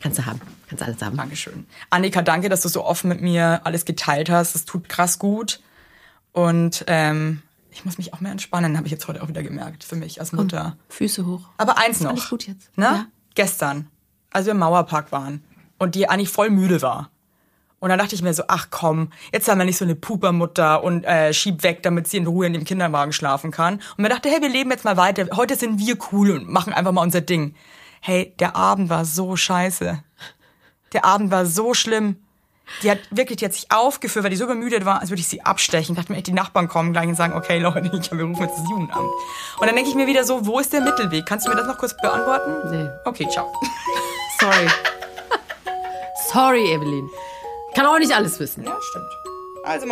Kannst 0.00 0.18
du 0.18 0.26
haben. 0.26 0.40
Kannst 0.68 0.82
alles 0.82 1.02
haben. 1.02 1.16
Dankeschön. 1.16 1.66
Annika, 1.90 2.22
danke, 2.22 2.48
dass 2.48 2.62
du 2.62 2.68
so 2.68 2.84
offen 2.84 3.08
mit 3.08 3.20
mir 3.20 3.60
alles 3.64 3.84
geteilt 3.84 4.30
hast. 4.30 4.54
Das 4.54 4.64
tut 4.64 4.88
krass 4.88 5.18
gut. 5.18 5.60
Und 6.32 6.84
ähm, 6.86 7.42
ich 7.70 7.84
muss 7.84 7.98
mich 7.98 8.14
auch 8.14 8.20
mehr 8.20 8.32
entspannen, 8.32 8.76
habe 8.76 8.86
ich 8.86 8.92
jetzt 8.92 9.06
heute 9.08 9.22
auch 9.22 9.28
wieder 9.28 9.42
gemerkt, 9.42 9.84
für 9.84 9.96
mich 9.96 10.20
als 10.20 10.32
Mutter. 10.32 10.76
Füße 10.88 11.26
hoch. 11.26 11.48
Aber 11.58 11.78
eins 11.78 12.00
noch. 12.00 12.10
alles 12.10 12.28
gut 12.28 12.46
jetzt. 12.46 12.76
Ne? 12.76 12.84
Ja. 12.84 13.06
Gestern, 13.34 13.88
als 14.30 14.46
wir 14.46 14.52
im 14.52 14.58
Mauerpark 14.58 15.12
waren 15.12 15.44
und 15.78 15.94
die 15.94 16.08
eigentlich 16.08 16.30
voll 16.30 16.50
müde 16.50 16.82
war. 16.82 17.10
Und 17.78 17.88
dann 17.88 17.98
dachte 17.98 18.14
ich 18.14 18.22
mir 18.22 18.34
so, 18.34 18.44
ach 18.48 18.68
komm, 18.70 19.10
jetzt 19.32 19.48
haben 19.48 19.58
wir 19.58 19.64
nicht 19.64 19.78
so 19.78 19.86
eine 19.86 19.94
Pupermutter 19.94 20.84
und 20.84 21.04
äh, 21.04 21.32
schieb 21.32 21.62
weg, 21.62 21.82
damit 21.82 22.08
sie 22.08 22.18
in 22.18 22.26
Ruhe 22.26 22.46
in 22.46 22.52
dem 22.52 22.64
Kinderwagen 22.64 23.12
schlafen 23.12 23.50
kann. 23.50 23.74
Und 23.96 23.98
mir 24.02 24.10
dachte, 24.10 24.28
hey, 24.28 24.42
wir 24.42 24.50
leben 24.50 24.70
jetzt 24.70 24.84
mal 24.84 24.98
weiter. 24.98 25.26
Heute 25.34 25.56
sind 25.56 25.78
wir 25.78 25.96
cool 26.12 26.32
und 26.32 26.48
machen 26.48 26.74
einfach 26.74 26.92
mal 26.92 27.02
unser 27.02 27.22
Ding. 27.22 27.54
Hey, 28.00 28.34
der 28.38 28.56
Abend 28.56 28.88
war 28.88 29.04
so 29.04 29.36
scheiße. 29.36 30.02
Der 30.92 31.04
Abend 31.04 31.30
war 31.30 31.46
so 31.46 31.74
schlimm. 31.74 32.16
Die 32.82 32.90
hat 32.90 32.98
wirklich, 33.10 33.38
die 33.38 33.44
hat 33.44 33.52
sich 33.52 33.70
aufgeführt, 33.70 34.22
weil 34.22 34.30
die 34.30 34.36
so 34.36 34.44
übermüdet 34.44 34.84
war, 34.84 35.00
als 35.00 35.10
würde 35.10 35.20
ich 35.20 35.28
sie 35.28 35.42
abstechen. 35.42 35.94
Ich 35.94 36.00
dachte 36.00 36.12
mir, 36.12 36.18
echt, 36.18 36.28
die 36.28 36.32
Nachbarn 36.32 36.68
kommen 36.68 36.92
gleich 36.92 37.08
und 37.08 37.16
sagen, 37.16 37.34
okay, 37.34 37.58
Leute, 37.58 37.80
ich, 38.00 38.12
wir 38.12 38.24
rufen 38.24 38.42
jetzt 38.42 38.58
das 38.58 38.68
Jugendamt. 38.68 39.10
Und 39.58 39.66
dann 39.66 39.74
denke 39.74 39.90
ich 39.90 39.96
mir 39.96 40.06
wieder 40.06 40.24
so, 40.24 40.46
wo 40.46 40.58
ist 40.58 40.72
der 40.72 40.80
Mittelweg? 40.80 41.26
Kannst 41.26 41.46
du 41.46 41.50
mir 41.50 41.56
das 41.56 41.66
noch 41.66 41.78
kurz 41.78 41.96
beantworten? 41.96 42.70
Nee. 42.70 42.88
Okay, 43.04 43.28
ciao. 43.28 43.52
Sorry. 44.40 44.68
Sorry, 46.32 46.72
Evelyn. 46.72 47.10
Kann 47.74 47.86
auch 47.86 47.98
nicht 47.98 48.14
alles 48.14 48.38
wissen. 48.38 48.64
Ja, 48.64 48.76
stimmt. 48.80 49.10
Also 49.64 49.86